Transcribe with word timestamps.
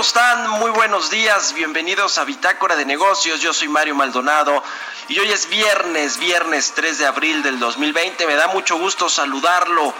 Están? 0.00 0.50
Muy 0.50 0.72
buenos 0.72 1.08
días, 1.08 1.54
bienvenidos 1.54 2.18
a 2.18 2.24
Bitácora 2.24 2.74
de 2.74 2.84
Negocios, 2.84 3.40
yo 3.40 3.54
soy 3.54 3.68
Mario 3.68 3.94
Maldonado 3.94 4.62
y 5.06 5.18
hoy 5.20 5.30
es 5.30 5.48
viernes, 5.48 6.18
viernes 6.18 6.72
3 6.74 6.98
de 6.98 7.06
abril 7.06 7.42
del 7.44 7.60
2020, 7.60 8.26
me 8.26 8.34
da 8.34 8.48
mucho 8.48 8.76
gusto 8.76 9.08
saludarlo 9.08 9.94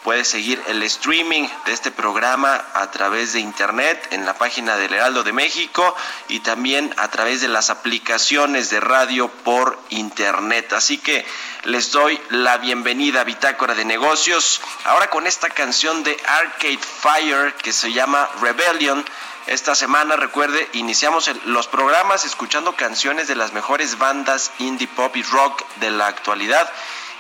Puedes 0.03 0.27
seguir 0.27 0.61
el 0.67 0.83
streaming 0.83 1.47
de 1.65 1.73
este 1.73 1.93
programa 1.93 2.61
a 2.75 2.91
través 2.91 3.35
de 3.35 3.39
internet 3.39 4.09
en 4.11 4.27
la 4.27 4.35
página 4.35 4.77
del 4.77 4.93
Heraldo 4.93 5.23
de 5.23 5.33
México 5.33 5.95
y 6.27 6.41
también 6.41 6.93
a 6.97 7.07
través 7.07 7.41
de 7.41 7.47
las 7.47 7.71
aplicaciones 7.71 8.69
de 8.69 8.81
radio 8.81 9.29
por 9.29 9.79
internet. 9.91 10.73
Así 10.73 10.99
que 10.99 11.25
les 11.63 11.93
doy 11.93 12.21
la 12.31 12.59
bienvenida 12.59 13.21
a 13.21 13.25
Bitácora 13.25 13.77
de 13.77 13.85
Negocios. 13.85 14.61
Ahora 14.87 15.09
con 15.09 15.29
esta 15.29 15.51
canción 15.51 16.03
de 16.03 16.17
Arcade 16.27 16.79
Fire 16.79 17.55
que 17.55 17.73
se 17.73 17.93
llama 17.93 18.29
Rebellion. 18.41 19.05
Esta 19.47 19.75
semana, 19.75 20.15
recuerde, 20.15 20.69
iniciamos 20.73 21.29
los 21.47 21.67
programas 21.67 22.25
escuchando 22.25 22.77
canciones 22.77 23.27
de 23.27 23.35
las 23.35 23.53
mejores 23.53 23.99
bandas 23.99 24.53
indie 24.59 24.87
pop 24.87 25.17
y 25.17 25.23
rock 25.25 25.65
de 25.77 25.91
la 25.91 26.07
actualidad. 26.07 26.71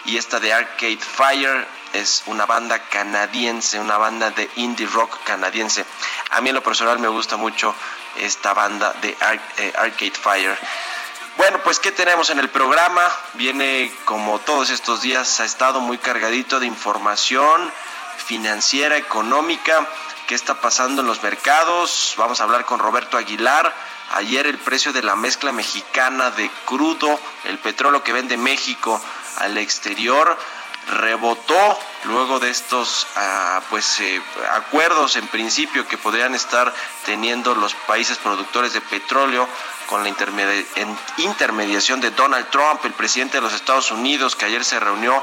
Y 0.04 0.16
esta 0.16 0.38
de 0.38 0.52
Arcade 0.52 0.98
Fire 0.98 1.66
es 1.92 2.22
una 2.26 2.46
banda 2.46 2.78
canadiense, 2.78 3.80
una 3.80 3.98
banda 3.98 4.30
de 4.30 4.48
indie 4.54 4.86
rock 4.86 5.18
canadiense. 5.24 5.84
A 6.30 6.40
mí 6.40 6.50
en 6.50 6.54
lo 6.54 6.62
personal 6.62 7.00
me 7.00 7.08
gusta 7.08 7.36
mucho 7.36 7.74
esta 8.16 8.54
banda 8.54 8.94
de 9.02 9.16
eh, 9.58 9.72
Arcade 9.76 10.12
Fire. 10.12 10.56
Bueno, 11.36 11.58
pues 11.64 11.80
¿qué 11.80 11.90
tenemos 11.90 12.30
en 12.30 12.38
el 12.38 12.50
programa? 12.50 13.02
Viene 13.34 13.92
como 14.04 14.38
todos 14.38 14.70
estos 14.70 15.02
días, 15.02 15.40
ha 15.40 15.44
estado 15.44 15.80
muy 15.80 15.98
cargadito 15.98 16.60
de 16.60 16.66
información 16.66 17.72
financiera, 18.26 18.96
económica, 18.96 19.88
qué 20.26 20.34
está 20.34 20.60
pasando 20.60 21.02
en 21.02 21.08
los 21.08 21.22
mercados. 21.22 22.14
Vamos 22.16 22.40
a 22.40 22.44
hablar 22.44 22.64
con 22.64 22.78
Roberto 22.78 23.16
Aguilar. 23.16 23.74
Ayer 24.14 24.46
el 24.46 24.58
precio 24.58 24.92
de 24.92 25.02
la 25.02 25.16
mezcla 25.16 25.52
mexicana 25.52 26.30
de 26.30 26.50
crudo, 26.66 27.18
el 27.44 27.58
petróleo 27.58 28.02
que 28.02 28.12
vende 28.12 28.36
México 28.36 29.00
al 29.38 29.56
exterior, 29.58 30.36
rebotó 30.88 31.78
luego 32.04 32.40
de 32.40 32.50
estos 32.50 33.06
ah, 33.16 33.62
pues 33.70 34.00
eh, 34.00 34.20
acuerdos 34.52 35.16
en 35.16 35.26
principio 35.28 35.86
que 35.86 35.96
podrían 35.96 36.34
estar 36.34 36.74
teniendo 37.04 37.54
los 37.54 37.74
países 37.74 38.18
productores 38.18 38.72
de 38.72 38.80
petróleo 38.80 39.48
con 39.86 40.02
la 40.02 40.08
intermediación 41.18 42.00
de 42.00 42.10
Donald 42.12 42.48
Trump, 42.50 42.84
el 42.84 42.92
presidente 42.92 43.36
de 43.36 43.42
los 43.42 43.52
Estados 43.52 43.90
Unidos, 43.90 44.34
que 44.34 44.46
ayer 44.46 44.64
se 44.64 44.80
reunió 44.80 45.22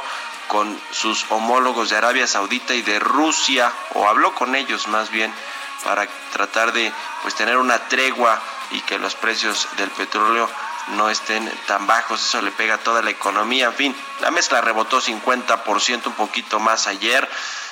con 0.50 0.82
sus 0.92 1.26
homólogos 1.30 1.92
de 1.92 1.98
Arabia 1.98 2.26
Saudita 2.26 2.74
y 2.74 2.82
de 2.82 3.00
Rusia, 3.00 3.72
o 3.94 4.10
habló 4.10 4.34
con 4.34 4.56
ellos 4.56 4.88
más 4.88 5.12
bien, 5.12 5.32
para 5.84 6.08
tratar 6.34 6.74
de 6.74 6.92
pues 7.22 7.36
tener 7.36 7.56
una 7.58 7.78
tregua 7.88 8.42
y 8.72 8.82
que 8.82 8.98
los 8.98 9.14
precios 9.14 9.68
del 9.78 9.92
petróleo 9.92 10.50
no 10.96 11.08
estén 11.10 11.48
tan 11.68 11.86
bajos, 11.86 12.20
eso 12.20 12.42
le 12.42 12.52
pega 12.52 12.74
a 12.74 12.78
toda 12.80 13.04
la 13.04 13.12
economía, 13.12 13.68
en 13.68 13.76
fin, 13.76 13.96
la 14.22 14.32
mezcla 14.32 14.60
rebotó 14.60 15.00
50%, 15.00 16.08
un 16.08 16.14
poquito 16.14 16.60
más 16.60 16.88
ayer. 16.88 17.30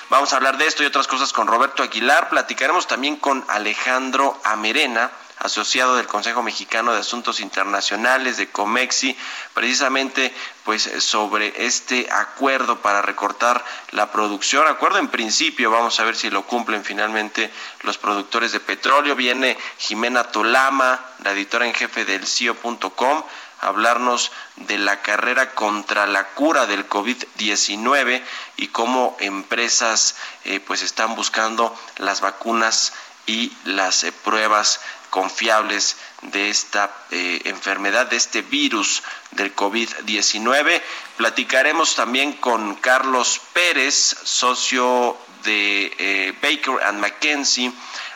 Vamos 0.08 0.32
a 0.32 0.36
hablar 0.36 0.56
de 0.56 0.68
esto 0.68 0.84
y 0.84 0.86
otras 0.86 1.08
cosas 1.08 1.32
con 1.32 1.48
Roberto 1.48 1.82
Aguilar, 1.82 2.28
platicaremos 2.28 2.86
también 2.86 3.16
con 3.16 3.44
Alejandro 3.48 4.40
Amerena, 4.44 5.10
asociado 5.40 5.96
del 5.96 6.06
Consejo 6.06 6.42
Mexicano 6.42 6.92
de 6.92 7.00
Asuntos 7.00 7.40
Internacionales 7.40 8.36
de 8.36 8.50
Comexi, 8.50 9.16
precisamente 9.54 10.34
pues 10.64 10.90
sobre 10.98 11.66
este 11.66 12.08
acuerdo 12.10 12.80
para 12.80 13.02
recortar 13.02 13.64
la 13.92 14.10
producción. 14.10 14.66
Acuerdo 14.66 14.98
en 14.98 15.08
principio, 15.08 15.70
vamos 15.70 15.98
a 16.00 16.04
ver 16.04 16.16
si 16.16 16.30
lo 16.30 16.44
cumplen 16.46 16.84
finalmente 16.84 17.50
los 17.82 17.98
productores 17.98 18.52
de 18.52 18.60
petróleo. 18.60 19.14
Viene 19.14 19.56
Jimena 19.78 20.24
Tolama, 20.24 21.00
la 21.24 21.32
editora 21.32 21.66
en 21.66 21.74
jefe 21.74 22.04
del 22.04 22.26
CIO.com 22.26 23.22
hablarnos 23.60 24.30
de 24.56 24.78
la 24.78 25.02
carrera 25.02 25.54
contra 25.54 26.06
la 26.06 26.28
cura 26.28 26.66
del 26.66 26.88
COVID-19 26.88 28.22
y 28.56 28.68
cómo 28.68 29.16
empresas 29.20 30.16
eh, 30.44 30.60
pues 30.60 30.82
están 30.82 31.14
buscando 31.14 31.76
las 31.96 32.20
vacunas 32.20 32.92
y 33.28 33.52
las 33.64 34.02
eh, 34.04 34.12
pruebas 34.12 34.80
confiables 35.10 35.96
de 36.22 36.50
esta 36.50 36.90
eh, 37.10 37.42
enfermedad, 37.44 38.06
de 38.06 38.16
este 38.16 38.42
virus 38.42 39.02
del 39.32 39.54
COVID-19. 39.54 40.82
Platicaremos 41.16 41.94
también 41.94 42.32
con 42.34 42.74
Carlos 42.76 43.40
Pérez, 43.52 43.94
socio 44.24 45.16
de 45.44 45.94
eh, 45.98 46.34
Baker 46.42 46.82
and 46.84 47.00
McKenzie, 47.00 47.72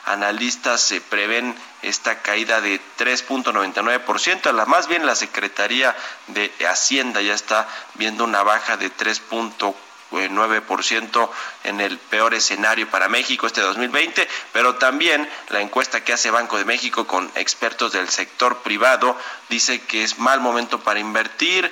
analistas 0.07 0.81
se 0.81 1.01
prevén 1.01 1.55
esta 1.83 2.23
caída 2.23 2.61
de 2.61 2.81
3.99%, 2.99 4.53
la 4.53 4.67
más 4.67 4.89
bien 4.89 5.07
la 5.07 5.15
Secretaría 5.15 5.95
de 6.29 6.53
Hacienda 6.69 7.21
ya 7.21 7.35
está 7.35 7.69
viendo 7.95 8.25
una 8.25 8.43
baja 8.43 8.77
de 8.77 8.91
3.4%. 8.91 9.75
9% 10.13 11.31
en 11.65 11.81
el 11.81 11.99
peor 11.99 12.35
escenario 12.35 12.89
para 12.91 13.09
México 13.09 13.47
este 13.47 13.61
2020, 13.61 14.29
pero 14.53 14.77
también 14.77 15.29
la 15.49 15.61
encuesta 15.61 16.05
que 16.05 16.13
hace 16.13 16.31
Banco 16.31 16.59
de 16.59 16.65
México 16.65 17.07
con 17.07 17.31
expertos 17.35 17.93
del 17.93 18.09
sector 18.09 18.59
privado 18.59 19.17
dice 19.49 19.81
que 19.83 20.05
es 20.05 20.19
mal 20.19 20.41
momento 20.41 20.81
para 20.81 21.01
invertir 21.01 21.71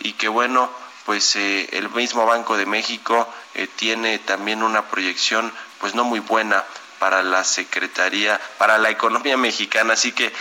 y 0.00 0.12
que 0.12 0.28
bueno, 0.28 0.70
pues 1.06 1.36
eh, 1.36 1.68
el 1.72 1.88
mismo 1.90 2.26
Banco 2.26 2.56
de 2.56 2.66
México 2.66 3.32
eh, 3.54 3.66
tiene 3.66 4.18
también 4.18 4.62
una 4.62 4.86
proyección 4.88 5.52
pues 5.78 5.94
no 5.94 6.04
muy 6.04 6.20
buena 6.20 6.64
para 6.98 7.22
la 7.22 7.44
Secretaría, 7.44 8.40
para 8.58 8.78
la 8.78 8.90
economía 8.90 9.36
mexicana, 9.36 9.94
así 9.94 10.12
que 10.12 10.32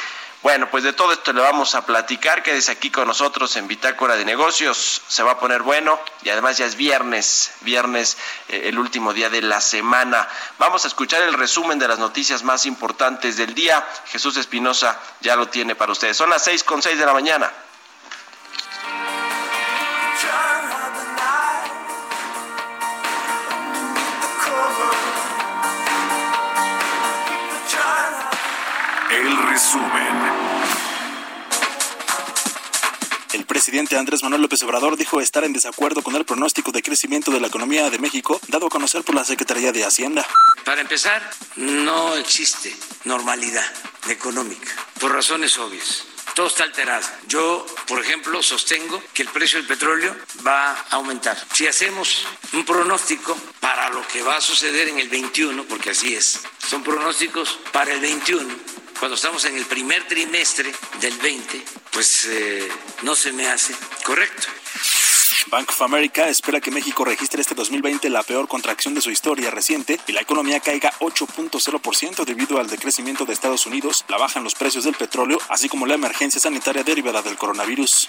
bueno, 0.44 0.70
pues 0.70 0.84
de 0.84 0.94
todo 0.94 1.12
esto 1.14 1.34
le 1.34 1.42
vamos 1.42 1.74
a 1.74 1.86
platicar. 1.86 2.44
Quédese 2.44 2.72
aquí 2.72 2.92
con 2.92 3.08
nosotros 3.08 3.56
en 3.58 3.68
Bitácora 3.68 4.16
de 4.16 4.24
Negocios. 4.24 5.02
Se 5.08 5.24
va 5.24 5.32
a 5.32 5.40
poner 5.40 5.64
bueno 5.64 6.00
y 6.24 6.30
además 6.30 6.58
ya 6.58 6.66
es 6.66 6.76
viernes, 6.76 7.52
viernes, 7.62 8.18
eh, 8.48 8.64
el 8.66 8.78
último 8.78 9.14
día 9.14 9.30
de 9.30 9.42
la 9.42 9.60
semana. 9.62 10.28
Vamos 10.60 10.86
a 10.86 10.90
escuchar 10.90 11.24
el 11.24 11.34
resumen 11.34 11.80
de 11.80 11.88
las 11.88 12.00
noticias 12.00 12.44
más 12.44 12.66
importantes 12.66 13.36
del 13.36 13.56
día. 13.56 13.86
Jesús 14.08 14.38
Espinosa 14.38 15.00
ya 15.22 15.36
lo 15.36 15.48
tiene 15.48 15.76
para 15.76 15.92
ustedes. 15.92 16.16
Son 16.16 16.30
las 16.30 16.44
seis 16.44 16.64
con 16.64 16.82
seis 16.82 17.00
de 17.00 17.06
la 17.06 17.14
mañana. 17.14 17.52
El 29.10 29.48
resumen. 29.48 30.17
El 33.38 33.46
presidente 33.46 33.96
Andrés 33.96 34.24
Manuel 34.24 34.42
López 34.42 34.64
Obrador 34.64 34.98
dijo 34.98 35.22
estar 35.22 35.44
en 35.44 35.54
desacuerdo 35.54 36.02
con 36.02 36.16
el 36.16 36.26
pronóstico 36.26 36.72
de 36.72 36.82
crecimiento 36.82 37.30
de 37.30 37.40
la 37.40 37.46
economía 37.46 37.88
de 37.92 38.00
México 38.00 38.42
dado 38.48 38.66
a 38.66 38.70
conocer 38.70 39.04
por 39.04 39.14
la 39.14 39.24
Secretaría 39.24 39.72
de 39.72 39.86
Hacienda. 39.86 40.26
Para 40.66 40.82
empezar, 40.82 41.22
no 41.56 42.16
existe 42.16 42.76
normalidad 43.06 43.64
económica 44.10 44.72
por 45.00 45.14
razones 45.14 45.56
obvias 45.60 46.04
todo 46.34 46.48
está 46.48 46.66
alterado. 46.66 47.04
Yo, 47.28 47.66
por 47.88 48.00
ejemplo, 48.00 48.44
sostengo 48.44 49.02
que 49.12 49.24
el 49.24 49.30
precio 49.30 49.58
del 49.58 49.68
petróleo 49.68 50.16
va 50.46 50.72
a 50.72 50.82
aumentar. 50.92 51.36
Si 51.52 51.66
hacemos 51.66 52.28
un 52.54 52.64
pronóstico 52.64 53.36
para 53.60 53.90
lo 53.90 54.08
que 54.08 54.22
va 54.22 54.38
a 54.38 54.42
suceder 54.42 54.88
en 54.90 55.00
el 55.00 55.10
21, 55.10 55.64
porque 55.64 55.90
así 55.90 56.14
es, 56.14 56.42
son 56.60 56.84
pronósticos 56.84 57.58
para 57.72 57.92
el 57.92 58.02
21, 58.02 58.54
cuando 59.00 59.16
estamos 59.16 59.46
en 59.46 59.58
el 59.58 59.66
primer 59.66 60.08
trimestre 60.08 60.72
del 61.02 61.18
20, 61.18 61.64
pues 61.98 62.28
eh, 62.30 62.68
no 63.02 63.16
se 63.16 63.32
me 63.32 63.48
hace 63.48 63.74
correcto. 64.04 64.48
Bank 65.48 65.70
of 65.72 65.82
America 65.82 66.30
espera 66.30 66.62
que 66.62 66.70
México 66.70 67.04
registre 67.04 67.42
este 67.42 67.56
2020 67.56 68.12
la 68.12 68.22
peor 68.22 68.48
contracción 68.48 68.94
de 68.94 69.02
su 69.02 69.10
historia 69.10 69.50
reciente 69.50 70.00
y 70.06 70.12
la 70.12 70.22
economía 70.22 70.60
caiga 70.60 70.94
8.0% 71.00 72.24
debido 72.24 72.60
al 72.60 72.70
decrecimiento 72.70 73.26
de 73.26 73.34
Estados 73.34 73.66
Unidos, 73.66 74.06
la 74.10 74.18
baja 74.18 74.38
en 74.38 74.44
los 74.44 74.54
precios 74.54 74.84
del 74.84 74.94
petróleo, 74.94 75.40
así 75.50 75.70
como 75.70 75.88
la 75.88 75.96
emergencia 75.96 76.40
sanitaria 76.40 76.84
derivada 76.84 77.24
del 77.24 77.36
coronavirus. 77.36 78.08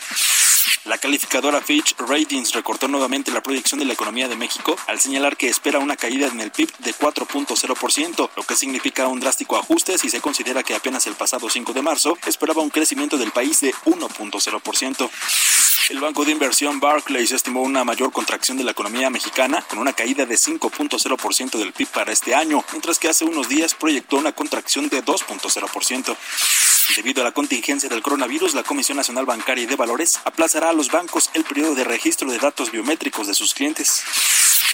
La 0.85 0.99
calificadora 0.99 1.61
Fitch 1.61 1.95
Ratings 1.99 2.53
recortó 2.53 2.89
nuevamente 2.89 3.31
la 3.31 3.43
proyección 3.43 3.81
de 3.81 3.87
la 3.87 3.93
economía 3.93 4.29
de 4.29 4.37
México 4.37 4.77
al 4.87 5.01
señalar 5.01 5.37
que 5.37 5.49
espera 5.49 5.79
una 5.79 5.97
caída 5.97 6.27
en 6.27 6.41
el 6.41 6.51
PIB 6.51 6.71
de 6.79 6.95
4.0%, 6.95 8.31
lo 8.37 8.43
que 8.43 8.57
significa 8.57 9.07
un 9.07 9.21
drástico 9.21 9.57
ajuste 9.57 9.99
si 9.99 10.09
se 10.11 10.21
considera 10.21 10.63
que 10.63 10.75
apenas 10.75 11.07
el 11.07 11.15
pasado 11.15 11.49
5 11.49 11.73
de 11.73 11.83
marzo 11.83 12.17
esperaba 12.27 12.63
un 12.63 12.71
crecimiento 12.71 13.19
del 13.19 13.31
país 13.31 13.61
de 13.61 13.75
1.0%. 13.85 15.11
El 15.91 16.01
banco 16.01 16.27
de 16.27 16.33
inversión 16.33 16.81
Barclays 16.81 17.33
estimó 17.33 17.63
una 17.63 17.83
mayor 17.83 18.13
contracción 18.13 18.59
de 18.59 18.65
la 18.65 18.73
economía 18.73 19.09
mexicana 19.09 19.63
con 19.63 19.79
una 19.79 19.95
caída 19.95 20.27
de 20.27 20.35
5.0% 20.35 21.59
del 21.59 21.73
PIB 21.73 21.89
para 21.89 22.13
este 22.13 22.35
año, 22.35 22.63
mientras 22.73 22.99
que 22.99 23.09
hace 23.09 23.25
unos 23.25 23.49
días 23.49 23.75
proyectó 23.75 24.19
una 24.19 24.33
contracción 24.33 24.91
de 24.91 25.03
2.0%. 25.03 26.17
Debido 26.97 27.23
a 27.23 27.25
la 27.25 27.33
contingencia 27.33 27.89
del 27.89 28.03
coronavirus, 28.03 28.55
la 28.55 28.65
Comisión 28.65 28.97
Nacional 28.97 29.25
Bancaria 29.25 29.65
y 29.65 29.67
de 29.67 29.77
Valores 29.77 30.21
a 30.65 30.73
los 30.73 30.91
bancos 30.91 31.31
el 31.35 31.45
periodo 31.45 31.75
de 31.75 31.85
registro 31.85 32.31
de 32.31 32.39
datos 32.39 32.73
biométricos 32.73 33.27
de 33.27 33.35
sus 33.35 33.55
clientes. 33.55 34.03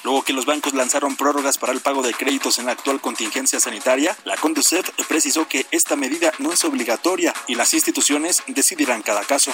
Luego 0.02 0.22
que 0.22 0.32
los 0.32 0.46
bancos 0.46 0.74
lanzaron 0.74 1.16
prórrogas 1.16 1.58
para 1.58 1.72
el 1.72 1.80
pago 1.80 2.02
de 2.02 2.14
créditos 2.14 2.58
en 2.58 2.66
la 2.66 2.72
actual 2.72 3.00
contingencia 3.00 3.60
sanitaria, 3.60 4.16
la 4.24 4.36
Conducef 4.36 4.88
precisó 5.08 5.46
que 5.48 5.66
esta 5.70 5.96
medida 5.96 6.32
no 6.38 6.52
es 6.52 6.64
obligatoria 6.64 7.34
y 7.46 7.54
las 7.54 7.72
instituciones 7.74 8.42
decidirán 8.46 9.02
cada 9.02 9.24
caso. 9.24 9.52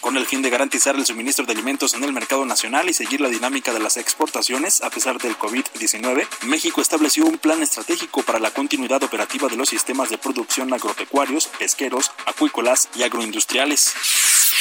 Con 0.00 0.16
el 0.16 0.26
fin 0.26 0.42
de 0.42 0.50
garantizar 0.50 0.94
el 0.94 1.06
suministro 1.06 1.44
de 1.44 1.52
alimentos 1.52 1.94
en 1.94 2.04
el 2.04 2.12
mercado 2.12 2.44
nacional 2.44 2.88
y 2.88 2.94
seguir 2.94 3.20
la 3.20 3.28
dinámica 3.28 3.72
de 3.72 3.80
las 3.80 3.96
exportaciones 3.96 4.82
a 4.82 4.90
pesar 4.90 5.18
del 5.18 5.36
COVID-19, 5.38 6.26
México 6.42 6.80
estableció 6.80 7.24
un 7.26 7.38
plan 7.38 7.62
estratégico 7.62 8.22
para 8.22 8.38
la 8.38 8.52
continuidad 8.52 9.02
operativa 9.02 9.48
de 9.48 9.56
los 9.56 9.68
sistemas 9.68 10.10
de 10.10 10.18
producción 10.18 10.72
agropecuarios, 10.72 11.48
pesqueros, 11.58 12.12
acuícolas 12.26 12.88
y 12.94 13.02
agroindustriales. 13.02 13.94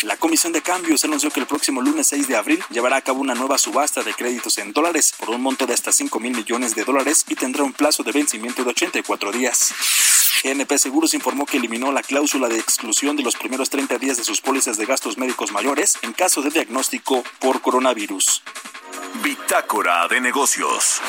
La 0.04 0.18
Comisión 0.18 0.52
de 0.52 0.62
Cambios 0.62 1.06
anunció 1.06 1.32
que 1.32 1.40
el 1.40 1.46
próximo 1.46 1.82
lunes 1.82 2.08
6 2.08 2.28
de 2.28 2.36
abril 2.36 2.64
llevará 2.70 2.98
a 2.98 3.02
cabo 3.02 3.22
una 3.22 3.34
nueva 3.34 3.58
subasta 3.58 4.04
de 4.04 4.14
créditos 4.14 4.58
en 4.58 4.74
dólares 4.74 5.14
por 5.18 5.30
un 5.30 5.42
monto 5.42 5.66
de 5.66 5.74
hasta 5.74 5.92
5 5.92 6.20
mil 6.20 6.36
millones 6.36 6.76
de 6.76 6.84
dólares 6.84 7.24
y 7.30 7.36
tendrá 7.36 7.64
un 7.64 7.72
plazo 7.72 8.04
de 8.04 8.12
vencimiento 8.12 8.64
de 8.64 8.72
84 8.72 9.32
días. 9.32 9.74
GNP 10.44 10.78
Seguros 10.78 11.14
informó 11.14 11.46
que 11.46 11.58
eliminó 11.58 11.92
la 11.92 12.04
cláusula 12.04 12.50
de 12.50 12.60
exclusión 12.60 13.16
de 13.16 13.24
los 13.24 13.36
primeros 13.36 13.70
30 13.70 13.98
días 13.98 14.18
de 14.18 14.26
sus 14.26 14.42
pólizas 14.42 14.78
de 14.78 14.86
gastos 14.86 15.18
médicos 15.18 15.52
mayores 15.52 15.98
en 16.02 16.14
caso 16.14 16.42
de 16.42 16.50
diagnóstico 16.50 17.24
por 17.40 17.62
coronavirus. 17.62 18.44
Bitácora 19.24 20.08
de 20.10 20.20
negocios. 20.20 21.02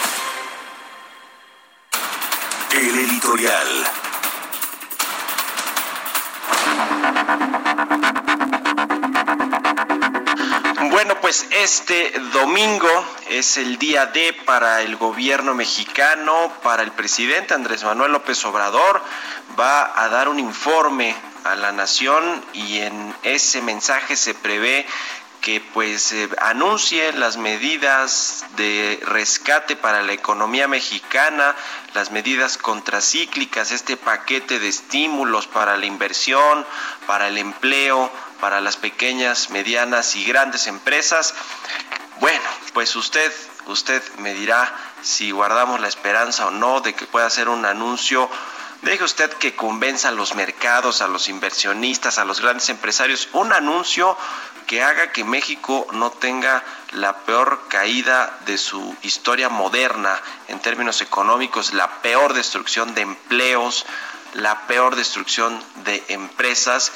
El 2.72 2.98
editorial. 2.98 4.05
Bueno, 10.96 11.20
pues 11.20 11.46
este 11.50 12.10
domingo 12.32 12.88
es 13.28 13.58
el 13.58 13.76
día 13.76 14.06
D 14.06 14.32
para 14.46 14.80
el 14.80 14.96
gobierno 14.96 15.54
mexicano, 15.54 16.50
para 16.62 16.82
el 16.82 16.90
presidente 16.90 17.52
Andrés 17.52 17.84
Manuel 17.84 18.12
López 18.12 18.42
Obrador. 18.46 19.02
Va 19.60 19.92
a 20.02 20.08
dar 20.08 20.30
un 20.30 20.38
informe 20.38 21.14
a 21.44 21.54
la 21.54 21.70
nación 21.72 22.42
y 22.54 22.78
en 22.78 23.14
ese 23.24 23.60
mensaje 23.60 24.16
se 24.16 24.32
prevé 24.32 24.86
que 25.42 25.60
pues 25.60 26.12
eh, 26.12 26.30
anuncie 26.40 27.12
las 27.12 27.36
medidas 27.36 28.46
de 28.56 28.98
rescate 29.04 29.76
para 29.76 30.02
la 30.02 30.14
economía 30.14 30.66
mexicana, 30.66 31.54
las 31.92 32.10
medidas 32.10 32.56
contracíclicas, 32.56 33.70
este 33.70 33.98
paquete 33.98 34.58
de 34.58 34.68
estímulos 34.68 35.46
para 35.46 35.76
la 35.76 35.84
inversión, 35.84 36.64
para 37.06 37.28
el 37.28 37.36
empleo, 37.36 38.10
para 38.40 38.60
las 38.60 38.76
pequeñas, 38.76 39.50
medianas 39.50 40.16
y 40.16 40.24
grandes 40.24 40.66
empresas. 40.66 41.34
Bueno, 42.20 42.40
pues 42.72 42.94
usted, 42.96 43.32
usted 43.66 44.02
me 44.18 44.34
dirá 44.34 44.72
si 45.02 45.30
guardamos 45.30 45.80
la 45.80 45.88
esperanza 45.88 46.46
o 46.46 46.50
no 46.50 46.80
de 46.80 46.94
que 46.94 47.06
pueda 47.06 47.28
ser 47.30 47.48
un 47.48 47.64
anuncio 47.64 48.30
Deje 48.82 49.04
usted 49.04 49.32
que 49.32 49.56
convenza 49.56 50.08
a 50.08 50.12
los 50.12 50.34
mercados, 50.34 51.00
a 51.00 51.08
los 51.08 51.28
inversionistas, 51.28 52.18
a 52.18 52.24
los 52.24 52.40
grandes 52.40 52.68
empresarios, 52.68 53.28
un 53.32 53.52
anuncio 53.52 54.16
que 54.66 54.82
haga 54.82 55.12
que 55.12 55.24
México 55.24 55.86
no 55.92 56.10
tenga 56.10 56.62
la 56.92 57.16
peor 57.24 57.68
caída 57.68 58.38
de 58.46 58.58
su 58.58 58.94
historia 59.02 59.48
moderna 59.48 60.20
en 60.48 60.60
términos 60.60 61.00
económicos, 61.00 61.72
la 61.72 62.00
peor 62.02 62.34
destrucción 62.34 62.94
de 62.94 63.02
empleos, 63.02 63.86
la 64.34 64.66
peor 64.66 64.94
destrucción 64.94 65.60
de 65.84 66.04
empresas 66.08 66.92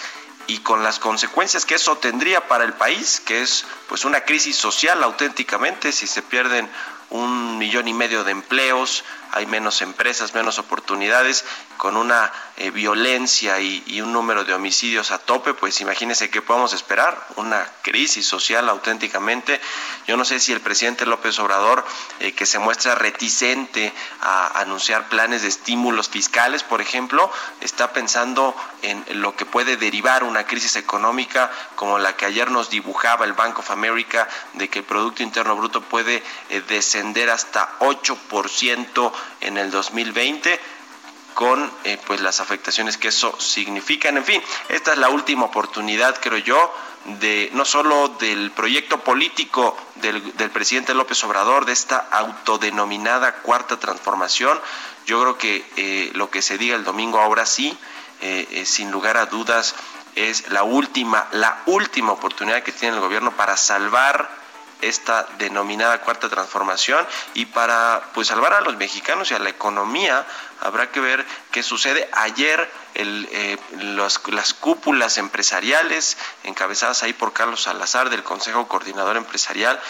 y 0.51 0.59
con 0.59 0.83
las 0.83 0.99
consecuencias 0.99 1.65
que 1.65 1.77
eso 1.77 1.99
tendría 1.99 2.49
para 2.49 2.65
el 2.65 2.73
país, 2.73 3.23
que 3.25 3.41
es 3.41 3.65
pues 3.89 4.05
una 4.05 4.23
crisis 4.23 4.57
social 4.57 5.01
auténticamente 5.05 5.93
si 5.93 6.09
se 6.09 6.23
pierden 6.23 6.69
un 7.11 7.57
millón 7.57 7.87
y 7.87 7.95
medio 7.95 8.25
de 8.25 8.33
empleos, 8.33 9.05
hay 9.33 9.47
menos 9.47 9.83
empresas, 9.83 10.35
menos 10.35 10.59
oportunidades, 10.59 11.45
con 11.77 11.97
una 11.97 12.31
eh, 12.57 12.71
violencia 12.71 13.61
y, 13.61 14.01
un 14.01 14.13
número 14.13 14.45
de 14.45 14.55
homicidios 14.55 15.11
a 15.13 15.19
tope, 15.19 15.55
pues 15.55 15.81
imagínense 15.81 16.31
qué 16.31 16.43
podemos 16.43 16.73
esperar, 16.73 17.27
una 17.37 17.67
crisis 17.83 18.27
social 18.27 18.69
auténticamente. 18.69 19.61
Yo 20.07 20.17
no 20.17 20.25
sé 20.25 20.41
si 20.41 20.53
el 20.53 20.61
presidente 20.61 21.07
López 21.07 21.39
Obrador, 21.39 21.85
eh, 22.19 22.33
que 22.33 22.47
se 22.47 22.59
muestra 22.59 22.95
reticente 22.95 23.93
a 24.21 24.61
anunciar 24.61 25.09
planes 25.09 25.43
de 25.43 25.49
estímulos 25.49 26.09
fiscales, 26.09 26.63
por 26.63 26.81
ejemplo, 26.81 27.31
está 27.61 27.93
pensando 27.93 28.55
en 28.83 29.05
lo 29.21 29.37
que 29.37 29.47
puede 29.47 29.77
derivar 29.77 30.25
una 30.25 30.45
crisis 30.45 30.77
económica 30.77 31.51
como 31.77 31.99
la 31.99 32.17
que 32.17 32.27
ayer 32.27 32.51
nos 32.51 32.71
dibujaba 32.71 33.25
el 33.25 33.33
Bank 33.33 33.59
of 33.59 33.71
America, 33.71 34.29
de 34.55 34.69
que 34.69 34.81
el 34.81 34.85
Producto 34.85 35.23
Interno 35.23 35.57
Bruto 35.57 35.81
puede 35.81 36.23
eh, 36.49 36.63
descender 36.69 37.31
hasta 37.31 37.79
8% 37.81 39.13
en 39.41 39.59
el 39.59 39.71
2020 39.71 40.61
con 41.35 41.71
eh, 41.85 41.99
pues 42.07 42.21
las 42.21 42.41
afectaciones 42.41 42.97
que 42.97 43.09
eso 43.09 43.35
significan. 43.41 44.17
En 44.17 44.25
fin, 44.25 44.43
esta 44.69 44.93
es 44.93 44.99
la 44.99 45.09
última 45.09 45.47
oportunidad, 45.47 46.19
creo 46.21 46.39
yo, 46.39 46.75
de 47.21 47.51
no 47.55 47.65
solo 47.65 48.09
del 48.21 48.51
proyecto 48.51 49.01
político 49.01 49.77
del, 49.97 50.21
presidente 50.51 50.93
López 50.93 51.23
Obrador, 51.25 51.65
de 51.65 51.73
esta 51.73 51.97
autodenominada 52.11 53.37
cuarta 53.37 53.79
transformación. 53.79 54.61
Yo 55.07 55.21
creo 55.21 55.39
que 55.39 55.65
eh, 55.77 56.11
lo 56.15 56.31
que 56.31 56.43
se 56.43 56.59
diga 56.59 56.77
el 56.77 56.85
domingo 56.85 57.21
ahora 57.21 57.47
sí, 57.47 57.77
eh, 58.21 58.65
sin 58.67 58.91
lugar 58.91 59.17
a 59.17 59.27
dudas, 59.27 59.75
es 60.17 60.51
la 60.51 60.63
última, 60.63 61.29
la 61.33 61.63
última 61.67 62.13
oportunidad 62.13 62.63
que 62.63 62.73
tiene 62.73 62.97
el 62.97 63.01
gobierno 63.01 63.35
para 63.37 63.57
salvar 63.57 64.40
esta 64.83 65.27
denominada 65.39 66.01
cuarta 66.01 66.29
transformación 66.29 67.07
y 67.35 67.47
para 67.47 68.03
pues 68.15 68.29
salvar 68.29 68.55
a 68.55 68.61
los 68.61 68.77
mexicanos 68.77 69.31
y 69.31 69.35
a 69.35 69.39
la 69.39 69.51
economía 69.51 70.27
habrá 70.61 70.91
que 70.91 71.01
ver 71.01 71.27
qué 71.51 71.63
sucede. 71.63 72.09
Ayer 72.13 72.71
eh, 72.95 73.59
las 74.27 74.55
cúpulas 74.55 75.19
empresariales 75.19 76.17
encabezadas 76.45 77.03
ahí 77.03 77.13
por 77.13 77.33
Carlos 77.33 77.63
Salazar 77.63 78.11
del 78.11 78.23
Consejo 78.23 78.69
Coordinador 78.69 79.17
Empresarial 79.17 79.81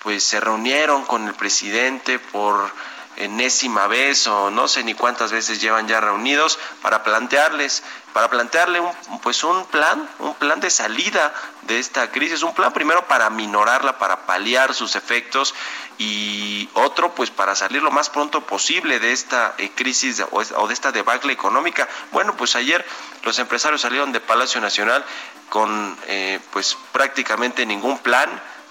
pues 0.00 0.24
se 0.24 0.40
reunieron 0.40 1.04
con 1.04 1.26
el 1.26 1.34
presidente 1.34 2.18
por 2.18 2.70
enésima 3.18 3.86
vez 3.86 4.26
o 4.26 4.50
no 4.50 4.68
sé 4.68 4.84
ni 4.84 4.94
cuántas 4.94 5.32
veces 5.32 5.60
llevan 5.60 5.88
ya 5.88 6.00
reunidos 6.00 6.58
para 6.82 7.02
plantearles 7.02 7.82
para 8.12 8.30
plantearle 8.30 8.80
un, 8.80 9.20
pues 9.20 9.44
un 9.44 9.64
plan, 9.66 10.08
un 10.18 10.34
plan 10.34 10.58
de 10.58 10.70
salida 10.70 11.32
de 11.62 11.78
esta 11.78 12.10
crisis, 12.10 12.42
un 12.42 12.52
plan 12.52 12.72
primero 12.72 13.06
para 13.06 13.30
minorarla, 13.30 13.98
para 13.98 14.26
paliar 14.26 14.74
sus 14.74 14.96
efectos 14.96 15.54
y 15.98 16.68
otro 16.74 17.14
pues 17.14 17.30
para 17.30 17.54
salir 17.54 17.82
lo 17.82 17.90
más 17.90 18.10
pronto 18.10 18.40
posible 18.40 18.98
de 18.98 19.12
esta 19.12 19.54
eh, 19.58 19.70
crisis 19.74 20.24
o 20.30 20.66
de 20.66 20.74
esta 20.74 20.90
debacle 20.90 21.32
económica. 21.32 21.88
Bueno, 22.10 22.36
pues 22.36 22.56
ayer 22.56 22.84
los 23.22 23.38
empresarios 23.38 23.82
salieron 23.82 24.10
de 24.10 24.20
Palacio 24.20 24.60
Nacional 24.60 25.04
con 25.48 25.96
eh, 26.06 26.40
pues 26.50 26.76
prácticamente 26.92 27.66
ningún 27.66 27.98
plan 27.98 28.28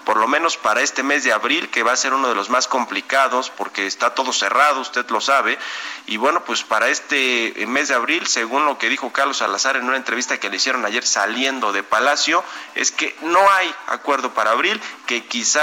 por 0.08 0.16
lo 0.16 0.26
menos 0.26 0.56
para 0.56 0.80
este 0.80 1.02
mes 1.02 1.22
de 1.22 1.34
abril, 1.34 1.68
que 1.68 1.82
va 1.82 1.92
a 1.92 1.96
ser 1.96 2.14
uno 2.14 2.30
de 2.30 2.34
los 2.34 2.48
más 2.48 2.66
complicados 2.66 3.50
porque 3.50 3.86
está 3.86 4.14
todo 4.14 4.32
cerrado, 4.32 4.80
usted 4.80 5.06
lo 5.10 5.20
sabe. 5.20 5.58
Y 6.06 6.16
bueno, 6.16 6.42
pues 6.46 6.62
para 6.62 6.88
este 6.88 7.52
mes 7.66 7.88
de 7.88 7.94
abril, 7.94 8.26
según 8.26 8.64
lo 8.64 8.78
que 8.78 8.88
dijo 8.88 9.12
Carlos 9.12 9.36
Salazar 9.36 9.76
en 9.76 9.84
una 9.84 9.98
entrevista 9.98 10.40
que 10.40 10.48
le 10.48 10.56
hicieron 10.56 10.86
ayer 10.86 11.04
saliendo 11.04 11.72
de 11.72 11.82
Palacio, 11.82 12.42
es 12.74 12.90
que 12.90 13.14
no 13.20 13.50
hay 13.50 13.70
acuerdo 13.88 14.32
para 14.32 14.52
abril, 14.52 14.80
que 15.04 15.26
quizá 15.26 15.62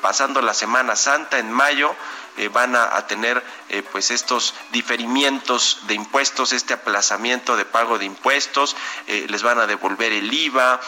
pasando 0.00 0.40
la 0.40 0.54
Semana 0.54 0.96
Santa 0.96 1.38
en 1.38 1.52
mayo, 1.52 1.94
eh, 2.38 2.48
van 2.48 2.74
a, 2.74 3.06
tener 3.06 3.42
eh, 3.68 3.82
pues 3.92 4.10
estos 4.10 4.54
diferimientos 4.72 5.80
de 5.86 5.94
impuestos, 5.94 6.52
este 6.52 6.72
aplazamiento 6.72 7.56
de 7.56 7.66
pago 7.66 7.98
de 7.98 8.06
impuestos, 8.06 8.74
eh, 9.06 9.26
les 9.28 9.42
van 9.42 9.58
a 9.58 9.66
devolver 9.66 10.12
el 10.12 10.32
IVA 10.32 10.80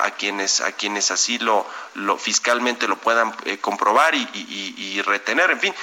a 0.00 0.10
quienes 0.12 0.60
a 0.62 0.72
quienes 0.72 1.10
así 1.10 1.38
lo, 1.38 1.66
lo 1.94 2.16
fiscalmente 2.16 2.88
lo 2.88 2.96
puedan 2.96 3.34
comprobar 3.60 4.14
y, 4.14 4.28
y 4.34 5.02
retener, 5.02 5.50
en 5.50 5.60
fin. 5.60 5.74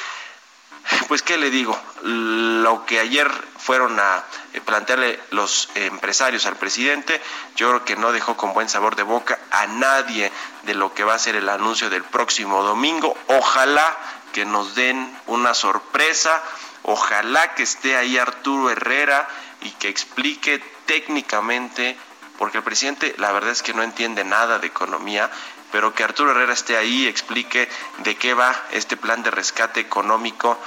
Pues 1.08 1.24
qué 1.24 1.38
le 1.38 1.50
digo, 1.50 1.80
lo 2.04 2.86
que 2.86 3.00
ayer 3.00 3.30
fueron 3.58 4.00
a 4.00 4.24
plantearle 4.66 5.20
los 5.32 5.70
empresarios 5.74 6.46
al 6.46 6.56
presidente, 6.58 7.20
yo 7.56 7.70
creo 7.70 7.86
que 7.86 7.96
no 7.96 8.12
dejó 8.12 8.38
con 8.38 8.54
buen 8.54 8.70
sabor 8.70 8.96
de 8.96 9.02
boca 9.02 9.40
a 9.50 9.66
nadie 9.66 10.32
de 10.64 10.76
lo 10.76 10.94
que 10.94 11.04
va 11.04 11.16
a 11.16 11.20
ser 11.20 11.36
el 11.36 11.50
anuncio 11.50 11.90
del 11.90 12.04
próximo 12.04 12.62
domingo. 12.62 13.18
Ojalá 13.28 13.98
que 14.36 14.44
nos 14.44 14.76
den 14.76 15.18
una 15.28 15.54
sorpresa. 15.54 16.44
Ojalá 16.84 17.56
que 17.56 17.64
esté 17.64 17.96
ahí 17.96 18.18
Arturo 18.18 18.70
Herrera 18.70 19.26
y 19.62 19.70
que 19.72 19.88
explique 19.88 20.62
técnicamente, 20.86 21.98
porque 22.38 22.58
el 22.58 22.64
presidente 22.66 23.16
la 23.18 23.32
verdad 23.32 23.52
es 23.52 23.64
que 23.64 23.74
no 23.74 23.82
entiende 23.82 24.26
nada 24.26 24.60
de 24.60 24.68
economía, 24.68 25.32
pero 25.72 25.96
que 25.96 26.04
Arturo 26.04 26.32
Herrera 26.32 26.52
esté 26.52 26.76
ahí 26.76 27.04
y 27.04 27.08
explique 27.08 27.70
de 28.00 28.18
qué 28.18 28.34
va 28.34 28.54
este 28.72 28.98
plan 28.98 29.24
de 29.24 29.32
rescate 29.32 29.80
económico 29.80 30.60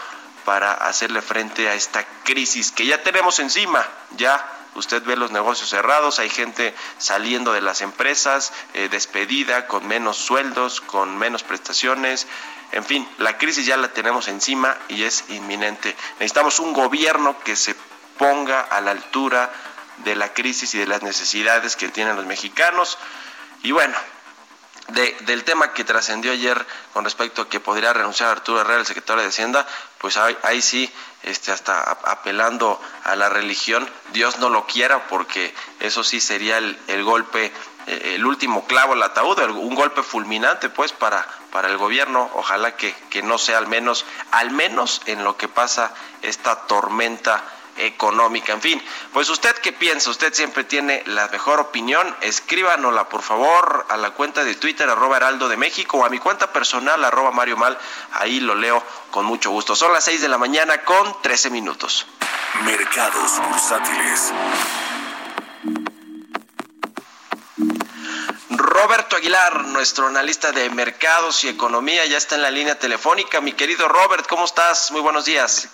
para 0.47 0.73
hacerle 0.73 1.21
frente 1.21 1.69
a 1.69 1.75
esta 1.75 2.07
crisis 2.25 2.73
que 2.73 2.87
ya 2.87 3.03
tenemos 3.03 3.39
encima, 3.39 3.87
ya 4.13 4.58
usted 4.75 5.03
ve 5.05 5.17
los 5.17 5.31
negocios 5.31 5.71
cerrados, 5.71 6.19
hay 6.19 6.31
gente 6.31 6.75
saliendo 6.99 7.53
de 7.53 7.61
las 7.61 7.81
empresas, 7.81 8.53
eh, 8.75 8.89
despedida, 8.89 9.67
con 9.67 9.87
menos 9.87 10.17
sueldos, 10.17 10.81
con 10.81 11.17
menos 11.19 11.43
prestaciones, 11.43 12.27
en 12.73 12.85
fin, 12.85 13.09
la 13.19 13.39
crisis 13.39 13.65
ya 13.65 13.77
la 13.77 13.89
tenemos 13.89 14.29
encima 14.29 14.77
y 14.89 15.05
es 15.05 15.25
inminente. 15.31 15.97
Necesitamos 16.15 16.61
un 16.61 16.75
gobierno 16.75 17.39
que 17.41 17.57
se 17.57 17.75
ponga 18.19 18.61
a 18.61 18.81
la 18.81 18.91
altura 18.91 19.51
de 19.99 20.15
la 20.17 20.33
crisis 20.35 20.75
y 20.75 20.79
de 20.79 20.87
las 20.87 21.03
necesidades 21.03 21.77
que 21.77 21.89
tienen 21.89 22.17
los 22.17 22.27
mexicanos. 22.27 22.99
Y 23.63 23.73
bueno, 23.73 23.97
del 24.89 25.45
tema 25.45 25.73
que 25.73 25.85
trascendió 25.85 26.33
ayer 26.33 26.65
con 26.93 27.05
respecto 27.05 27.43
a 27.43 27.49
que 27.49 27.61
podría 27.61 27.93
renunciar 27.93 28.31
Arturo 28.31 28.61
Herrera, 28.61 28.81
el 28.81 28.87
secretario 28.87 29.23
de 29.23 29.29
Hacienda, 29.29 29.67
pues 29.99 30.17
ahí, 30.17 30.61
sí, 30.61 30.93
este, 31.23 31.53
hasta 31.53 31.83
apelando 31.83 32.81
a 33.05 33.17
la 33.17 33.29
religión, 33.29 33.89
Dios 34.13 34.39
no 34.39 34.49
lo 34.49 34.67
quiera, 34.67 35.09
porque 35.09 35.55
eso 35.81 36.05
sí 36.05 36.21
sería 36.21 36.59
el, 36.59 36.79
el 36.87 37.05
golpe 37.05 37.53
eh, 37.89 38.17
el 38.17 38.27
último 38.27 38.67
clavo 38.67 38.93
al 38.93 39.03
ataúd, 39.03 39.39
un 39.51 39.75
golpe 39.75 40.03
fulminante 40.03 40.69
pues 40.69 40.93
para, 40.93 41.27
para 41.51 41.69
el 41.69 41.79
gobierno, 41.79 42.31
ojalá 42.35 42.77
que, 42.77 42.95
que 43.09 43.23
no 43.23 43.39
sea 43.39 43.57
al 43.57 43.67
menos, 43.67 44.05
al 44.31 44.51
menos 44.51 45.01
en 45.07 45.25
lo 45.25 45.39
que 45.39 45.49
pasa 45.49 45.95
esta 46.21 46.67
tormenta 46.67 47.43
económica. 47.79 48.53
En 48.53 48.61
fin, 48.61 48.83
pues 49.13 49.29
usted 49.29 49.55
qué 49.57 49.73
piensa, 49.73 50.11
usted 50.11 50.33
siempre 50.33 50.65
tiene 50.65 51.03
la 51.07 51.29
mejor 51.29 51.61
opinión, 51.61 52.15
escríbanosla 52.21 53.09
por 53.09 53.23
favor 53.23 53.87
a 53.89 53.97
la 53.97 54.11
cuenta 54.11 54.45
de 54.45 54.55
Twitter 54.55 54.89
arroba 54.89 55.17
heraldo 55.17 55.49
de 55.49 55.57
México 55.57 55.99
o 55.99 56.05
a 56.05 56.09
mi 56.09 56.19
cuenta 56.19 56.53
personal 56.53 57.05
arroba 57.05 57.31
Mario 57.31 57.57
Mal, 57.57 57.79
ahí 58.13 58.41
lo 58.41 58.55
leo 58.55 58.83
con 59.11 59.25
mucho 59.25 59.51
gusto. 59.51 59.75
Son 59.77 59.93
las 59.93 60.05
6 60.05 60.21
de 60.21 60.29
la 60.29 60.39
mañana 60.39 60.83
con 60.85 61.23
13 61.23 61.51
minutos. 61.51 62.07
Mercados 62.65 63.41
bursátiles. 63.49 64.33
Roberto 68.51 69.17
Aguilar, 69.17 69.65
nuestro 69.67 70.07
analista 70.07 70.53
de 70.53 70.71
mercados 70.71 71.43
y 71.45 71.49
economía, 71.49 72.07
ya 72.07 72.17
está 72.17 72.37
en 72.37 72.43
la 72.43 72.51
línea 72.51 72.79
telefónica. 72.79 73.41
Mi 73.41 73.53
querido 73.53 73.89
Robert, 73.89 74.27
¿cómo 74.29 74.45
estás? 74.45 74.93
Muy 74.93 75.01
buenos 75.01 75.25
días. 75.25 75.69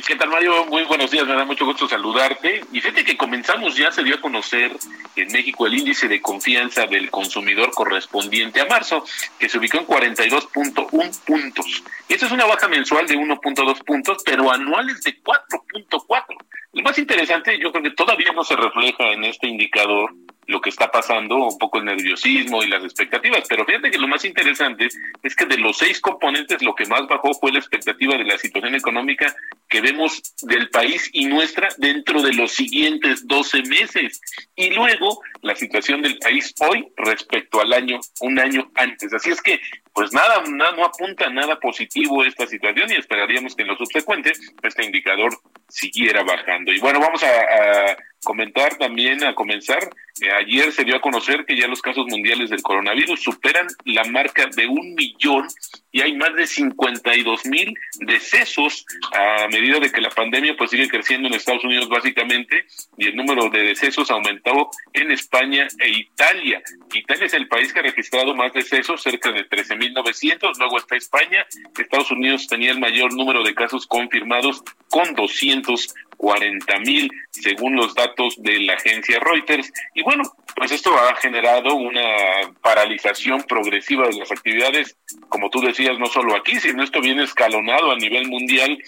¿Qué 0.00 0.16
tal, 0.16 0.30
Mario? 0.30 0.64
Muy 0.66 0.84
buenos 0.84 1.10
días, 1.10 1.26
me 1.26 1.34
da 1.34 1.44
mucho 1.44 1.66
gusto 1.66 1.86
saludarte. 1.86 2.64
Y 2.72 2.80
fíjate 2.80 3.04
que 3.04 3.14
comenzamos, 3.14 3.76
ya 3.76 3.92
se 3.92 4.02
dio 4.02 4.14
a 4.14 4.20
conocer 4.22 4.72
en 5.16 5.28
México 5.30 5.66
el 5.66 5.74
índice 5.74 6.08
de 6.08 6.22
confianza 6.22 6.86
del 6.86 7.10
consumidor 7.10 7.72
correspondiente 7.72 8.62
a 8.62 8.64
marzo, 8.64 9.04
que 9.38 9.50
se 9.50 9.58
ubicó 9.58 9.78
en 9.78 9.86
42.1 9.86 11.24
puntos. 11.26 11.84
Y 12.08 12.14
esta 12.14 12.24
es 12.24 12.32
una 12.32 12.46
baja 12.46 12.68
mensual 12.68 13.06
de 13.06 13.16
1.2 13.16 13.84
puntos, 13.84 14.22
pero 14.24 14.50
anuales 14.50 15.02
de 15.02 15.22
4.4. 15.22 16.24
Lo 16.72 16.82
más 16.82 16.98
interesante, 16.98 17.58
yo 17.58 17.70
creo 17.70 17.84
que 17.84 17.90
todavía 17.90 18.32
no 18.32 18.44
se 18.44 18.56
refleja 18.56 19.12
en 19.12 19.24
este 19.24 19.46
indicador 19.46 20.14
lo 20.46 20.60
que 20.60 20.70
está 20.70 20.90
pasando, 20.90 21.36
un 21.36 21.58
poco 21.58 21.78
el 21.78 21.84
nerviosismo 21.84 22.62
y 22.62 22.68
las 22.68 22.82
expectativas. 22.82 23.44
Pero 23.48 23.64
fíjate 23.64 23.90
que 23.90 23.98
lo 23.98 24.08
más 24.08 24.24
interesante 24.24 24.88
es 25.22 25.36
que 25.36 25.46
de 25.46 25.58
los 25.58 25.76
seis 25.78 26.00
componentes 26.00 26.62
lo 26.62 26.74
que 26.74 26.86
más 26.86 27.06
bajó 27.06 27.32
fue 27.34 27.52
la 27.52 27.58
expectativa 27.58 28.16
de 28.16 28.24
la 28.24 28.38
situación 28.38 28.74
económica 28.74 29.34
que 29.72 29.80
vemos 29.80 30.20
del 30.42 30.68
país 30.68 31.08
y 31.14 31.24
nuestra 31.24 31.70
dentro 31.78 32.20
de 32.20 32.34
los 32.34 32.52
siguientes 32.52 33.26
12 33.26 33.62
meses. 33.62 34.20
Y 34.54 34.68
luego 34.68 35.22
la 35.40 35.56
situación 35.56 36.02
del 36.02 36.18
país 36.18 36.54
hoy 36.60 36.92
respecto 36.98 37.58
al 37.58 37.72
año, 37.72 37.98
un 38.20 38.38
año 38.38 38.70
antes. 38.74 39.14
Así 39.14 39.30
es 39.30 39.40
que, 39.40 39.58
pues 39.94 40.12
nada, 40.12 40.42
nada 40.46 40.72
no 40.76 40.84
apunta 40.84 41.30
nada 41.30 41.58
positivo 41.58 42.22
esta 42.22 42.46
situación 42.46 42.92
y 42.92 42.96
esperaríamos 42.96 43.56
que 43.56 43.62
en 43.62 43.68
lo 43.68 43.78
subsecuente 43.78 44.32
este 44.62 44.84
indicador 44.84 45.32
siguiera 45.70 46.22
bajando. 46.22 46.70
Y 46.70 46.78
bueno, 46.78 47.00
vamos 47.00 47.22
a 47.22 47.96
comentar 48.22 48.76
también, 48.76 49.24
a 49.24 49.34
comenzar, 49.34 49.90
eh, 50.20 50.30
ayer 50.30 50.72
se 50.72 50.84
dio 50.84 50.96
a 50.96 51.00
conocer 51.00 51.44
que 51.46 51.56
ya 51.56 51.66
los 51.66 51.80
casos 51.80 52.06
mundiales 52.08 52.50
del 52.50 52.62
coronavirus 52.62 53.20
superan 53.20 53.66
la 53.84 54.04
marca 54.04 54.46
de 54.54 54.66
un 54.66 54.94
millón 54.94 55.46
y 55.90 56.00
hay 56.00 56.14
más 56.16 56.34
de 56.34 56.46
52 56.46 57.46
mil 57.46 57.74
decesos 58.06 58.84
a 59.12 59.48
medida 59.48 59.78
de 59.80 59.90
que 59.90 60.00
la 60.00 60.10
pandemia 60.10 60.54
pues 60.56 60.70
sigue 60.70 60.88
creciendo 60.88 61.28
en 61.28 61.34
Estados 61.34 61.64
Unidos 61.64 61.88
básicamente 61.88 62.66
y 62.98 63.08
el 63.08 63.16
número 63.16 63.48
de 63.48 63.62
decesos 63.62 64.10
aumentó 64.10 64.70
en 64.92 65.10
España 65.10 65.66
e 65.78 65.90
Italia. 65.90 66.62
Italia 66.92 67.26
es 67.26 67.34
el 67.34 67.48
país 67.48 67.72
que 67.72 67.80
ha 67.80 67.84
registrado 67.84 68.34
más 68.34 68.52
decesos, 68.52 69.02
cerca 69.02 69.32
de 69.32 69.44
13 69.44 69.76
mil 69.76 69.92
900, 69.94 70.58
luego 70.58 70.78
está 70.78 70.96
España, 70.96 71.46
Estados 71.78 72.10
Unidos 72.10 72.46
tenía 72.46 72.70
el 72.70 72.80
mayor 72.80 73.14
número 73.14 73.42
de 73.42 73.54
casos 73.54 73.86
confirmados 73.86 74.62
con 74.88 75.14
200 75.14 75.94
40 76.22 76.78
mil, 76.86 77.10
según 77.32 77.74
los 77.74 77.94
datos 77.94 78.11
de 78.36 78.60
la 78.60 78.74
agencia 78.74 79.18
Reuters. 79.20 79.72
Y 79.94 80.02
bueno, 80.02 80.22
pues 80.54 80.72
esto 80.72 80.92
ha 80.96 81.14
generado 81.16 81.74
una 81.74 82.52
paralización 82.60 83.42
progresiva 83.42 84.06
de 84.08 84.18
las 84.18 84.30
actividades, 84.30 84.96
como 85.28 85.50
tú 85.50 85.60
decías, 85.60 85.98
no 85.98 86.06
solo 86.06 86.36
aquí, 86.36 86.60
sino 86.60 86.82
esto 86.82 87.00
viene 87.00 87.24
escalonado 87.24 87.90
a 87.90 87.96
nivel 87.96 88.28
mundial 88.28 88.78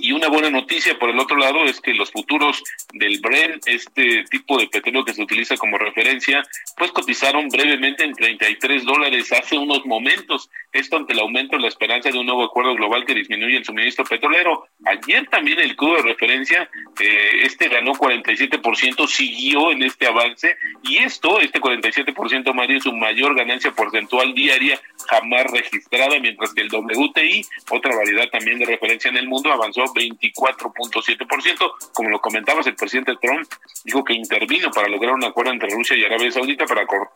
Y 0.00 0.12
una 0.12 0.28
buena 0.28 0.48
noticia 0.48 0.98
por 0.98 1.10
el 1.10 1.18
otro 1.18 1.36
lado 1.36 1.64
es 1.64 1.80
que 1.80 1.92
los 1.92 2.10
futuros 2.10 2.62
del 2.94 3.20
Bren, 3.20 3.60
este 3.66 4.24
tipo 4.30 4.58
de 4.58 4.66
petróleo 4.66 5.04
que 5.04 5.12
se 5.12 5.22
utiliza 5.22 5.56
como 5.56 5.76
referencia, 5.76 6.42
pues 6.76 6.90
cotizaron 6.92 7.48
brevemente 7.48 8.04
en 8.04 8.14
33 8.14 8.84
dólares 8.84 9.30
hace 9.32 9.58
unos 9.58 9.84
momentos. 9.84 10.48
Esto 10.72 10.96
ante 10.96 11.12
el 11.12 11.20
aumento 11.20 11.56
de 11.56 11.62
la 11.62 11.68
esperanza 11.68 12.10
de 12.10 12.18
un 12.18 12.26
nuevo 12.26 12.44
acuerdo 12.44 12.74
global 12.74 13.04
que 13.04 13.14
disminuye 13.14 13.58
el 13.58 13.64
suministro 13.64 14.04
petrolero. 14.04 14.68
Ayer 14.86 15.28
también 15.28 15.60
el 15.60 15.76
crudo 15.76 15.96
de 15.96 16.02
referencia, 16.02 16.70
eh, 16.98 17.30
este 17.42 17.68
ganó 17.68 17.92
47%, 17.92 19.06
siguió 19.06 19.70
en 19.70 19.82
este 19.82 20.06
avance 20.06 20.56
y 20.82 20.96
esto, 20.98 21.40
este 21.40 21.60
47%, 21.60 22.54
Mario, 22.54 22.78
es 22.78 22.84
su 22.84 22.92
mayor 22.92 23.36
ganancia 23.36 23.72
porcentual 23.72 24.32
diaria 24.32 24.80
jamás 25.08 25.44
registrada, 25.50 26.18
mientras 26.20 26.54
que 26.54 26.62
el 26.62 26.68
WTI, 26.72 27.44
otra 27.70 27.94
variedad 27.94 28.28
también 28.30 28.58
de 28.58 28.66
referencia 28.66 29.10
en 29.10 29.16
el 29.18 29.28
mundo, 29.28 29.52
avanzó 29.52 29.82
24.7%. 29.92 31.92
Como 31.92 32.10
lo 32.10 32.20
comentabas, 32.20 32.66
el 32.66 32.76
presidente 32.76 33.16
Trump 33.20 33.48
dijo 33.84 34.04
que 34.04 34.14
intervino 34.14 34.70
para 34.70 34.88
lograr 34.88 35.14
un 35.14 35.24
acuerdo 35.24 35.52
entre 35.52 35.70
Rusia 35.70 35.96
y 35.96 36.04
Arabia 36.04 36.30
Saudita 36.30 36.66
para 36.66 36.82
acordar 36.82 37.10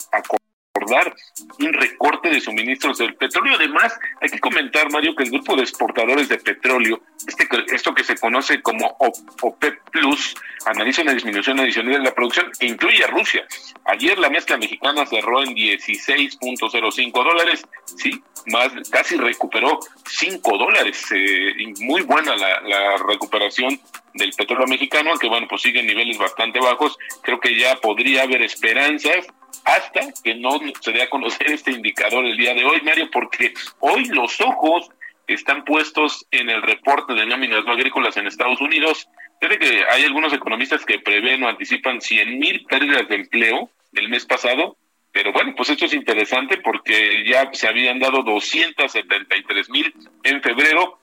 un 1.58 1.72
recorte 1.72 2.30
de 2.30 2.40
suministros 2.40 2.98
del 2.98 3.14
petróleo. 3.14 3.54
Además, 3.56 3.98
hay 4.20 4.28
que 4.28 4.40
comentar, 4.40 4.90
Mario, 4.90 5.14
que 5.14 5.24
el 5.24 5.30
grupo 5.30 5.56
de 5.56 5.62
exportadores 5.62 6.28
de 6.28 6.38
petróleo, 6.38 7.00
este, 7.26 7.46
esto 7.72 7.94
que 7.94 8.04
se 8.04 8.16
conoce 8.16 8.62
como 8.62 8.96
OPEP 8.98 9.78
Plus, 9.90 10.34
analiza 10.66 11.02
una 11.02 11.12
disminución 11.12 11.60
adicional 11.60 11.94
de 11.94 11.98
la 12.00 12.14
producción 12.14 12.50
que 12.58 12.66
incluye 12.66 13.04
a 13.04 13.08
Rusia. 13.08 13.46
Ayer 13.84 14.18
la 14.18 14.30
mezcla 14.30 14.56
mexicana 14.56 15.06
cerró 15.06 15.42
en 15.42 15.54
16.05 15.54 17.12
dólares, 17.12 17.62
sí, 17.96 18.22
más 18.46 18.72
casi 18.90 19.16
recuperó 19.16 19.78
5 20.06 20.58
dólares. 20.58 21.06
Eh, 21.14 21.52
muy 21.80 22.02
buena 22.02 22.36
la, 22.36 22.60
la 22.60 22.96
recuperación 23.08 23.78
del 24.14 24.32
petróleo 24.32 24.66
mexicano, 24.66 25.10
aunque 25.10 25.28
bueno, 25.28 25.46
pues 25.48 25.62
sigue 25.62 25.80
en 25.80 25.86
niveles 25.86 26.18
bastante 26.18 26.60
bajos. 26.60 26.96
Creo 27.22 27.40
que 27.40 27.58
ya 27.58 27.76
podría 27.76 28.22
haber 28.22 28.42
esperanzas 28.42 29.26
hasta 29.64 30.00
que 30.22 30.34
no 30.34 30.60
se 30.80 30.92
dé 30.92 31.02
a 31.02 31.10
conocer 31.10 31.50
este 31.50 31.72
indicador 31.72 32.24
el 32.24 32.36
día 32.36 32.54
de 32.54 32.64
hoy, 32.64 32.80
Mario, 32.82 33.08
porque 33.10 33.54
hoy 33.80 34.04
los 34.06 34.40
ojos 34.40 34.88
están 35.26 35.64
puestos 35.64 36.26
en 36.30 36.50
el 36.50 36.62
reporte 36.62 37.14
de 37.14 37.26
nóminas 37.26 37.64
no 37.64 37.72
agrícolas 37.72 38.16
en 38.16 38.26
Estados 38.26 38.60
Unidos. 38.60 39.08
Fíjate 39.40 39.58
que 39.58 39.84
hay 39.90 40.04
algunos 40.04 40.32
economistas 40.32 40.84
que 40.84 40.98
prevén 40.98 41.42
o 41.42 41.48
anticipan 41.48 42.00
100 42.00 42.38
mil 42.38 42.64
pérdidas 42.66 43.08
de 43.08 43.16
empleo 43.16 43.70
el 43.94 44.08
mes 44.08 44.26
pasado, 44.26 44.76
pero 45.12 45.32
bueno, 45.32 45.54
pues 45.56 45.70
esto 45.70 45.86
es 45.86 45.94
interesante 45.94 46.58
porque 46.58 47.24
ya 47.26 47.48
se 47.52 47.68
habían 47.68 48.00
dado 48.00 48.22
273 48.22 49.70
mil 49.70 49.94
en 50.24 50.42
febrero. 50.42 50.98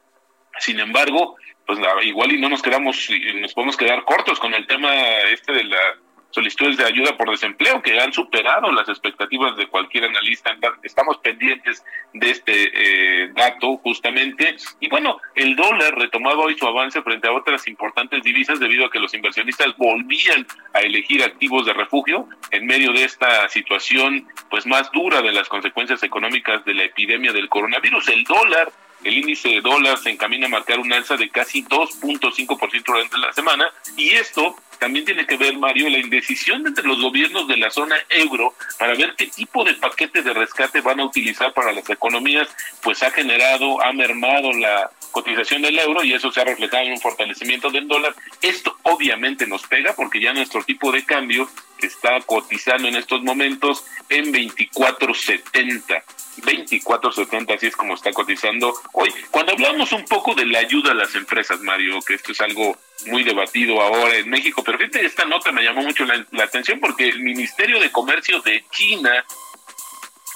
Sin 0.60 0.80
embargo, 0.80 1.38
pues 1.65 1.80
igual 2.03 2.34
y 2.34 2.39
no 2.39 2.50
nos 2.50 2.62
quedamos, 2.62 3.10
nos 3.39 3.53
podemos 3.53 3.77
quedar 3.77 4.03
cortos 4.03 4.39
con 4.39 4.53
el 4.53 4.68
tema 4.68 4.94
este 5.32 5.53
de 5.53 5.63
la 5.63 5.98
solicitudes 6.31 6.77
de 6.77 6.85
ayuda 6.85 7.17
por 7.17 7.29
desempleo 7.29 7.81
que 7.81 8.00
han 8.00 8.11
superado 8.11 8.71
las 8.71 8.89
expectativas 8.89 9.55
de 9.57 9.67
cualquier 9.67 10.05
analista. 10.05 10.57
Estamos 10.83 11.17
pendientes 11.19 11.83
de 12.13 12.31
este 12.31 12.53
eh, 12.53 13.31
dato 13.35 13.77
justamente. 13.77 14.55
Y 14.79 14.89
bueno, 14.89 15.19
el 15.35 15.55
dólar 15.55 15.95
retomaba 15.95 16.43
hoy 16.43 16.57
su 16.57 16.65
avance 16.65 17.01
frente 17.01 17.27
a 17.27 17.33
otras 17.33 17.67
importantes 17.67 18.23
divisas 18.23 18.59
debido 18.59 18.85
a 18.85 18.91
que 18.91 19.00
los 19.00 19.13
inversionistas 19.13 19.75
volvían 19.77 20.45
a 20.73 20.79
elegir 20.79 21.23
activos 21.23 21.65
de 21.65 21.73
refugio 21.73 22.27
en 22.51 22.65
medio 22.65 22.91
de 22.93 23.03
esta 23.03 23.47
situación 23.50 24.27
pues 24.50 24.65
más 24.65 24.91
dura 24.91 25.21
de 25.21 25.31
las 25.31 25.47
consecuencias 25.47 26.03
económicas 26.03 26.63
de 26.65 26.73
la 26.73 26.83
epidemia 26.83 27.33
del 27.33 27.50
coronavirus. 27.50 28.07
El 28.09 28.23
dólar 28.23 28.71
el 29.03 29.17
índice 29.17 29.50
de 29.50 29.61
dólar 29.61 29.97
se 29.97 30.11
encamina 30.11 30.45
a 30.45 30.50
marcar 30.50 30.79
un 30.79 30.93
alza 30.93 31.17
de 31.17 31.29
casi 31.29 31.63
2.5% 31.63 32.83
durante 32.85 33.17
la 33.17 33.33
semana 33.33 33.71
y 33.97 34.09
esto 34.09 34.55
también 34.81 35.05
tiene 35.05 35.27
que 35.27 35.38
ver, 35.38 35.55
Mario, 35.59 35.89
la 35.89 36.00
indecisión 36.00 36.65
entre 36.65 36.83
los 36.83 37.00
gobiernos 37.00 37.47
de 37.47 37.55
la 37.55 37.69
zona 37.69 37.95
euro 38.09 38.55
para 38.79 38.95
ver 38.95 39.13
qué 39.15 39.27
tipo 39.27 39.63
de 39.63 39.75
paquetes 39.75 40.25
de 40.25 40.33
rescate 40.33 40.81
van 40.81 41.00
a 41.00 41.05
utilizar 41.05 41.53
para 41.53 41.72
las 41.72 41.87
economías, 41.87 42.50
pues 42.81 43.03
ha 43.03 43.11
generado, 43.11 43.79
ha 43.79 43.94
mermado 43.94 44.51
la 44.53 44.89
cotización 45.11 45.61
del 45.61 45.77
euro 45.77 46.03
y 46.03 46.13
eso 46.13 46.31
se 46.31 46.41
ha 46.41 46.46
reflejado 46.46 46.83
en 46.85 46.94
un 46.94 47.00
fortalecimiento 47.00 47.70
del 47.70 47.87
dólar. 47.87 48.15
Esto 48.41 48.75
obviamente 48.81 49.46
nos 49.46 49.67
pega 49.67 49.94
porque 49.94 50.20
ya 50.20 50.33
nuestro 50.33 50.63
tipo 50.63 50.91
de 50.91 51.05
cambio 51.05 51.48
está 51.79 52.20
cotizando 52.22 52.87
en 52.87 52.96
estos 52.96 53.22
momentos 53.22 53.85
en 54.09 54.33
24.70. 54.33 56.01
24.70, 56.37 57.55
así 57.55 57.67
es 57.67 57.75
como 57.75 57.94
está 57.94 58.11
cotizando 58.13 58.74
hoy. 58.94 59.13
Cuando 59.29 59.51
hablamos 59.51 59.91
un 59.91 60.05
poco 60.05 60.33
de 60.33 60.48
la 60.48 60.57
ayuda 60.57 60.94
a 60.94 60.96
las 60.96 61.13
empresas, 61.13 61.59
Mario, 61.59 62.01
que 62.01 62.15
esto 62.15 62.31
es 62.31 62.41
algo 62.41 62.75
muy 63.07 63.24
debatido 63.24 63.81
ahora 63.81 64.16
en 64.16 64.29
México, 64.29 64.64
pero 64.64 64.77
fíjate, 64.77 65.05
esta 65.05 65.25
nota 65.25 65.51
me 65.51 65.64
llamó 65.64 65.81
mucho 65.81 66.05
la, 66.05 66.25
la 66.31 66.44
atención 66.44 66.79
porque 66.79 67.07
el 67.09 67.22
Ministerio 67.22 67.79
de 67.79 67.92
Comercio 67.92 68.42
de 68.42 68.64
China 68.72 69.25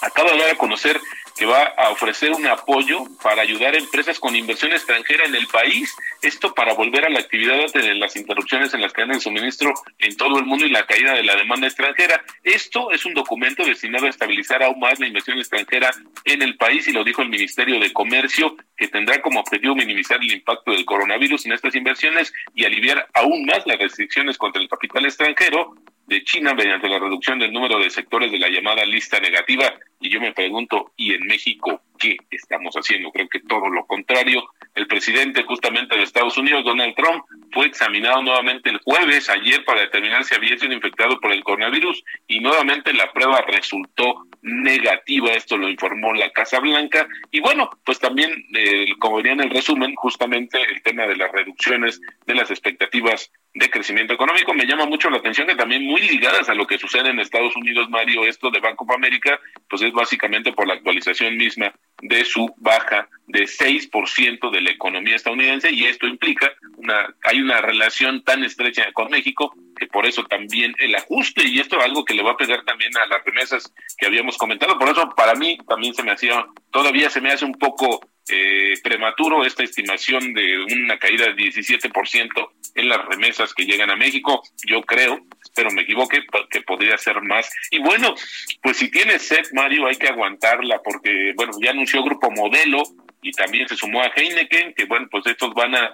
acaba 0.01 0.31
de 0.31 0.39
dar 0.39 0.51
a 0.51 0.57
conocer 0.57 0.99
que 1.35 1.45
va 1.45 1.63
a 1.77 1.89
ofrecer 1.89 2.31
un 2.31 2.47
apoyo 2.47 3.03
para 3.21 3.41
ayudar 3.41 3.75
a 3.75 3.77
empresas 3.77 4.19
con 4.19 4.35
inversión 4.35 4.71
extranjera 4.71 5.25
en 5.25 5.35
el 5.35 5.47
país, 5.47 5.93
esto 6.21 6.53
para 6.53 6.73
volver 6.73 7.05
a 7.05 7.09
la 7.09 7.19
actividad 7.19 7.59
ante 7.59 7.93
las 7.95 8.15
interrupciones 8.15 8.73
en 8.73 8.81
las 8.81 8.93
cadenas 8.93 9.17
de 9.17 9.23
suministro 9.23 9.73
en 9.99 10.15
todo 10.15 10.39
el 10.39 10.45
mundo 10.45 10.65
y 10.65 10.69
la 10.69 10.85
caída 10.85 11.13
de 11.13 11.23
la 11.23 11.35
demanda 11.35 11.67
extranjera. 11.67 12.23
Esto 12.43 12.91
es 12.91 13.05
un 13.05 13.13
documento 13.13 13.65
destinado 13.65 14.05
a 14.05 14.09
estabilizar 14.09 14.63
aún 14.63 14.79
más 14.79 14.99
la 14.99 15.07
inversión 15.07 15.37
extranjera 15.37 15.91
en 16.23 16.41
el 16.41 16.55
país 16.55 16.87
y 16.87 16.93
lo 16.93 17.03
dijo 17.03 17.21
el 17.21 17.29
Ministerio 17.29 17.79
de 17.79 17.91
Comercio, 17.91 18.55
que 18.77 18.87
tendrá 18.87 19.21
como 19.21 19.41
objetivo 19.41 19.75
minimizar 19.75 20.17
el 20.21 20.31
impacto 20.31 20.71
del 20.71 20.85
coronavirus 20.85 21.45
en 21.45 21.51
estas 21.51 21.75
inversiones 21.75 22.33
y 22.53 22.63
aliviar 22.63 23.07
aún 23.13 23.45
más 23.45 23.67
las 23.67 23.77
restricciones 23.77 24.37
contra 24.37 24.61
el 24.61 24.69
capital 24.69 25.05
extranjero 25.05 25.75
de 26.07 26.23
China 26.23 26.53
mediante 26.53 26.87
la 26.87 26.99
reducción 26.99 27.39
del 27.39 27.51
número 27.51 27.79
de 27.79 27.89
sectores 27.89 28.31
de 28.31 28.39
la 28.39 28.49
llamada 28.49 28.85
lista 28.85 29.19
negativa. 29.19 29.73
Y 29.99 30.09
yo 30.09 30.19
me 30.19 30.33
pregunto, 30.33 30.91
¿y 30.95 31.13
en 31.13 31.25
México 31.25 31.81
qué 31.97 32.17
estamos 32.29 32.75
haciendo? 32.75 33.11
Creo 33.11 33.27
que 33.27 33.39
todo 33.39 33.69
lo 33.69 33.85
contrario. 33.85 34.43
El 34.75 34.87
presidente 34.87 35.43
justamente 35.43 35.95
de 35.95 36.03
Estados 36.03 36.37
Unidos, 36.37 36.63
Donald 36.63 36.95
Trump, 36.95 37.23
fue 37.51 37.67
examinado 37.67 38.21
nuevamente 38.21 38.69
el 38.69 38.79
jueves, 38.79 39.29
ayer, 39.29 39.63
para 39.65 39.81
determinar 39.81 40.23
si 40.25 40.35
había 40.35 40.57
sido 40.57 40.73
infectado 40.73 41.19
por 41.19 41.31
el 41.31 41.43
coronavirus 41.43 42.03
y 42.27 42.39
nuevamente 42.39 42.93
la 42.93 43.11
prueba 43.11 43.41
resultó 43.47 44.27
negativa. 44.41 45.31
Esto 45.31 45.57
lo 45.57 45.69
informó 45.69 46.13
la 46.13 46.29
Casa 46.31 46.59
Blanca. 46.59 47.07
Y 47.31 47.39
bueno, 47.39 47.69
pues 47.83 47.99
también, 47.99 48.45
eh, 48.53 48.87
como 48.99 49.17
vería 49.17 49.33
en 49.33 49.41
el 49.41 49.49
resumen, 49.49 49.95
justamente 49.95 50.61
el 50.61 50.83
tema 50.83 51.07
de 51.07 51.15
las 51.15 51.31
reducciones 51.31 52.01
de 52.25 52.35
las 52.35 52.51
expectativas 52.51 53.31
de 53.55 53.69
crecimiento 53.69 54.13
económico. 54.13 54.53
Me 54.53 54.65
llama 54.65 54.85
mucho 54.85 55.09
la 55.09 55.17
atención 55.17 55.47
que 55.47 55.55
también 55.55 55.85
muy 55.85 56.01
ligadas 56.01 56.49
a 56.49 56.53
lo 56.53 56.67
que 56.67 56.77
sucede 56.77 57.09
en 57.09 57.19
Estados 57.19 57.55
Unidos, 57.55 57.89
Mario, 57.89 58.25
esto 58.25 58.51
de 58.51 58.59
Banco 58.59 58.83
of 58.83 58.91
America, 58.91 59.39
pues 59.69 59.81
es 59.81 59.93
básicamente 59.93 60.51
por 60.51 60.67
la 60.67 60.73
actualización 60.73 61.37
misma 61.37 61.73
de 62.01 62.25
su 62.25 62.53
baja 62.57 63.07
de 63.27 63.43
6% 63.43 64.51
de 64.51 64.61
la 64.61 64.71
economía 64.71 65.15
estadounidense 65.15 65.71
y 65.71 65.85
esto 65.85 66.05
implica 66.05 66.51
una 66.77 67.15
hay 67.23 67.41
una 67.41 67.61
relación 67.61 68.23
tan 68.23 68.43
estrecha 68.43 68.91
con 68.93 69.09
México 69.09 69.55
que 69.77 69.87
por 69.87 70.05
eso 70.05 70.23
también 70.25 70.75
el 70.77 70.93
ajuste 70.93 71.47
y 71.47 71.59
esto 71.59 71.77
es 71.77 71.85
algo 71.85 72.05
que 72.05 72.13
le 72.13 72.23
va 72.23 72.31
a 72.31 72.37
pegar 72.37 72.63
también 72.65 72.91
a 72.97 73.07
las 73.07 73.23
remesas 73.25 73.73
que 73.97 74.05
habíamos 74.05 74.37
comentado, 74.37 74.77
por 74.77 74.89
eso 74.89 75.09
para 75.15 75.33
mí 75.33 75.57
también 75.67 75.93
se 75.93 76.03
me 76.03 76.11
hacía 76.11 76.45
todavía 76.71 77.09
se 77.09 77.21
me 77.21 77.31
hace 77.31 77.45
un 77.45 77.53
poco 77.53 78.01
eh, 78.29 78.73
prematuro 78.83 79.45
esta 79.45 79.63
estimación 79.63 80.33
de 80.33 80.59
una 80.59 80.97
caída 80.97 81.25
de 81.25 81.35
17% 81.35 82.49
en 82.75 82.89
las 82.89 83.05
remesas 83.05 83.53
que 83.53 83.65
llegan 83.65 83.91
a 83.91 83.95
México. 83.95 84.41
Yo 84.65 84.81
creo, 84.81 85.25
espero 85.43 85.71
me 85.71 85.83
equivoque, 85.83 86.21
que 86.49 86.61
podría 86.61 86.97
ser 86.97 87.21
más. 87.21 87.49
Y 87.71 87.79
bueno, 87.79 88.15
pues 88.61 88.77
si 88.77 88.89
tiene 88.89 89.19
sed, 89.19 89.45
Mario, 89.53 89.87
hay 89.87 89.95
que 89.95 90.07
aguantarla 90.07 90.81
porque, 90.83 91.33
bueno, 91.35 91.53
ya 91.61 91.71
anunció 91.71 92.03
Grupo 92.03 92.31
Modelo 92.31 92.83
y 93.21 93.31
también 93.31 93.67
se 93.67 93.75
sumó 93.75 94.01
a 94.01 94.11
Heineken, 94.15 94.73
que 94.73 94.85
bueno, 94.85 95.07
pues 95.09 95.25
estos 95.25 95.53
van 95.53 95.75
a 95.75 95.91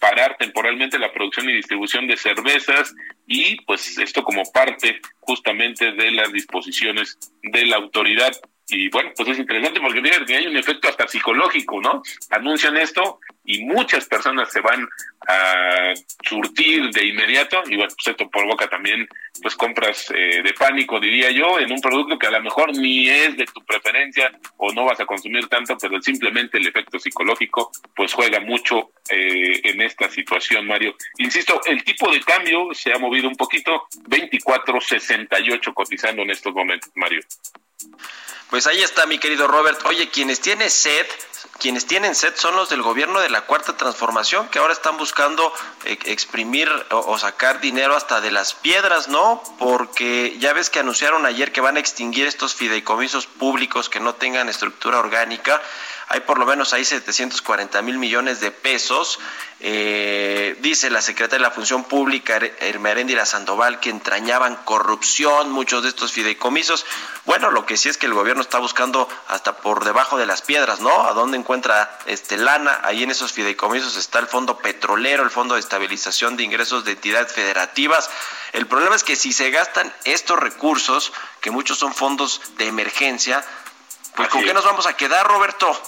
parar 0.00 0.36
temporalmente 0.38 0.98
la 0.98 1.12
producción 1.12 1.48
y 1.48 1.54
distribución 1.54 2.06
de 2.06 2.16
cervezas 2.16 2.94
y 3.26 3.60
pues 3.64 3.98
esto 3.98 4.22
como 4.22 4.42
parte 4.52 5.00
justamente 5.20 5.92
de 5.92 6.10
las 6.10 6.32
disposiciones 6.32 7.18
de 7.42 7.66
la 7.66 7.76
autoridad 7.76 8.32
y 8.68 8.88
bueno, 8.90 9.12
pues 9.16 9.28
es 9.28 9.38
interesante 9.38 9.80
porque 9.80 10.02
que 10.26 10.36
hay 10.36 10.46
un 10.46 10.56
efecto 10.56 10.88
hasta 10.88 11.06
psicológico, 11.06 11.80
¿no? 11.80 12.02
Anuncian 12.30 12.76
esto 12.76 13.20
y 13.44 13.64
muchas 13.64 14.06
personas 14.06 14.50
se 14.52 14.60
van 14.60 14.88
a 15.28 15.92
surtir 16.28 16.90
de 16.90 17.06
inmediato 17.06 17.62
y 17.66 17.76
bueno, 17.76 17.92
pues 17.94 18.08
esto 18.08 18.28
provoca 18.28 18.68
también 18.68 19.08
pues 19.40 19.54
compras 19.54 20.12
eh, 20.14 20.42
de 20.42 20.52
pánico, 20.54 20.98
diría 20.98 21.30
yo, 21.30 21.60
en 21.60 21.70
un 21.70 21.80
producto 21.80 22.18
que 22.18 22.26
a 22.26 22.30
lo 22.30 22.42
mejor 22.42 22.76
ni 22.76 23.08
es 23.08 23.36
de 23.36 23.44
tu 23.46 23.64
preferencia 23.64 24.32
o 24.56 24.72
no 24.72 24.84
vas 24.84 24.98
a 24.98 25.06
consumir 25.06 25.46
tanto, 25.48 25.76
pero 25.78 26.00
simplemente 26.02 26.58
el 26.58 26.66
efecto 26.66 26.98
psicológico 26.98 27.70
pues 27.94 28.12
juega 28.12 28.40
mucho 28.40 28.90
eh, 29.10 29.60
en 29.62 29.80
esta 29.82 30.08
situación, 30.08 30.66
Mario. 30.66 30.96
Insisto, 31.18 31.60
el 31.66 31.84
tipo 31.84 32.10
de 32.10 32.20
cambio 32.20 32.68
se 32.72 32.92
ha 32.92 32.98
movido 32.98 33.28
un 33.28 33.36
poquito, 33.36 33.86
24.68 34.08 35.72
cotizando 35.72 36.22
en 36.22 36.30
estos 36.30 36.52
momentos, 36.52 36.90
Mario. 36.96 37.20
Pues 38.50 38.66
ahí 38.66 38.82
está, 38.82 39.06
mi 39.06 39.18
querido 39.18 39.46
Robert. 39.46 39.84
Oye, 39.86 40.08
quienes 40.08 40.40
tienen 40.40 40.70
sed 40.70 41.06
quienes 41.58 41.86
tienen 41.86 42.14
sed 42.14 42.34
son 42.36 42.56
los 42.56 42.68
del 42.68 42.82
gobierno 42.82 43.20
de 43.20 43.30
la 43.30 43.42
Cuarta 43.42 43.76
Transformación, 43.76 44.48
que 44.48 44.58
ahora 44.58 44.72
están 44.72 44.96
buscando 44.96 45.52
eh, 45.84 45.98
exprimir 46.04 46.70
o, 46.90 47.18
sacar 47.18 47.60
dinero 47.60 47.96
hasta 47.96 48.20
de 48.20 48.30
las 48.30 48.54
piedras, 48.54 49.08
¿no? 49.08 49.42
Porque 49.58 50.36
ya 50.38 50.52
ves 50.52 50.70
que 50.70 50.80
anunciaron 50.80 51.26
ayer 51.26 51.52
que 51.52 51.60
van 51.60 51.76
a 51.76 51.80
extinguir 51.80 52.26
estos 52.26 52.54
fideicomisos 52.54 53.26
públicos 53.26 53.88
que 53.88 54.00
no 54.00 54.14
tengan 54.14 54.48
estructura 54.48 54.98
orgánica 54.98 55.62
hay 56.08 56.20
por 56.20 56.38
lo 56.38 56.46
menos 56.46 56.72
ahí 56.72 56.84
740 56.84 57.82
mil 57.82 57.98
millones 57.98 58.38
de 58.40 58.52
pesos. 58.52 59.18
Eh, 59.58 60.56
dice 60.60 60.88
la 60.88 61.02
secretaria 61.02 61.42
de 61.42 61.48
la 61.48 61.54
Función 61.54 61.82
Pública, 61.82 62.38
Hermeréndira 62.60 63.26
Sandoval, 63.26 63.80
que 63.80 63.90
entrañaban 63.90 64.54
corrupción, 64.64 65.50
muchos 65.50 65.82
de 65.82 65.88
estos 65.88 66.12
fideicomisos. 66.12 66.86
Bueno, 67.24 67.50
lo 67.50 67.66
que 67.66 67.76
sí 67.76 67.88
es 67.88 67.98
que 67.98 68.06
el 68.06 68.14
gobierno 68.14 68.42
está 68.42 68.58
buscando 68.58 69.08
hasta 69.26 69.56
por 69.56 69.84
debajo 69.84 70.16
de 70.16 70.26
las 70.26 70.42
piedras, 70.42 70.80
¿no? 70.80 71.08
¿A 71.08 71.12
dónde 71.12 71.35
encuentra 71.36 71.98
este 72.06 72.36
lana? 72.36 72.80
Ahí 72.82 73.02
en 73.02 73.10
esos 73.10 73.32
fideicomisos 73.32 73.96
está 73.96 74.18
el 74.18 74.26
Fondo 74.26 74.58
Petrolero, 74.58 75.22
el 75.22 75.30
Fondo 75.30 75.54
de 75.54 75.60
Estabilización 75.60 76.36
de 76.36 76.44
Ingresos 76.44 76.84
de 76.84 76.92
Entidades 76.92 77.32
Federativas. 77.32 78.10
El 78.52 78.66
problema 78.66 78.96
es 78.96 79.04
que 79.04 79.16
si 79.16 79.32
se 79.32 79.50
gastan 79.50 79.92
estos 80.04 80.38
recursos, 80.38 81.12
que 81.40 81.50
muchos 81.50 81.78
son 81.78 81.94
fondos 81.94 82.40
de 82.56 82.66
emergencia, 82.66 83.44
pues 84.14 84.28
¿con 84.28 84.42
qué 84.42 84.54
nos 84.54 84.64
vamos 84.64 84.86
a 84.86 84.96
quedar, 84.96 85.26
Roberto? 85.26 85.78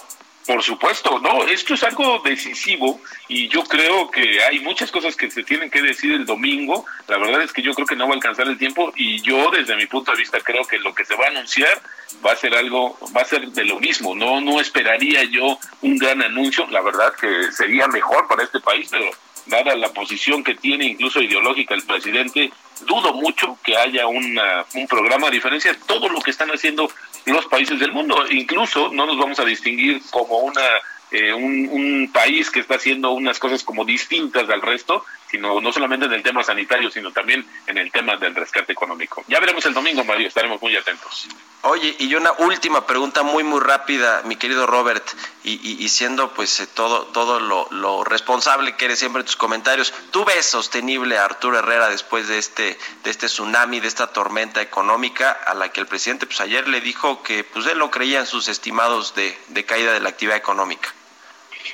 Por 0.47 0.63
supuesto, 0.63 1.19
no, 1.19 1.45
esto 1.45 1.75
es 1.75 1.83
algo 1.83 2.23
decisivo 2.25 3.03
y 3.29 3.49
yo 3.49 3.65
creo 3.65 4.11
que 4.11 4.43
hay 4.43 4.61
muchas 4.61 4.91
cosas 4.91 5.15
que 5.15 5.31
se 5.31 5.43
tienen 5.43 5.71
que 5.71 5.83
decir 5.83 6.13
el 6.13 6.25
domingo. 6.25 6.87
La 7.07 7.19
verdad 7.19 7.43
es 7.43 7.53
que 7.53 7.61
yo 7.61 7.75
creo 7.75 7.87
que 7.87 7.97
no 7.97 8.07
va 8.07 8.13
a 8.13 8.15
alcanzar 8.15 8.49
el 8.49 8.57
tiempo 8.57 8.91
y 8.97 9.21
yo 9.21 9.51
desde 9.51 9.77
mi 9.77 9.85
punto 9.85 10.13
de 10.13 10.17
vista 10.17 10.41
creo 10.41 10.65
que 10.65 10.79
lo 10.79 10.95
que 10.95 11.05
se 11.05 11.15
va 11.17 11.27
a 11.27 11.29
anunciar 11.29 11.83
va 12.25 12.33
a 12.33 12.37
ser 12.37 12.55
algo, 12.55 12.99
va 13.17 13.23
a 13.23 13.25
ser 13.25 13.49
de 13.49 13.65
lo 13.65 13.79
mismo. 13.81 14.15
No, 14.15 14.41
no 14.41 14.61
esperaría 14.61 15.25
yo 15.25 15.59
un 15.83 15.97
gran 15.97 16.23
anuncio. 16.23 16.67
La 16.71 16.81
verdad 16.81 17.13
que 17.15 17.53
sería 17.53 17.87
mejor 17.89 18.27
para 18.29 18.45
este 18.45 18.61
país, 18.61 18.89
pero 18.91 19.11
dada 19.47 19.75
la 19.77 19.93
posición 19.93 20.45
que 20.45 20.55
tiene 20.55 20.87
incluso 20.87 21.21
ideológica 21.21 21.75
el 21.75 21.83
presidente, 21.83 22.53
dudo 22.87 23.15
mucho 23.15 23.59
que 23.65 23.77
haya 23.77 24.07
una, 24.07 24.65
un 24.75 24.87
programa 24.87 25.29
a 25.29 25.31
diferencia 25.31 25.73
de 25.73 25.79
todo 25.87 26.09
lo 26.09 26.21
que 26.21 26.31
están 26.31 26.51
haciendo 26.51 26.91
los 27.27 27.47
países 27.47 27.79
del 27.81 27.93
mundo. 27.93 28.25
Incluso 28.31 28.91
no 28.93 29.07
nos 29.07 29.19
vamos 29.19 29.39
a 29.41 29.45
distinguir 29.45 30.01
como 30.11 30.39
una 30.39 30.63
eh, 31.11 31.33
un, 31.33 31.69
un, 31.71 32.11
país 32.13 32.51
que 32.51 32.61
está 32.61 32.75
haciendo 32.75 33.13
unas 33.13 33.39
cosas 33.39 33.65
como 33.65 33.87
distintas 33.87 34.49
al 34.51 34.61
resto, 34.61 35.05
sino 35.31 35.61
no 35.61 35.73
solamente 35.73 36.07
en 36.07 36.13
el 36.13 36.23
tema 36.23 36.43
sanitario, 36.43 36.91
sino 36.91 37.13
también 37.13 37.47
en 37.67 37.79
el 37.79 37.91
tema 37.91 38.17
del 38.17 38.35
rescate 38.35 38.73
económico. 38.73 39.25
Ya 39.29 39.41
veremos 39.41 39.65
el 39.67 39.75
domingo, 39.75 40.05
Mario, 40.05 40.29
estaremos 40.29 40.61
muy 40.61 40.77
atentos. 40.77 41.29
Oye, 41.63 41.97
y 41.99 42.15
una 42.15 42.33
última 42.39 42.87
pregunta 42.87 43.23
muy, 43.23 43.43
muy 43.43 43.61
rápida, 43.61 44.23
mi 44.25 44.37
querido 44.37 44.67
Robert, 44.67 45.05
y, 45.43 45.85
y, 45.85 45.89
siendo 45.89 46.33
pues 46.33 46.61
eh, 46.61 46.67
todo, 46.67 47.07
todo 47.07 47.41
lo, 47.41 48.05
responsable 48.05 48.77
que 48.77 48.85
eres 48.85 48.99
siempre 48.99 49.21
en 49.21 49.27
tus 49.27 49.37
comentarios, 49.37 49.93
¿tú 50.11 50.25
ves 50.25 50.47
sostenible 50.47 51.19
a 51.19 51.25
Arturo 51.25 51.59
Herrera 51.59 51.89
después 51.89 52.29
de 52.29 52.39
este, 52.39 52.79
de 53.03 53.11
este 53.11 53.27
tsunami, 53.27 53.81
de 53.81 53.89
esta 53.89 54.09
tormenta 54.13 54.63
económica 54.63 55.33
a 55.33 55.55
la 55.55 55.71
que 55.71 55.81
el 55.81 55.87
presidente 55.87 56.27
pues 56.27 56.41
ayer 56.41 56.69
le 56.69 56.81
dijo 56.81 57.23
que 57.23 57.45
pues 57.45 57.67
él 57.67 57.79
no 57.79 57.91
creía 57.91 58.21
en 58.21 58.27
sus 58.27 58.49
estimados 58.49 59.15
de, 59.15 59.37
de 59.49 59.65
caída 59.65 59.93
de 59.93 60.01
la 60.01 60.11
actividad 60.11 60.37
económica? 60.37 60.95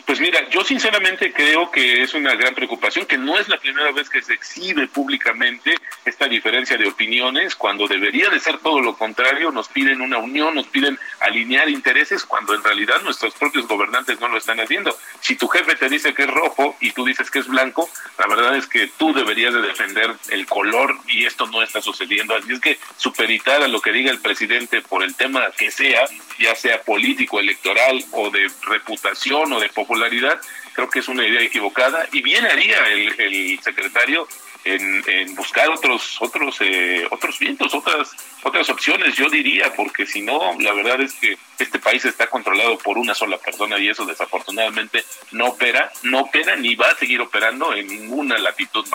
Pues 0.05 0.21
mira, 0.21 0.49
yo 0.51 0.65
sinceramente 0.65 1.33
creo 1.33 1.71
que 1.71 2.03
es 2.03 2.15
una 2.15 2.35
gran 2.35 2.55
preocupación, 2.55 3.07
que 3.07 3.19
no 3.19 3.39
es 3.39 3.49
la 3.49 3.59
primera 3.59 3.91
vez 3.93 4.11
que 4.11 4.23
se 4.23 4.35
exhibe 4.35 4.87
públicamente 4.89 5.77
esta 6.05 6.27
diferencia 6.27 6.77
de 6.77 6.89
opiniones, 6.89 7.55
cuando 7.55 7.87
debería 7.87 8.29
de 8.29 8.41
ser 8.41 8.59
todo 8.59 8.81
lo 8.81 8.97
contrario, 8.97 9.51
nos 9.51 9.69
piden 9.69 10.01
una 10.01 10.19
unión, 10.19 10.55
nos 10.55 10.67
piden 10.67 10.99
alinear 11.21 11.69
intereses, 11.69 12.25
cuando 12.25 12.55
en 12.55 12.63
realidad 12.63 13.03
nuestros 13.03 13.35
propios 13.35 13.67
gobernantes 13.67 14.21
no 14.21 14.29
lo 14.29 14.39
están 14.39 14.61
haciendo. 14.61 14.97
Si 15.21 15.37
tu 15.37 15.49
jefe 15.49 15.77
te 15.77 15.89
dice 15.89 16.15
que 16.15 16.25
es 16.25 16.31
rojo 16.31 16.77
y 16.81 16.91
tú 16.93 17.05
dices 17.05 17.31
que 17.31 17.39
es 17.39 17.49
blanco, 17.49 17.89
la 18.19 18.27
verdad 18.27 18.57
es 18.57 18.67
que 18.67 18.89
tú 18.99 19.13
deberías 19.13 19.55
de 19.55 19.63
defender 19.63 20.15
el 20.31 20.47
color 20.47 20.97
y 21.09 21.25
esto 21.25 21.47
no 21.47 21.63
está 21.63 21.81
sucediendo. 21.81 22.35
Así 22.35 22.53
es 22.53 22.61
que 22.61 22.79
superitar 22.97 23.63
a 23.63 23.69
lo 23.69 23.81
que 23.81 23.93
diga 23.93 24.11
el 24.11 24.21
presidente 24.21 24.83
por 24.83 25.03
el 25.03 25.15
tema 25.15 25.51
que 25.57 25.71
sea, 25.71 26.05
ya 26.39 26.55
sea 26.55 26.83
político, 26.83 27.41
electoral 27.41 28.05
o 28.13 28.31
de 28.31 28.51
reputación 28.63 29.53
o 29.53 29.61
de 29.61 29.69
popularidad, 29.69 30.41
creo 30.73 30.91
que 30.91 30.99
es 30.99 31.09
una 31.09 31.27
idea 31.27 31.41
equivocada 31.41 32.07
y 32.13 32.23
bien 32.23 32.45
haría 32.45 32.79
el, 32.89 33.61
secretario 33.63 34.29
en, 34.65 35.35
buscar 35.35 35.69
otros 35.69 36.17
otros 36.21 36.57
eh, 36.61 37.07
otros 37.11 37.39
vientos, 37.39 37.75
otras 37.75 38.11
otras 38.43 38.69
opciones, 38.71 39.15
yo 39.15 39.29
diría, 39.29 39.75
porque 39.75 40.07
si 40.07 40.23
no, 40.23 40.57
la 40.59 40.73
verdad 40.73 41.01
es 41.01 41.13
que 41.15 41.37
este 41.59 41.79
país 41.79 42.05
está 42.05 42.29
controlado 42.29 42.79
por 42.79 42.99
una 42.99 43.15
sola 43.15 43.39
persona 43.39 43.79
y 43.79 43.89
eso 43.89 44.05
desafortunadamente 44.05 45.05
no 45.33 45.47
opera, 45.47 45.93
no 46.03 46.23
opera 46.23 46.57
ni 46.57 46.75
va 46.75 46.89
a 46.89 46.97
seguir 46.97 47.21
operando 47.21 47.75
en 47.75 47.87
ninguna 47.87 48.39
latitud, 48.39 48.87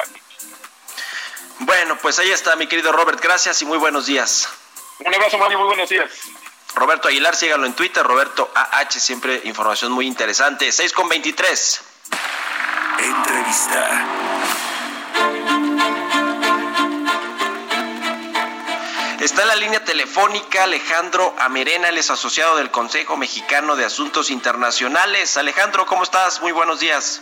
Bueno, 1.59 1.97
pues 2.01 2.19
ahí 2.19 2.31
está, 2.31 2.55
mi 2.55 2.67
querido 2.67 2.91
Robert, 2.91 3.21
gracias 3.21 3.61
y 3.61 3.65
muy 3.65 3.77
buenos 3.77 4.07
días. 4.07 4.49
Un 4.99 5.13
abrazo, 5.13 5.37
Mario, 5.37 5.59
muy 5.59 5.67
buenos 5.67 5.89
días. 5.89 6.09
Roberto 6.79 7.09
Aguilar, 7.09 7.35
síganlo 7.35 7.65
en 7.65 7.73
Twitter, 7.73 8.01
Roberto 8.03 8.49
AH, 8.55 8.91
siempre 8.91 9.41
información 9.43 9.91
muy 9.91 10.07
interesante. 10.07 10.71
6 10.71 10.93
con 10.93 11.09
23. 11.09 11.81
Entrevista. 12.99 14.05
Está 19.19 19.41
en 19.41 19.47
la 19.49 19.55
línea 19.57 19.83
telefónica 19.83 20.63
Alejandro 20.63 21.35
Amerena, 21.37 21.89
él 21.89 21.97
es 21.97 22.09
asociado 22.09 22.55
del 22.55 22.71
Consejo 22.71 23.17
Mexicano 23.17 23.75
de 23.75 23.83
Asuntos 23.83 24.29
Internacionales. 24.29 25.35
Alejandro, 25.35 25.85
¿cómo 25.85 26.03
estás? 26.03 26.41
Muy 26.41 26.53
buenos 26.53 26.79
días. 26.79 27.21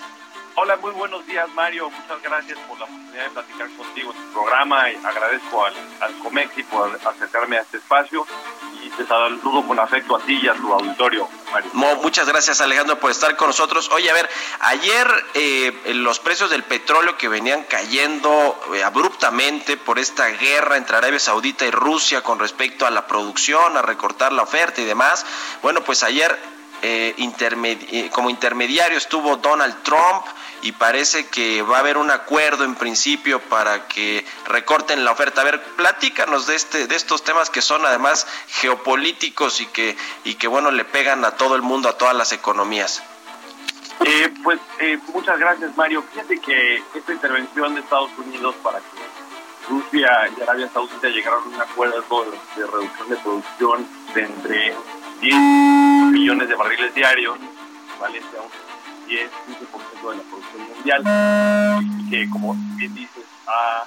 Hola, 0.53 0.77
muy 0.77 0.91
buenos 0.91 1.25
días, 1.25 1.49
Mario. 1.55 1.89
Muchas 1.89 2.21
gracias 2.21 2.59
por 2.67 2.77
la 2.77 2.85
oportunidad 2.85 3.23
de 3.23 3.29
platicar 3.31 3.69
contigo 3.75 4.11
en 4.11 4.17
tu 4.17 4.33
programa. 4.33 4.91
Y 4.91 4.95
agradezco 4.97 5.65
al, 5.65 5.73
al 6.01 6.17
COMEXI 6.19 6.63
por 6.63 6.99
acercarme 7.07 7.57
a 7.57 7.61
este 7.61 7.77
espacio 7.77 8.25
te 8.89 9.05
saludo 9.05 9.65
con 9.65 9.79
afecto 9.79 10.15
a 10.15 10.19
ti 10.19 10.39
y 10.41 10.47
a 10.47 10.53
auditorio, 10.53 11.27
muchas 12.01 12.27
gracias, 12.27 12.61
Alejandro, 12.61 12.99
por 12.99 13.11
estar 13.11 13.35
con 13.35 13.47
nosotros. 13.47 13.89
Oye, 13.93 14.09
a 14.09 14.13
ver, 14.13 14.29
ayer 14.59 15.07
eh, 15.33 15.93
los 15.93 16.19
precios 16.19 16.49
del 16.49 16.63
petróleo 16.63 17.17
que 17.17 17.27
venían 17.27 17.63
cayendo 17.63 18.59
eh, 18.73 18.83
abruptamente 18.83 19.77
por 19.77 19.99
esta 19.99 20.27
guerra 20.27 20.77
entre 20.77 20.97
Arabia 20.97 21.19
Saudita 21.19 21.65
y 21.65 21.71
Rusia 21.71 22.21
con 22.21 22.39
respecto 22.39 22.85
a 22.85 22.91
la 22.91 23.07
producción, 23.07 23.77
a 23.77 23.81
recortar 23.81 24.33
la 24.33 24.43
oferta 24.43 24.81
y 24.81 24.85
demás, 24.85 25.25
bueno, 25.61 25.81
pues 25.81 26.03
ayer 26.03 26.37
eh, 26.81 28.09
como 28.13 28.29
intermediario 28.29 28.97
estuvo 28.97 29.37
Donald 29.37 29.81
Trump 29.83 30.25
y 30.61 30.71
parece 30.73 31.27
que 31.27 31.61
va 31.61 31.77
a 31.77 31.79
haber 31.79 31.97
un 31.97 32.11
acuerdo 32.11 32.63
en 32.63 32.75
principio 32.75 33.39
para 33.39 33.87
que 33.87 34.25
recorten 34.45 35.05
la 35.05 35.11
oferta. 35.11 35.41
A 35.41 35.43
ver, 35.43 35.61
platícanos 35.75 36.47
de 36.47 36.55
este 36.55 36.87
de 36.87 36.95
estos 36.95 37.23
temas 37.23 37.49
que 37.49 37.61
son 37.61 37.85
además 37.85 38.27
geopolíticos 38.47 39.61
y 39.61 39.67
que 39.67 39.95
y 40.23 40.35
que 40.35 40.47
bueno 40.47 40.71
le 40.71 40.85
pegan 40.85 41.23
a 41.25 41.31
todo 41.31 41.55
el 41.55 41.61
mundo, 41.61 41.89
a 41.89 41.97
todas 41.97 42.15
las 42.15 42.31
economías. 42.31 43.03
Eh, 44.05 44.31
pues 44.43 44.59
muchas 45.13 45.39
gracias 45.39 45.75
Mario. 45.75 46.03
Fíjate 46.11 46.39
que 46.39 46.83
esta 46.93 47.11
intervención 47.11 47.75
de 47.75 47.81
Estados 47.81 48.11
Unidos 48.17 48.55
para 48.63 48.79
que 48.79 49.07
Rusia 49.67 50.29
y 50.37 50.41
Arabia 50.41 50.69
Saudita 50.73 51.09
llegaran 51.09 51.39
a 51.43 51.47
un 51.47 51.61
acuerdo 51.61 52.25
de 52.55 52.67
reducción 52.67 53.09
de 53.09 53.15
producción 53.17 53.87
de 54.13 54.21
entre 54.23 54.75
10 55.21 55.35
millones 56.11 56.47
de 56.47 56.55
barriles 56.55 56.93
diarios, 56.93 57.37
equivalente 57.91 58.37
a 58.37 58.41
un 58.41 58.66
10, 59.07 59.31
15% 59.31 60.09
de 60.09 60.17
la 60.17 60.23
producción 60.23 60.67
mundial, 60.67 61.03
que 62.09 62.29
como 62.29 62.55
bien 62.75 62.93
dices, 62.93 63.23
ha 63.47 63.85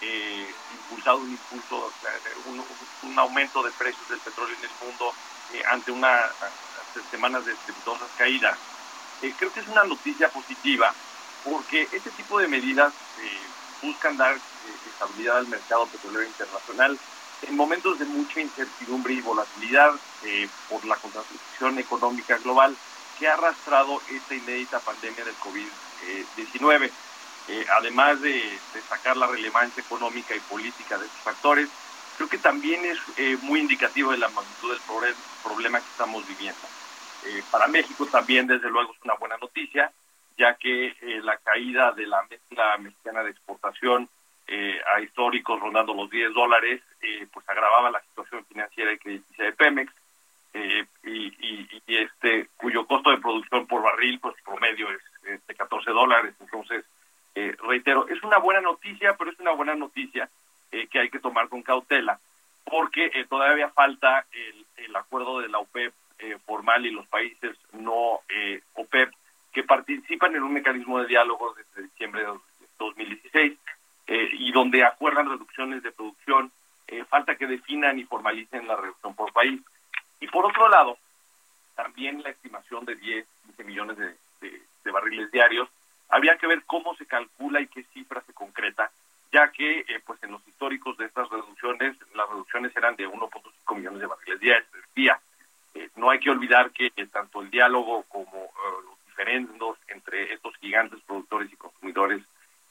eh, 0.00 0.46
impulsado 0.72 1.18
un 1.18 1.30
impulso, 1.30 1.92
un, 3.02 3.18
aumento 3.18 3.62
de 3.62 3.70
precios 3.72 4.08
del 4.08 4.20
petróleo 4.20 4.56
en 4.56 4.64
el 4.64 4.88
mundo 4.88 5.12
eh, 5.52 5.62
ante 5.70 5.90
unas 5.90 6.30
semanas 7.10 7.44
de 7.44 7.52
estrepitosas 7.52 8.08
caídas. 8.16 8.56
Eh, 9.22 9.34
creo 9.36 9.52
que 9.52 9.60
es 9.60 9.68
una 9.68 9.84
noticia 9.84 10.28
positiva 10.28 10.94
porque 11.44 11.82
este 11.92 12.10
tipo 12.10 12.38
de 12.38 12.48
medidas 12.48 12.92
buscan 13.82 14.16
dar 14.16 14.36
estabilidad 15.00 15.38
al 15.38 15.48
mercado 15.48 15.86
petrolero 15.86 16.24
internacional 16.24 16.98
en 17.48 17.56
momentos 17.56 17.98
de 17.98 18.04
mucha 18.04 18.40
incertidumbre 18.40 19.14
y 19.14 19.20
volatilidad 19.20 19.92
eh, 20.24 20.48
por 20.68 20.84
la 20.84 20.96
contracción 20.96 21.78
económica 21.78 22.36
global 22.38 22.76
que 23.20 23.28
ha 23.28 23.34
arrastrado 23.34 24.00
esta 24.10 24.34
inédita 24.34 24.80
pandemia 24.80 25.24
del 25.24 25.36
COVID-19. 25.36 26.90
Eh, 27.48 27.66
además 27.78 28.20
de 28.20 28.58
destacar 28.74 29.16
la 29.16 29.26
relevancia 29.26 29.82
económica 29.82 30.34
y 30.34 30.40
política 30.40 30.98
de 30.98 31.06
estos 31.06 31.20
factores, 31.20 31.68
creo 32.16 32.28
que 32.28 32.38
también 32.38 32.84
es 32.84 32.98
eh, 33.16 33.36
muy 33.42 33.60
indicativo 33.60 34.10
de 34.10 34.18
la 34.18 34.28
magnitud 34.30 34.72
del 34.72 35.14
problema 35.44 35.78
que 35.78 35.90
estamos 35.90 36.26
viviendo. 36.26 36.60
para 37.50 37.68
México 37.68 38.06
también, 38.06 38.46
desde 38.46 38.70
luego, 38.70 38.92
es 38.92 39.04
una 39.04 39.14
buena 39.14 39.36
noticia, 39.36 39.92
ya 40.38 40.54
que 40.54 40.96
la 41.22 41.36
caída 41.36 41.92
de 41.92 42.06
la 42.06 42.22
mezcla 42.22 42.78
mexicana 42.78 43.22
de 43.22 43.30
exportación 43.30 44.08
eh, 44.52 44.80
a 44.96 45.00
históricos 45.00 45.60
rondando 45.60 45.94
los 45.94 46.10
10 46.10 46.34
dólares, 46.34 46.82
eh, 47.00 47.24
pues 47.32 47.48
agravaba 47.48 47.88
la 47.88 48.00
situación 48.00 48.44
financiera 48.46 48.92
y 48.92 48.98
crediticia 48.98 49.44
de 49.44 49.52
Pemex. 49.52 49.92
Eh, 50.52 50.84
y, 51.04 51.40
este 51.86 52.48
cuyo 52.56 52.86
costo 52.86 53.10
de 53.10 53.18
producción 53.18 53.66
por 53.66 53.82
barril 53.82 54.18
pues 54.20 54.34
promedio 54.42 54.88
es 54.90 55.46
de 55.46 55.54
14 55.54 55.90
dólares. 55.90 56.34
Entonces 56.40 56.84
eh, 57.34 57.56
reitero 57.62 58.08
es 58.08 58.22
una 58.22 58.38
buena 58.38 58.60
noticia 58.60 59.16
pero 59.16 59.30
es 59.30 59.38
una 59.38 59.52
buena 59.52 59.74
noticia 59.74 60.28
eh, 60.72 60.86
que 60.88 61.00
hay 61.00 61.10
que 61.10 61.20
tomar 61.20 61.48
con 61.48 61.62
cautela 61.62 62.18
porque 62.64 63.06
eh, 63.06 63.24
todavía 63.28 63.68
falta 63.70 64.26
el, 64.32 64.66
el, 64.84 64.96
acuerdo 64.96 65.40
de 65.40 65.48
la 65.48 65.58
OPEP 65.58 65.92
formal 66.44 66.84
y 66.84 66.90
los 66.90 67.06
países 67.06 67.56
no 67.72 68.20
OPEP 68.74 69.10
que 69.52 69.62
participan 69.62 70.36
en 70.36 70.42
un 70.42 70.52
mecanismo 70.52 71.00
de 71.00 71.06
diálogo 71.06 71.54
desde 71.54 71.88
diciembre 71.88 72.20
de 72.20 72.38
2016 72.78 73.58
y 74.06 74.52
donde 74.52 74.84
acuerdan 74.84 75.30
reducciones 75.30 75.82
de 75.82 75.92
producción 75.92 76.52
falta 77.08 77.36
que 77.36 77.46
definan 77.46 77.98
y 77.98 78.04
formalicen 78.04 78.68
la 78.68 78.76
reducción 78.76 79.14
por 79.14 79.32
país 79.32 79.62
y 80.20 80.28
por 80.28 80.44
otro 80.44 80.68
lado, 80.68 80.98
también 81.74 82.22
la 82.22 82.30
estimación 82.30 82.84
de 82.84 82.94
10, 82.94 83.26
15 83.46 83.64
millones 83.64 83.96
de, 83.98 84.14
barriles 84.92 85.30
diarios, 85.30 85.68
había 86.08 86.36
que 86.36 86.48
ver 86.48 86.64
cómo 86.66 86.96
se 86.96 87.06
calcula 87.06 87.60
y 87.60 87.68
qué 87.68 87.84
cifra 87.94 88.20
se 88.22 88.32
concreta, 88.32 88.90
ya 89.32 89.52
que 89.52 89.80
eh, 89.80 90.00
pues 90.04 90.20
en 90.24 90.32
los 90.32 90.46
históricos 90.48 90.96
de 90.98 91.06
estas 91.06 91.30
reducciones, 91.30 91.96
las 92.14 92.28
reducciones 92.28 92.76
eran 92.76 92.96
de 92.96 93.08
1.5 93.08 93.76
millones 93.76 94.00
de 94.00 94.06
barriles 94.06 94.40
diarios. 94.40 95.20
Eh, 95.74 95.88
no 95.94 96.10
hay 96.10 96.18
que 96.18 96.30
olvidar 96.30 96.72
que 96.72 96.90
eh, 96.96 97.06
tanto 97.06 97.40
el 97.40 97.50
diálogo 97.50 98.02
como 98.08 98.50
los 98.84 99.06
diferendos 99.06 99.78
entre 99.86 100.34
estos 100.34 100.56
gigantes 100.56 100.98
productores 101.06 101.52
y 101.52 101.56
consumidores 101.56 102.22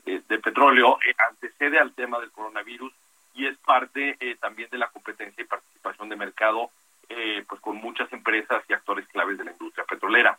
de 0.03 0.39
petróleo 0.39 0.97
antecede 1.29 1.79
al 1.79 1.93
tema 1.93 2.19
del 2.19 2.31
coronavirus 2.31 2.91
y 3.35 3.45
es 3.45 3.57
parte 3.59 4.17
también 4.41 4.69
de 4.71 4.79
la 4.79 4.87
competencia 4.87 5.41
y 5.41 5.47
participación 5.47 6.09
de 6.09 6.15
mercado 6.15 6.71
eh, 7.11 7.43
pues 7.49 7.59
con 7.59 7.77
muchas 7.77 8.11
empresas 8.13 8.63
y 8.69 8.73
actores 8.73 9.07
claves 9.07 9.39
de 9.39 9.43
la 9.43 9.51
industria 9.51 9.83
petrolera. 9.83 10.37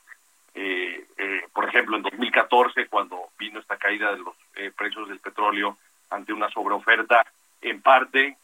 Eh, 0.54 1.04
eh, 1.18 1.42
por 1.52 1.68
ejemplo, 1.68 1.96
en 1.96 2.02
2014, 2.02 2.87
cuando 2.87 3.30
vino 3.37 3.59
esta 3.59 3.76
caída 3.76 4.12
de 4.12 4.18
los 4.18 4.37
precios 4.76 5.09
del 5.09 5.18
petróleo 5.18 5.78
ante 6.11 6.33
una 6.33 6.48
sobreoferta, 6.50 7.26
en 7.61 7.83
parte 7.83 8.37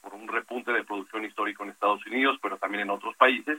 por 0.00 0.14
un 0.14 0.28
repunte 0.28 0.72
de 0.72 0.84
producción 0.84 1.24
histórico 1.24 1.64
en 1.64 1.70
Estados 1.70 2.04
Unidos, 2.06 2.38
pero 2.40 2.56
también 2.56 2.84
en 2.84 2.90
otros 2.90 3.14
países, 3.16 3.58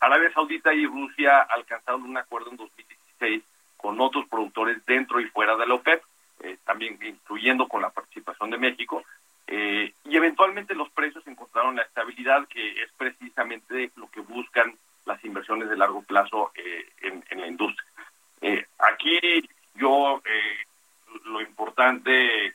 Arabia 0.00 0.32
Saudita 0.32 0.72
y 0.72 0.86
Rusia 0.86 1.40
alcanzaron 1.40 2.04
un 2.04 2.16
acuerdo 2.16 2.50
en 2.50 2.56
2016 2.56 3.42
con 3.76 4.00
otros 4.00 4.26
productores 4.28 4.84
dentro 4.86 5.20
y 5.20 5.26
fuera 5.26 5.56
de 5.56 5.66
la 5.66 5.74
OPEP, 5.74 6.02
también 6.64 6.98
incluyendo 7.02 7.68
con 7.68 7.82
la 7.82 7.90
participación 7.90 8.50
de 8.50 8.58
México, 8.58 9.04
eh, 9.48 9.92
y 10.04 10.16
eventualmente 10.16 10.74
los 10.74 10.90
precios 10.90 11.24
encontraron 11.26 11.76
la 11.76 11.82
estabilidad 11.82 12.48
que 12.48 12.82
es 12.82 12.90
precisamente 12.96 13.92
lo 13.96 14.10
que 14.10 14.20
buscan 14.20 14.74
las 15.04 15.24
inversiones 15.24 15.68
de 15.68 15.76
largo 15.76 16.02
plazo 16.02 16.50
eh, 16.56 16.88
en, 17.02 17.40
la 17.40 17.46
industria. 17.46 17.88
Eh, 18.40 18.66
aquí 18.78 19.48
yo 19.74 20.20
lo 21.26 21.40
importante 21.40 22.10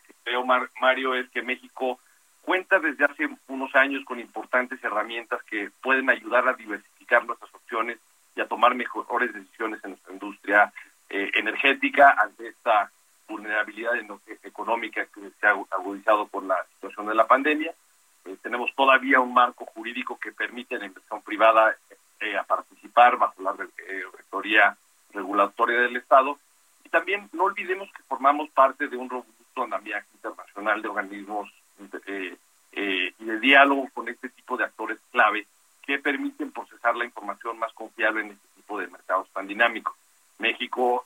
que 0.05 0.13
creo, 0.23 0.45
Mario, 0.45 1.15
es 1.15 1.29
que 1.29 1.41
México 1.41 1.99
cuenta 2.41 2.79
desde 2.79 3.05
hace 3.05 3.29
unos 3.47 3.73
años 3.75 4.03
con 4.03 4.19
importantes 4.19 4.83
herramientas 4.83 5.41
que 5.43 5.69
pueden 5.81 6.09
ayudar 6.09 6.47
a 6.47 6.53
diversificar 6.53 7.25
nuestras 7.25 7.53
opciones 7.53 7.99
y 8.35 8.41
a 8.41 8.47
tomar 8.47 8.75
mejores 8.75 9.33
decisiones 9.33 9.79
en 9.83 9.91
nuestra 9.91 10.13
industria 10.13 10.73
energética 11.09 12.15
ante 12.17 12.47
esta 12.47 12.89
vulnerabilidad 13.31 13.93
económica 14.43 15.05
que 15.05 15.31
se 15.39 15.47
ha 15.47 15.51
agudizado 15.51 16.27
por 16.27 16.43
la 16.43 16.57
situación 16.75 17.07
de 17.07 17.15
la 17.15 17.25
pandemia. 17.25 17.73
Eh, 18.25 18.37
tenemos 18.41 18.73
todavía 18.75 19.19
un 19.19 19.33
marco 19.33 19.65
jurídico 19.65 20.19
que 20.19 20.31
permite 20.31 20.75
a 20.75 20.79
la 20.79 20.85
inversión 20.85 21.21
privada 21.21 21.75
eh, 22.19 22.37
a 22.37 22.43
participar 22.43 23.17
bajo 23.17 23.41
la 23.41 23.51
eh, 23.51 24.03
rectoría 24.15 24.77
regulatoria 25.13 25.81
del 25.81 25.95
Estado. 25.95 26.37
Y 26.83 26.89
también 26.89 27.29
no 27.33 27.45
olvidemos 27.45 27.89
que 27.91 28.03
formamos 28.03 28.49
parte 28.49 28.87
de 28.87 28.97
un 28.97 29.09
robusto 29.09 29.63
andamiaje 29.63 30.07
internacional 30.13 30.81
de 30.81 30.87
organismos 30.87 31.49
y 31.79 33.25
de 33.25 33.39
diálogo 33.39 33.89
con 33.93 34.07
este 34.07 34.29
tipo 34.29 34.55
de 34.55 34.65
actores 34.65 34.99
clave 35.11 35.47
que 35.81 35.97
permiten 35.99 36.51
procesar 36.51 36.95
la 36.95 37.05
información 37.05 37.57
más 37.57 37.73
confiable 37.73 38.21
en 38.21 38.31
este 38.31 38.47
tipo 38.55 38.79
de 38.79 38.87
mercados 38.87 39.27
tan 39.33 39.47
dinámicos. 39.47 39.95
México, 40.37 41.05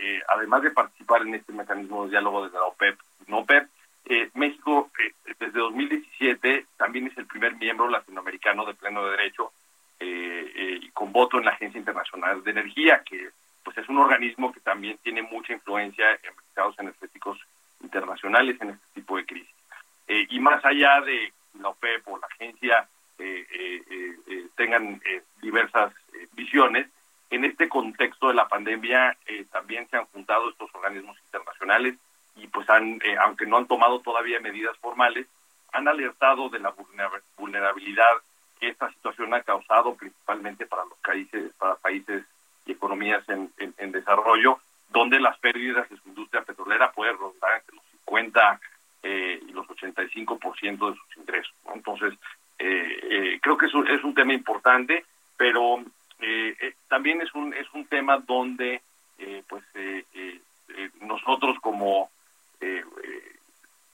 eh, 0.00 0.16
eh, 0.16 0.22
además 0.28 0.62
de 0.62 0.70
participar 0.70 1.22
en 1.22 1.34
este 1.34 1.52
mecanismo 1.52 2.04
de 2.04 2.10
diálogo 2.10 2.44
desde 2.44 2.58
la 2.58 2.64
OPEP, 2.64 2.98
no 3.26 3.38
OPEP, 3.38 3.68
eh, 4.06 4.30
México 4.34 4.90
desde 5.38 5.58
2017 5.58 6.66
también 6.76 7.06
es 7.06 7.18
el 7.18 7.26
primer 7.26 7.54
miembro 7.56 7.88
latinoamericano 7.88 8.64
de 8.64 8.74
pleno 8.74 9.06
derecho 9.06 9.52
y 10.02 10.88
con 10.90 11.12
voto 11.12 11.38
en 11.38 11.44
la 11.44 11.50
Agencia 11.52 11.78
Internacional 11.78 12.42
de 12.42 12.50
Energía, 12.50 13.02
que 13.04 13.30
pues 13.62 13.76
es 13.76 13.88
un 13.88 13.98
organismo 13.98 14.50
que 14.52 14.60
también 14.60 14.98
tiene 15.02 15.22
mucha 15.22 15.52
influencia 15.52 16.12
en 16.12 16.34
mercados 16.34 16.78
energéticos 16.78 17.38
internacionales 17.82 18.56
en 18.60 18.70
este 18.70 18.86
tipo 18.94 19.16
de 19.16 19.26
crisis. 19.26 19.54
y 20.08 20.40
más 20.40 20.64
allá 20.64 21.02
de 21.02 21.32
la 21.60 21.68
OPEP 21.68 22.08
o 22.08 22.18
la 22.18 22.26
agencia 22.26 22.88
tengan 24.56 25.00
diversas 25.42 25.92
visiones, 26.32 26.88
en 27.30 27.44
este 27.44 27.68
contexto 27.68 28.28
de 28.28 28.34
la 28.34 28.48
pandemia 28.48 29.16
eh, 29.26 29.46
también 29.50 29.88
se 29.88 29.96
han 29.96 30.06
juntado 30.06 30.50
estos 30.50 30.68
organismos 30.74 31.16
internacionales 31.26 31.94
y 32.36 32.46
pues 32.48 32.68
han, 32.68 32.94
eh, 33.04 33.16
aunque 33.24 33.39
no 33.50 33.58
han 33.58 33.66
tomado 33.66 34.00
todavía 34.00 34.40
medidas 34.40 34.76
formales, 34.78 35.26
han 35.72 35.88
alertado 35.88 36.48
de 36.48 36.58
la 36.58 36.74
vulnerabilidad 37.36 38.16
que 38.58 38.68
esta 38.68 38.90
situación 38.90 39.32
ha 39.34 39.42
causado 39.42 39.94
principalmente 39.94 40.66
para 40.66 40.84
los 40.84 40.98
países, 40.98 41.52
para 41.54 41.74
países 41.76 42.24
y 42.66 42.72
economías 42.72 43.24
en, 43.28 43.92
desarrollo, 43.92 44.60
donde 44.88 45.20
las 45.20 45.38
pérdidas 45.38 45.88
de 45.88 45.96
su 45.96 46.08
industria 46.08 46.42
petrolera 46.42 46.92
pueden 46.92 47.16
rondar 47.16 47.58
entre 47.58 47.76
los 47.76 47.84
50 48.04 48.60
eh, 49.02 49.40
y 49.46 49.52
los 49.52 49.66
85% 49.66 50.90
de 50.90 50.96
sus 50.96 51.16
ingresos. 51.16 51.54
Entonces, 51.74 52.14
creo 53.40 53.56
que 53.56 53.66
eso 53.66 53.84
es 53.86 54.04
un 54.04 54.14
tema 54.14 54.34
importante, 54.34 55.04
pero 55.36 55.82
eh, 56.20 56.54
eh, 56.60 56.74
también 56.88 57.22
es 57.22 57.34
un 57.34 57.54
es 57.54 57.66
un 57.72 57.86
tema 57.86 58.18
donde 58.18 58.82
eh, 59.18 59.42
pues 59.48 59.64
nosotros 61.00 61.58
como 61.60 62.10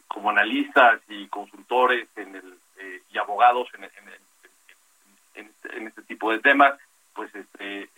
como 0.08 0.30
analistas 0.30 1.00
y 1.08 1.28
consultores 1.28 2.08
en 2.16 2.34
el 2.34 2.58
y 3.10 3.18
abogados 3.18 3.68
en, 3.74 3.84
en, 3.84 5.50
en, 5.64 5.86
este 5.86 6.02
tipo 6.02 6.32
de 6.32 6.40
temas 6.40 6.74
pues 7.14 7.32
este, 7.34 7.88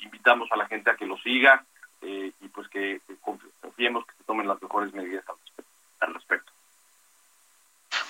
invitamos 0.00 0.50
a 0.50 0.56
la 0.56 0.66
gente 0.66 0.90
a 0.90 0.96
que 0.96 1.06
lo 1.06 1.16
siga 1.18 1.64
y 2.00 2.48
pues 2.48 2.68
que, 2.68 3.00
confiemos 3.60 4.06
que 4.06 4.14
se 4.14 4.24
tomen 4.24 4.48
las 4.48 4.60
mejores 4.62 4.92
medidas 4.94 5.24
al 6.00 6.14
respecto. 6.14 6.52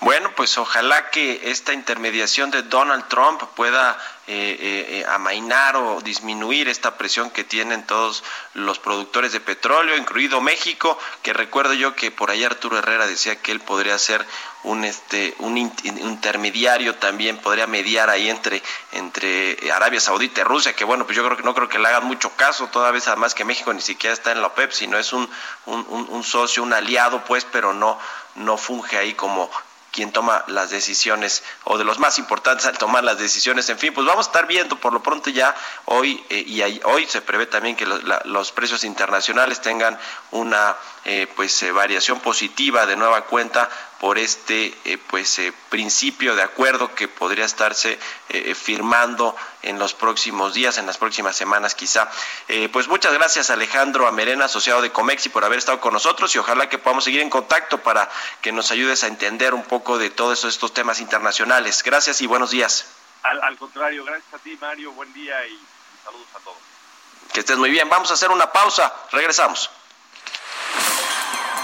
Bueno, 0.00 0.30
pues 0.52 0.68
ojalá 0.68 1.08
que 1.08 1.50
esta 1.50 1.72
intermediación 1.72 2.50
de 2.50 2.60
Donald 2.60 3.08
Trump 3.08 3.42
pueda 3.54 3.96
eh, 4.26 4.58
eh, 4.60 4.86
eh, 4.98 5.04
amainar 5.08 5.76
o 5.76 6.02
disminuir 6.02 6.68
esta 6.68 6.98
presión 6.98 7.30
que 7.30 7.42
tienen 7.42 7.86
todos 7.86 8.22
los 8.52 8.78
productores 8.78 9.32
de 9.32 9.40
petróleo, 9.40 9.96
incluido 9.96 10.42
México, 10.42 10.98
que 11.22 11.32
recuerdo 11.32 11.72
yo 11.72 11.96
que 11.96 12.10
por 12.10 12.30
ahí 12.30 12.44
Arturo 12.44 12.76
Herrera 12.76 13.06
decía 13.06 13.40
que 13.40 13.50
él 13.50 13.60
podría 13.60 13.96
ser 13.98 14.26
un 14.62 14.84
este 14.84 15.34
un 15.38 15.56
intermediario 15.56 16.96
también 16.96 17.38
podría 17.38 17.66
mediar 17.66 18.10
ahí 18.10 18.28
entre 18.28 18.62
entre 18.92 19.56
Arabia 19.72 20.00
Saudita 20.00 20.42
y 20.42 20.44
Rusia 20.44 20.74
que 20.74 20.84
bueno 20.84 21.04
pues 21.04 21.16
yo 21.16 21.24
creo 21.24 21.36
que 21.36 21.42
no 21.42 21.52
creo 21.52 21.68
que 21.68 21.80
le 21.80 21.88
hagan 21.88 22.04
mucho 22.04 22.30
caso 22.36 22.68
toda 22.68 22.92
vez 22.92 23.08
además 23.08 23.34
que 23.34 23.44
México 23.44 23.72
ni 23.72 23.80
siquiera 23.80 24.14
está 24.14 24.30
en 24.30 24.40
la 24.40 24.48
OPEP 24.48 24.70
sino 24.70 24.98
es 24.98 25.12
un, 25.12 25.28
un, 25.66 26.06
un 26.10 26.22
socio 26.22 26.62
un 26.62 26.72
aliado 26.72 27.24
pues 27.24 27.44
pero 27.44 27.72
no 27.72 27.98
no 28.36 28.56
funge 28.56 28.98
ahí 28.98 29.14
como 29.14 29.50
quien 29.92 30.10
toma 30.10 30.44
las 30.48 30.70
decisiones 30.70 31.44
o 31.64 31.78
de 31.78 31.84
los 31.84 31.98
más 31.98 32.18
importantes 32.18 32.66
al 32.66 32.78
tomar 32.78 33.04
las 33.04 33.18
decisiones. 33.18 33.68
En 33.68 33.78
fin, 33.78 33.92
pues 33.92 34.06
vamos 34.06 34.26
a 34.26 34.30
estar 34.30 34.46
viendo 34.46 34.76
por 34.76 34.92
lo 34.92 35.02
pronto 35.02 35.30
ya 35.30 35.54
hoy 35.84 36.24
eh, 36.30 36.42
y 36.46 36.80
hoy 36.84 37.06
se 37.06 37.20
prevé 37.20 37.46
también 37.46 37.76
que 37.76 37.86
los 37.86 38.52
precios 38.52 38.84
internacionales 38.84 39.60
tengan 39.60 39.98
una 40.30 40.74
eh, 41.04 41.26
pues 41.34 41.60
eh, 41.64 41.72
variación 41.72 42.20
positiva 42.20 42.86
de 42.86 42.94
nueva 42.94 43.22
cuenta 43.22 43.68
por 43.98 44.18
este 44.18 44.72
eh, 44.84 44.98
pues 45.08 45.40
principio 45.68 46.36
de 46.36 46.42
acuerdo 46.42 46.94
que 46.94 47.08
podría 47.08 47.44
estarse 47.44 47.98
firmando 48.54 49.36
en 49.62 49.78
los 49.78 49.94
próximos 49.94 50.54
días, 50.54 50.78
en 50.78 50.86
las 50.86 50.98
próximas 50.98 51.36
semanas 51.36 51.74
quizá. 51.74 52.08
pues 52.72 52.88
muchas 52.88 53.12
gracias 53.12 53.50
Alejandro 53.50 54.06
Amerena, 54.06 54.46
asociado 54.46 54.80
de 54.80 54.90
Comexi, 54.90 55.28
por 55.28 55.44
haber 55.44 55.58
estado 55.58 55.80
con 55.80 55.92
nosotros 55.92 56.34
y 56.34 56.38
ojalá 56.38 56.68
que 56.68 56.78
podamos 56.78 57.04
seguir 57.04 57.20
en 57.20 57.30
contacto 57.30 57.78
para 57.78 58.08
que 58.40 58.52
nos 58.52 58.70
ayudes 58.70 59.04
a 59.04 59.08
entender 59.08 59.54
un 59.54 59.64
poco 59.64 59.98
de 59.98 60.10
todos 60.10 60.44
estos 60.44 60.72
temas 60.72 61.00
internacionales. 61.00 61.82
Gracias 61.82 62.20
y 62.22 62.26
buenos 62.26 62.50
días. 62.50 62.86
Al, 63.22 63.56
contrario, 63.58 64.04
gracias 64.04 64.32
a 64.34 64.38
ti 64.38 64.56
Mario, 64.60 64.92
buen 64.92 65.12
día 65.12 65.46
y 65.46 65.60
saludos 66.04 66.28
a 66.34 66.38
todos. 66.40 66.58
Que 67.32 67.40
estés 67.40 67.56
muy 67.56 67.70
bien. 67.70 67.88
Vamos 67.88 68.10
a 68.10 68.14
hacer 68.14 68.30
una 68.30 68.50
pausa. 68.50 68.92
Regresamos. 69.10 69.70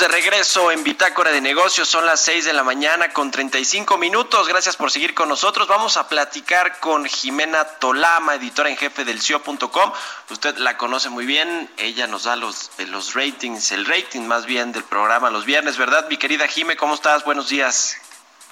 De 0.00 0.08
regreso 0.08 0.72
en 0.72 0.82
Bitácora 0.82 1.30
de 1.30 1.42
Negocios. 1.42 1.86
Son 1.86 2.06
las 2.06 2.20
6 2.20 2.46
de 2.46 2.54
la 2.54 2.64
mañana 2.64 3.10
con 3.10 3.30
35 3.30 3.98
minutos. 3.98 4.48
Gracias 4.48 4.74
por 4.74 4.90
seguir 4.90 5.14
con 5.14 5.28
nosotros. 5.28 5.68
Vamos 5.68 5.98
a 5.98 6.08
platicar 6.08 6.80
con 6.80 7.04
Jimena 7.04 7.64
Tolama, 7.64 8.36
editora 8.36 8.70
en 8.70 8.78
jefe 8.78 9.04
del 9.04 9.20
CIO.com. 9.20 9.92
Usted 10.30 10.56
la 10.56 10.78
conoce 10.78 11.10
muy 11.10 11.26
bien. 11.26 11.70
Ella 11.76 12.06
nos 12.06 12.24
da 12.24 12.34
los, 12.36 12.70
los 12.88 13.14
ratings, 13.14 13.72
el 13.72 13.84
rating 13.84 14.22
más 14.22 14.46
bien 14.46 14.72
del 14.72 14.84
programa 14.84 15.28
los 15.28 15.44
viernes, 15.44 15.76
¿verdad? 15.76 16.08
Mi 16.08 16.16
querida 16.16 16.46
Jime, 16.46 16.78
¿cómo 16.78 16.94
estás? 16.94 17.22
Buenos 17.24 17.50
días. 17.50 17.98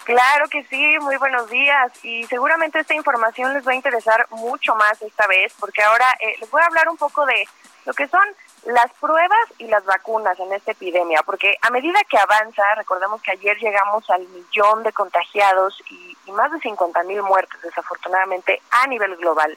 Claro 0.04 0.48
que 0.50 0.64
sí, 0.64 0.98
muy 1.00 1.16
buenos 1.16 1.48
días 1.48 1.92
y 2.02 2.24
seguramente 2.26 2.80
esta 2.80 2.94
información 2.94 3.54
les 3.54 3.66
va 3.66 3.72
a 3.72 3.74
interesar 3.74 4.26
mucho 4.30 4.74
más 4.74 5.00
esta 5.00 5.26
vez 5.26 5.54
porque 5.58 5.82
ahora 5.82 6.06
eh, 6.20 6.36
les 6.40 6.50
voy 6.50 6.60
a 6.60 6.66
hablar 6.66 6.88
un 6.90 6.96
poco 6.98 7.24
de 7.24 7.48
lo 7.86 7.94
que 7.94 8.06
son 8.08 8.22
las 8.66 8.92
pruebas 9.00 9.38
y 9.58 9.66
las 9.66 9.84
vacunas 9.84 10.38
en 10.38 10.52
esta 10.52 10.72
epidemia, 10.72 11.22
porque 11.24 11.56
a 11.62 11.70
medida 11.70 12.00
que 12.08 12.18
avanza, 12.18 12.62
recordemos 12.76 13.22
que 13.22 13.32
ayer 13.32 13.56
llegamos 13.58 14.08
al 14.10 14.26
millón 14.28 14.82
de 14.82 14.92
contagiados 14.92 15.82
y, 15.90 16.16
más 16.32 16.52
de 16.52 16.60
50 16.60 17.02
mil 17.04 17.22
muertes, 17.22 17.60
desafortunadamente, 17.62 18.60
a 18.70 18.86
nivel 18.86 19.16
global. 19.16 19.56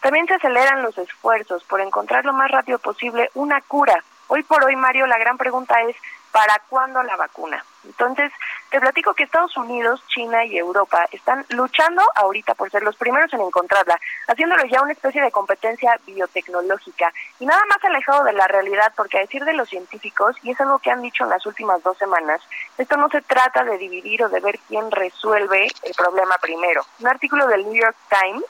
También 0.00 0.26
se 0.26 0.34
aceleran 0.34 0.82
los 0.82 0.96
esfuerzos 0.96 1.64
por 1.64 1.80
encontrar 1.80 2.24
lo 2.24 2.32
más 2.32 2.50
rápido 2.50 2.78
posible 2.78 3.30
una 3.34 3.60
cura. 3.60 4.02
Hoy 4.28 4.42
por 4.44 4.64
hoy, 4.64 4.76
Mario, 4.76 5.06
la 5.06 5.18
gran 5.18 5.36
pregunta 5.36 5.82
es, 5.82 5.96
¿para 6.30 6.60
cuándo 6.68 7.02
la 7.02 7.16
vacuna? 7.16 7.64
Entonces, 7.84 8.32
te 8.70 8.80
platico 8.80 9.14
que 9.14 9.24
Estados 9.24 9.56
Unidos, 9.56 10.02
China 10.08 10.44
y 10.44 10.56
Europa 10.56 11.06
están 11.12 11.44
luchando 11.50 12.02
ahorita 12.14 12.54
por 12.54 12.70
ser 12.70 12.82
los 12.82 12.96
primeros 12.96 13.32
en 13.32 13.40
encontrarla, 13.40 13.98
haciéndolo 14.28 14.64
ya 14.66 14.82
una 14.82 14.92
especie 14.92 15.22
de 15.22 15.30
competencia 15.30 15.98
biotecnológica 16.06 17.12
y 17.38 17.46
nada 17.46 17.62
más 17.68 17.84
alejado 17.84 18.24
de 18.24 18.32
la 18.32 18.46
realidad, 18.48 18.92
porque 18.96 19.18
a 19.18 19.22
decir 19.22 19.44
de 19.44 19.54
los 19.54 19.68
científicos, 19.68 20.36
y 20.42 20.52
es 20.52 20.60
algo 20.60 20.78
que 20.78 20.90
han 20.90 21.02
dicho 21.02 21.24
en 21.24 21.30
las 21.30 21.44
últimas 21.46 21.82
dos 21.82 21.98
semanas, 21.98 22.40
esto 22.78 22.96
no 22.96 23.08
se 23.08 23.22
trata 23.22 23.64
de 23.64 23.78
dividir 23.78 24.24
o 24.24 24.28
de 24.28 24.40
ver 24.40 24.58
quién 24.68 24.90
resuelve 24.90 25.68
el 25.82 25.94
problema 25.94 26.36
primero. 26.40 26.84
Un 27.00 27.08
artículo 27.08 27.46
del 27.46 27.64
New 27.64 27.80
York 27.80 27.96
Times 28.08 28.44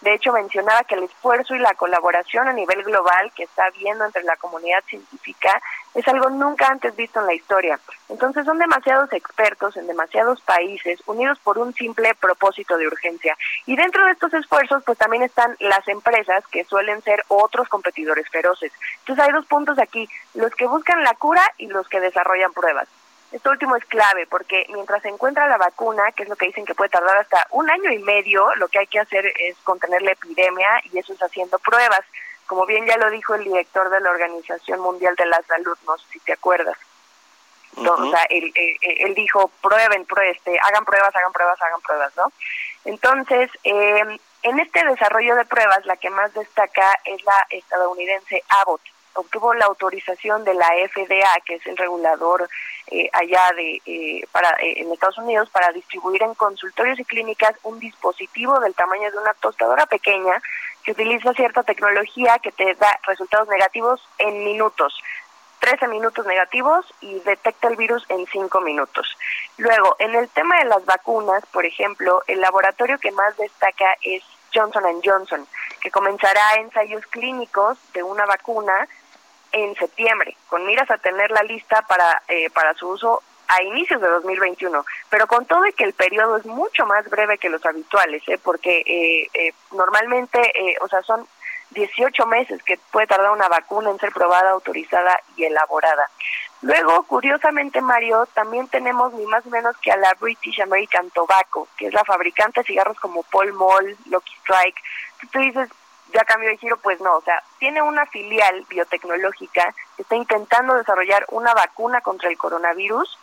de 0.00 0.14
hecho, 0.14 0.32
mencionaba 0.32 0.84
que 0.84 0.94
el 0.94 1.04
esfuerzo 1.04 1.54
y 1.54 1.58
la 1.58 1.74
colaboración 1.74 2.46
a 2.46 2.52
nivel 2.52 2.82
global 2.82 3.32
que 3.34 3.44
está 3.44 3.64
habiendo 3.66 4.04
entre 4.04 4.22
la 4.24 4.36
comunidad 4.36 4.84
científica 4.84 5.60
es 5.94 6.06
algo 6.06 6.28
nunca 6.28 6.66
antes 6.66 6.94
visto 6.94 7.20
en 7.20 7.26
la 7.26 7.34
historia. 7.34 7.80
Entonces 8.08 8.44
son 8.44 8.58
demasiados 8.58 9.10
expertos 9.12 9.76
en 9.76 9.86
demasiados 9.86 10.40
países 10.42 11.02
unidos 11.06 11.38
por 11.42 11.58
un 11.58 11.72
simple 11.74 12.14
propósito 12.14 12.76
de 12.76 12.86
urgencia. 12.86 13.36
Y 13.64 13.74
dentro 13.74 14.04
de 14.04 14.12
estos 14.12 14.34
esfuerzos 14.34 14.82
pues 14.84 14.98
también 14.98 15.22
están 15.22 15.56
las 15.60 15.88
empresas 15.88 16.46
que 16.48 16.64
suelen 16.64 17.00
ser 17.02 17.24
otros 17.28 17.68
competidores 17.68 18.28
feroces. 18.28 18.72
Entonces 19.00 19.24
hay 19.24 19.32
dos 19.32 19.46
puntos 19.46 19.78
aquí, 19.78 20.08
los 20.34 20.54
que 20.54 20.66
buscan 20.66 21.02
la 21.02 21.14
cura 21.14 21.42
y 21.56 21.68
los 21.68 21.88
que 21.88 22.00
desarrollan 22.00 22.52
pruebas. 22.52 22.88
Esto 23.36 23.50
último 23.50 23.76
es 23.76 23.84
clave 23.84 24.26
porque 24.26 24.64
mientras 24.70 25.02
se 25.02 25.10
encuentra 25.10 25.46
la 25.46 25.58
vacuna, 25.58 26.10
que 26.12 26.22
es 26.22 26.28
lo 26.30 26.36
que 26.36 26.46
dicen 26.46 26.64
que 26.64 26.74
puede 26.74 26.88
tardar 26.88 27.18
hasta 27.18 27.46
un 27.50 27.70
año 27.70 27.92
y 27.92 27.98
medio, 27.98 28.54
lo 28.54 28.66
que 28.68 28.78
hay 28.78 28.86
que 28.86 28.98
hacer 28.98 29.26
es 29.38 29.54
contener 29.58 30.00
la 30.00 30.12
epidemia 30.12 30.80
y 30.84 30.98
eso 30.98 31.12
es 31.12 31.22
haciendo 31.22 31.58
pruebas. 31.58 32.00
Como 32.46 32.64
bien 32.64 32.86
ya 32.86 32.96
lo 32.96 33.10
dijo 33.10 33.34
el 33.34 33.44
director 33.44 33.90
de 33.90 34.00
la 34.00 34.10
Organización 34.10 34.80
Mundial 34.80 35.14
de 35.16 35.26
la 35.26 35.42
Salud, 35.42 35.76
no 35.86 35.98
sé 35.98 36.04
si 36.12 36.20
te 36.20 36.32
acuerdas. 36.32 36.78
O 37.76 38.10
sea, 38.10 38.24
él, 38.30 39.14
dijo, 39.14 39.50
prueben, 39.60 40.06
este, 40.32 40.58
hagan 40.58 40.86
pruebas, 40.86 41.14
hagan 41.14 41.32
pruebas, 41.32 41.60
hagan 41.60 41.80
pruebas, 41.82 42.16
¿no? 42.16 42.32
Entonces, 42.86 43.50
eh, 43.64 44.18
en 44.44 44.60
este 44.60 44.82
desarrollo 44.82 45.36
de 45.36 45.44
pruebas, 45.44 45.84
la 45.84 45.98
que 45.98 46.08
más 46.08 46.32
destaca 46.32 46.98
es 47.04 47.22
la 47.22 47.46
estadounidense 47.50 48.42
Abbott 48.48 48.80
obtuvo 49.16 49.54
la 49.54 49.66
autorización 49.66 50.44
de 50.44 50.54
la 50.54 50.68
FDA, 50.92 51.40
que 51.44 51.56
es 51.56 51.66
el 51.66 51.76
regulador 51.76 52.48
eh, 52.88 53.10
allá 53.12 53.52
de 53.56 53.82
eh, 53.84 54.26
para 54.30 54.50
eh, 54.60 54.74
en 54.76 54.92
Estados 54.92 55.18
Unidos, 55.18 55.50
para 55.50 55.72
distribuir 55.72 56.22
en 56.22 56.34
consultorios 56.34 56.98
y 57.00 57.04
clínicas 57.04 57.54
un 57.64 57.80
dispositivo 57.80 58.60
del 58.60 58.74
tamaño 58.74 59.10
de 59.10 59.18
una 59.18 59.34
tostadora 59.34 59.86
pequeña 59.86 60.40
que 60.84 60.92
utiliza 60.92 61.32
cierta 61.32 61.64
tecnología 61.64 62.38
que 62.38 62.52
te 62.52 62.74
da 62.74 63.00
resultados 63.06 63.48
negativos 63.48 64.00
en 64.18 64.44
minutos. 64.44 64.94
13 65.58 65.88
minutos 65.88 66.24
negativos 66.26 66.86
y 67.00 67.18
detecta 67.20 67.66
el 67.66 67.76
virus 67.76 68.04
en 68.08 68.24
5 68.26 68.60
minutos. 68.60 69.16
Luego, 69.56 69.96
en 69.98 70.14
el 70.14 70.28
tema 70.28 70.58
de 70.58 70.66
las 70.66 70.84
vacunas, 70.84 71.44
por 71.46 71.66
ejemplo, 71.66 72.22
el 72.28 72.40
laboratorio 72.40 72.98
que 72.98 73.10
más 73.10 73.36
destaca 73.36 73.96
es 74.02 74.22
Johnson 74.54 74.84
Johnson, 75.04 75.46
que 75.80 75.90
comenzará 75.90 76.54
ensayos 76.58 77.04
clínicos 77.06 77.78
de 77.92 78.02
una 78.02 78.26
vacuna 78.26 78.88
en 79.52 79.74
septiembre, 79.76 80.36
con 80.48 80.66
miras 80.66 80.90
a 80.90 80.98
tener 80.98 81.30
la 81.30 81.42
lista 81.42 81.82
para, 81.82 82.22
eh, 82.28 82.50
para 82.50 82.74
su 82.74 82.88
uso 82.88 83.22
a 83.48 83.62
inicios 83.62 84.00
de 84.00 84.08
2021, 84.08 84.84
pero 85.08 85.26
con 85.26 85.46
todo 85.46 85.66
y 85.66 85.72
que 85.72 85.84
el 85.84 85.92
periodo 85.92 86.36
es 86.36 86.46
mucho 86.46 86.84
más 86.86 87.08
breve 87.08 87.38
que 87.38 87.48
los 87.48 87.64
habituales, 87.64 88.22
¿eh? 88.26 88.38
porque 88.42 88.82
eh, 88.86 89.28
eh 89.34 89.52
normalmente, 89.72 90.40
eh, 90.40 90.76
o 90.80 90.88
sea, 90.88 91.02
son 91.02 91.26
18 91.70 92.26
meses 92.26 92.62
que 92.62 92.78
puede 92.90 93.06
tardar 93.06 93.30
una 93.30 93.48
vacuna 93.48 93.90
en 93.90 93.98
ser 93.98 94.12
probada, 94.12 94.50
autorizada 94.50 95.20
y 95.36 95.44
elaborada. 95.44 96.10
Luego, 96.62 97.02
curiosamente, 97.04 97.80
Mario, 97.80 98.26
también 98.34 98.68
tenemos 98.68 99.12
ni 99.12 99.26
más 99.26 99.44
ni 99.44 99.52
menos 99.52 99.76
que 99.78 99.92
a 99.92 99.96
la 99.96 100.14
British 100.14 100.60
American 100.60 101.10
Tobacco, 101.10 101.68
que 101.76 101.88
es 101.88 101.94
la 101.94 102.04
fabricante 102.04 102.60
de 102.60 102.66
cigarros 102.66 102.98
como 102.98 103.22
Paul 103.24 103.52
Mall, 103.52 103.96
Lucky 104.10 104.34
Strike. 104.40 104.80
Tú 105.30 105.38
dices, 105.38 105.68
ya 106.12 106.24
cambió 106.24 106.48
de 106.50 106.58
giro, 106.58 106.76
pues 106.78 107.00
no, 107.00 107.16
o 107.16 107.20
sea, 107.22 107.42
tiene 107.58 107.82
una 107.82 108.06
filial 108.06 108.64
biotecnológica 108.68 109.74
que 109.96 110.02
está 110.02 110.16
intentando 110.16 110.74
desarrollar 110.74 111.24
una 111.30 111.54
vacuna 111.54 112.00
contra 112.00 112.28
el 112.28 112.38
coronavirus 112.38 113.18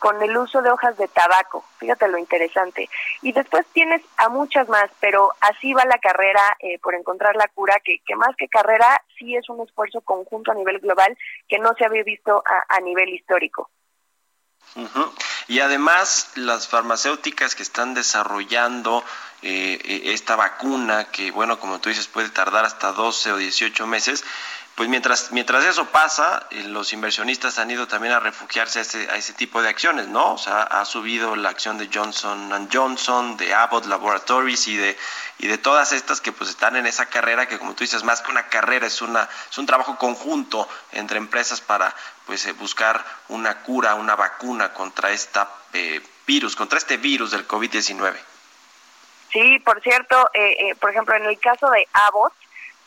con 0.00 0.20
el 0.22 0.34
uso 0.36 0.62
de 0.62 0.70
hojas 0.70 0.96
de 0.96 1.08
tabaco, 1.08 1.62
fíjate 1.78 2.08
lo 2.08 2.16
interesante. 2.16 2.88
Y 3.20 3.32
después 3.32 3.66
tienes 3.74 4.00
a 4.16 4.30
muchas 4.30 4.66
más, 4.68 4.90
pero 4.98 5.32
así 5.42 5.74
va 5.74 5.84
la 5.84 5.98
carrera 5.98 6.56
eh, 6.58 6.78
por 6.78 6.94
encontrar 6.94 7.36
la 7.36 7.48
cura, 7.48 7.78
que, 7.84 7.98
que 8.06 8.16
más 8.16 8.34
que 8.36 8.48
carrera 8.48 9.02
sí 9.18 9.36
es 9.36 9.48
un 9.50 9.60
esfuerzo 9.60 10.00
conjunto 10.00 10.50
a 10.50 10.54
nivel 10.54 10.78
global 10.78 11.16
que 11.46 11.58
no 11.58 11.74
se 11.74 11.84
había 11.84 12.02
visto 12.02 12.42
a, 12.46 12.74
a 12.74 12.80
nivel 12.80 13.10
histórico. 13.10 13.70
Y 15.48 15.60
además 15.60 16.32
las 16.36 16.68
farmacéuticas 16.68 17.54
que 17.54 17.62
están 17.62 17.92
desarrollando 17.92 19.04
eh, 19.42 19.80
eh, 19.84 20.02
esta 20.12 20.36
vacuna, 20.36 21.04
que 21.04 21.30
bueno, 21.30 21.58
como 21.58 21.80
tú 21.80 21.88
dices, 21.88 22.08
puede 22.08 22.28
tardar 22.28 22.64
hasta 22.64 22.92
12 22.92 23.32
o 23.32 23.36
18 23.36 23.86
meses, 23.86 24.24
pues 24.74 24.88
mientras, 24.88 25.32
mientras 25.32 25.64
eso 25.64 25.86
pasa, 25.86 26.46
eh, 26.50 26.64
los 26.64 26.92
inversionistas 26.92 27.58
han 27.58 27.70
ido 27.70 27.86
también 27.86 28.14
a 28.14 28.20
refugiarse 28.20 28.78
a 28.78 28.82
ese, 28.82 29.10
a 29.10 29.16
ese 29.16 29.34
tipo 29.34 29.60
de 29.60 29.68
acciones, 29.68 30.08
¿no? 30.08 30.32
O 30.32 30.38
sea, 30.38 30.62
ha 30.62 30.84
subido 30.84 31.36
la 31.36 31.50
acción 31.50 31.76
de 31.76 31.90
Johnson 31.92 32.68
Johnson, 32.72 33.36
de 33.36 33.52
Abbott 33.52 33.86
Laboratories 33.86 34.68
y 34.68 34.76
de, 34.76 34.96
y 35.38 35.48
de 35.48 35.58
todas 35.58 35.92
estas 35.92 36.20
que 36.20 36.32
pues 36.32 36.48
están 36.48 36.76
en 36.76 36.86
esa 36.86 37.06
carrera 37.06 37.46
que 37.46 37.58
como 37.58 37.74
tú 37.74 37.84
dices, 37.84 38.04
más 38.04 38.22
que 38.22 38.30
una 38.30 38.48
carrera, 38.48 38.86
es, 38.86 39.02
una, 39.02 39.28
es 39.50 39.58
un 39.58 39.66
trabajo 39.66 39.98
conjunto 39.98 40.66
entre 40.92 41.18
empresas 41.18 41.60
para 41.60 41.94
pues 42.24 42.46
eh, 42.46 42.52
buscar 42.52 43.04
una 43.28 43.58
cura, 43.62 43.96
una 43.96 44.16
vacuna 44.16 44.72
contra 44.72 45.10
esta 45.10 45.46
virus, 46.26 46.56
contra 46.56 46.78
este 46.78 46.96
virus 46.96 47.32
del 47.32 47.46
COVID-19. 47.46 48.29
Sí, 49.32 49.58
por 49.60 49.80
cierto, 49.80 50.30
por 50.80 50.90
ejemplo, 50.90 51.14
en 51.14 51.24
el 51.24 51.38
caso 51.38 51.70
de 51.70 51.86
Abbott, 51.92 52.32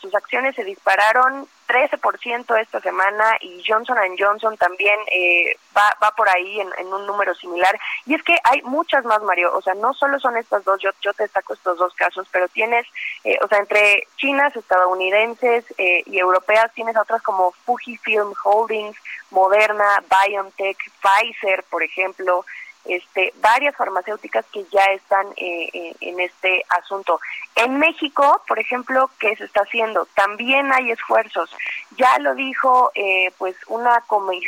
sus 0.04 0.14
acciones 0.14 0.54
se 0.54 0.64
dispararon 0.64 1.48
13% 1.66 2.60
esta 2.60 2.80
semana 2.80 3.38
y 3.40 3.62
Johnson 3.66 3.96
Johnson 4.18 4.54
también 4.58 5.00
eh, 5.10 5.56
va, 5.74 5.96
va 6.02 6.10
por 6.10 6.28
ahí 6.28 6.60
en, 6.60 6.86
un 6.86 7.06
número 7.06 7.34
similar. 7.34 7.78
Y 8.04 8.14
es 8.14 8.22
que 8.22 8.36
hay 8.44 8.60
muchas 8.62 9.04
más, 9.06 9.22
Mario. 9.22 9.54
O 9.54 9.62
sea, 9.62 9.72
no 9.72 9.94
solo 9.94 10.20
son 10.20 10.36
estas 10.36 10.62
dos, 10.64 10.78
yo, 10.80 10.90
yo 11.00 11.14
te 11.14 11.22
destaco 11.22 11.54
estos 11.54 11.78
dos 11.78 11.94
casos, 11.94 12.28
pero 12.30 12.48
tienes, 12.48 12.86
eh, 13.24 13.38
o 13.42 13.48
sea, 13.48 13.58
entre 13.58 14.06
chinas, 14.16 14.54
estadounidenses 14.54 15.64
eh, 15.78 16.02
y 16.04 16.18
europeas, 16.18 16.70
tienes 16.74 16.98
otras 16.98 17.22
como 17.22 17.52
Fujifilm 17.64 18.34
Holdings, 18.44 18.98
Moderna, 19.30 20.02
BioNTech, 20.10 20.76
Pfizer, 21.00 21.64
por 21.70 21.82
ejemplo 21.82 22.44
este, 22.84 23.32
varias 23.40 23.74
farmacéuticas 23.76 24.44
que 24.52 24.64
ya 24.72 24.84
están 24.92 25.26
eh, 25.36 25.68
eh, 25.72 25.94
en 26.00 26.20
este 26.20 26.64
asunto. 26.68 27.20
En 27.54 27.78
México, 27.78 28.42
por 28.46 28.58
ejemplo, 28.58 29.10
¿qué 29.18 29.34
se 29.36 29.44
está 29.44 29.62
haciendo? 29.62 30.06
También 30.14 30.72
hay 30.72 30.90
esfuerzos. 30.90 31.50
Ya 31.96 32.18
lo 32.18 32.34
dijo 32.34 32.90
eh, 32.94 33.32
pues 33.38 33.56
una 33.68 34.02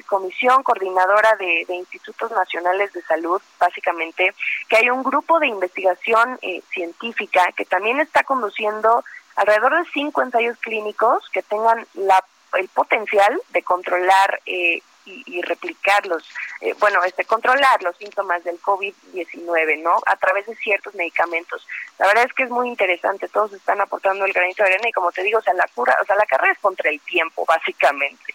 comisión 0.06 0.62
coordinadora 0.62 1.36
de, 1.36 1.66
institutos 1.68 2.30
nacionales 2.32 2.92
de 2.92 3.02
salud, 3.02 3.40
básicamente, 3.58 4.34
que 4.68 4.76
hay 4.76 4.90
un 4.90 5.02
grupo 5.02 5.38
de 5.38 5.46
investigación 5.46 6.38
científica 6.72 7.52
que 7.56 7.64
también 7.64 8.00
está 8.00 8.24
conduciendo 8.24 9.04
alrededor 9.36 9.78
de 9.78 9.90
cinco 9.92 10.22
ensayos 10.22 10.56
clínicos 10.58 11.28
que 11.30 11.42
tengan 11.42 11.86
la, 11.94 12.24
el 12.54 12.68
potencial 12.68 13.40
de 13.50 13.62
controlar 13.62 14.40
eh, 14.46 14.82
y, 15.06 15.40
replicarlos, 15.42 16.28
eh, 16.60 16.74
bueno, 16.80 17.02
este, 17.04 17.24
controlar 17.24 17.82
los 17.82 17.96
síntomas 17.96 18.42
del 18.44 18.60
COVID-19, 18.60 19.82
¿no? 19.82 20.00
A 20.04 20.16
través 20.16 20.46
de 20.46 20.56
ciertos 20.56 20.94
medicamentos. 20.94 21.66
La 21.98 22.08
verdad 22.08 22.24
es 22.24 22.32
que 22.32 22.42
es 22.42 22.50
muy 22.50 22.68
interesante, 22.68 23.28
todos 23.28 23.52
están 23.52 23.80
aportando 23.80 24.24
el 24.24 24.32
granito 24.32 24.64
de 24.64 24.70
arena 24.70 24.88
y 24.88 24.92
como 24.92 25.12
te 25.12 25.22
digo, 25.22 25.38
o 25.38 25.42
sea, 25.42 25.54
la 25.54 25.68
cura, 25.74 25.96
o 26.02 26.04
sea, 26.04 26.16
la 26.16 26.26
carrera 26.26 26.52
es 26.52 26.58
contra 26.58 26.90
el 26.90 27.00
tiempo, 27.00 27.44
básicamente. 27.46 28.34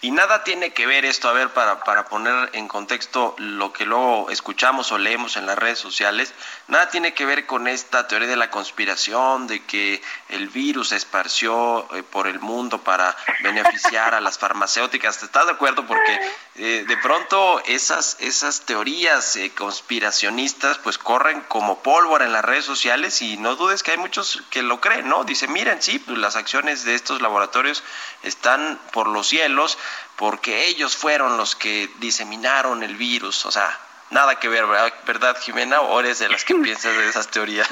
Y 0.00 0.12
nada 0.12 0.44
tiene 0.44 0.72
que 0.72 0.86
ver 0.86 1.04
esto, 1.04 1.28
a 1.28 1.32
ver, 1.32 1.50
para, 1.50 1.80
para 1.80 2.04
poner 2.04 2.50
en 2.52 2.68
contexto 2.68 3.34
lo 3.38 3.72
que 3.72 3.84
luego 3.84 4.30
escuchamos 4.30 4.92
o 4.92 4.98
leemos 4.98 5.36
en 5.36 5.46
las 5.46 5.58
redes 5.58 5.80
sociales, 5.80 6.32
nada 6.68 6.88
tiene 6.88 7.14
que 7.14 7.26
ver 7.26 7.44
con 7.44 7.66
esta 7.66 8.06
teoría 8.06 8.28
de 8.28 8.36
la 8.36 8.50
conspiración, 8.50 9.48
de 9.48 9.64
que 9.64 10.00
el 10.28 10.48
virus 10.50 10.90
se 10.90 10.96
esparció 10.96 11.88
eh, 11.94 12.04
por 12.04 12.28
el 12.28 12.38
mundo 12.38 12.78
para 12.82 13.16
beneficiar 13.42 14.14
a 14.14 14.20
las 14.20 14.38
farmacéuticas. 14.38 15.22
¿Estás 15.22 15.46
de 15.46 15.52
acuerdo? 15.52 15.84
Porque 15.84 16.20
eh, 16.56 16.84
de 16.86 16.96
pronto 16.98 17.60
esas, 17.66 18.16
esas 18.20 18.60
teorías 18.60 19.34
eh, 19.34 19.52
conspiracionistas 19.52 20.78
pues 20.78 20.96
corren 20.98 21.40
como 21.48 21.82
pólvora 21.82 22.24
en 22.24 22.32
las 22.32 22.44
redes 22.44 22.64
sociales 22.64 23.20
y 23.20 23.36
no 23.36 23.56
dudes 23.56 23.82
que 23.82 23.90
hay 23.90 23.98
muchos 23.98 24.44
que 24.50 24.62
lo 24.62 24.80
creen, 24.80 25.08
¿no? 25.08 25.24
Dice, 25.24 25.48
miren, 25.48 25.82
sí, 25.82 25.98
pues 25.98 26.18
las 26.18 26.36
acciones 26.36 26.84
de 26.84 26.94
estos 26.94 27.20
laboratorios 27.20 27.82
están 28.22 28.78
por 28.92 29.08
los 29.08 29.23
cielos 29.26 29.78
porque 30.16 30.66
ellos 30.66 30.96
fueron 30.96 31.36
los 31.36 31.56
que 31.56 31.90
diseminaron 31.96 32.82
el 32.82 32.96
virus. 32.96 33.46
O 33.46 33.50
sea, 33.50 33.78
nada 34.10 34.36
que 34.36 34.48
ver, 34.48 34.64
¿verdad, 35.06 35.36
Jimena? 35.40 35.80
¿O 35.80 36.00
eres 36.00 36.18
de 36.18 36.28
las 36.28 36.44
que 36.44 36.54
piensas 36.62 36.96
de 36.96 37.08
esas 37.08 37.28
teorías? 37.28 37.68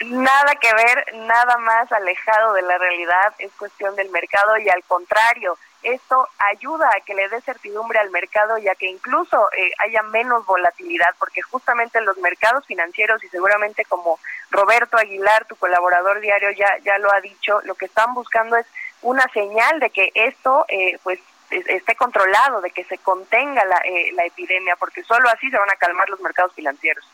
Nada 0.00 0.54
que 0.56 0.72
ver, 0.74 1.06
nada 1.14 1.56
más 1.58 1.90
alejado 1.90 2.52
de 2.52 2.62
la 2.62 2.78
realidad, 2.78 3.34
es 3.38 3.50
cuestión 3.58 3.96
del 3.96 4.10
mercado 4.10 4.56
y 4.58 4.68
al 4.68 4.84
contrario, 4.84 5.58
esto 5.82 6.28
ayuda 6.38 6.88
a 6.88 7.00
que 7.00 7.14
le 7.14 7.28
dé 7.28 7.40
certidumbre 7.40 7.98
al 7.98 8.10
mercado 8.10 8.58
y 8.58 8.68
a 8.68 8.74
que 8.74 8.86
incluso 8.86 9.48
eh, 9.56 9.70
haya 9.78 10.02
menos 10.02 10.44
volatilidad, 10.46 11.14
porque 11.18 11.42
justamente 11.42 12.00
los 12.00 12.18
mercados 12.18 12.66
financieros 12.66 13.22
y 13.22 13.28
seguramente 13.28 13.84
como 13.84 14.18
Roberto 14.50 14.96
Aguilar, 14.96 15.44
tu 15.46 15.56
colaborador 15.56 16.20
diario, 16.20 16.50
ya, 16.50 16.78
ya 16.84 16.98
lo 16.98 17.12
ha 17.12 17.20
dicho, 17.20 17.60
lo 17.64 17.74
que 17.74 17.86
están 17.86 18.14
buscando 18.14 18.56
es 18.56 18.66
una 19.02 19.26
señal 19.32 19.78
de 19.78 19.90
que 19.90 20.10
esto 20.14 20.64
eh, 20.68 20.98
pues 21.02 21.20
esté 21.50 21.94
controlado, 21.94 22.60
de 22.60 22.70
que 22.70 22.84
se 22.84 22.98
contenga 22.98 23.64
la, 23.64 23.78
eh, 23.84 24.12
la 24.12 24.24
epidemia, 24.24 24.76
porque 24.76 25.02
solo 25.02 25.28
así 25.30 25.50
se 25.50 25.58
van 25.58 25.70
a 25.70 25.76
calmar 25.76 26.08
los 26.10 26.20
mercados 26.20 26.52
financieros. 26.54 27.08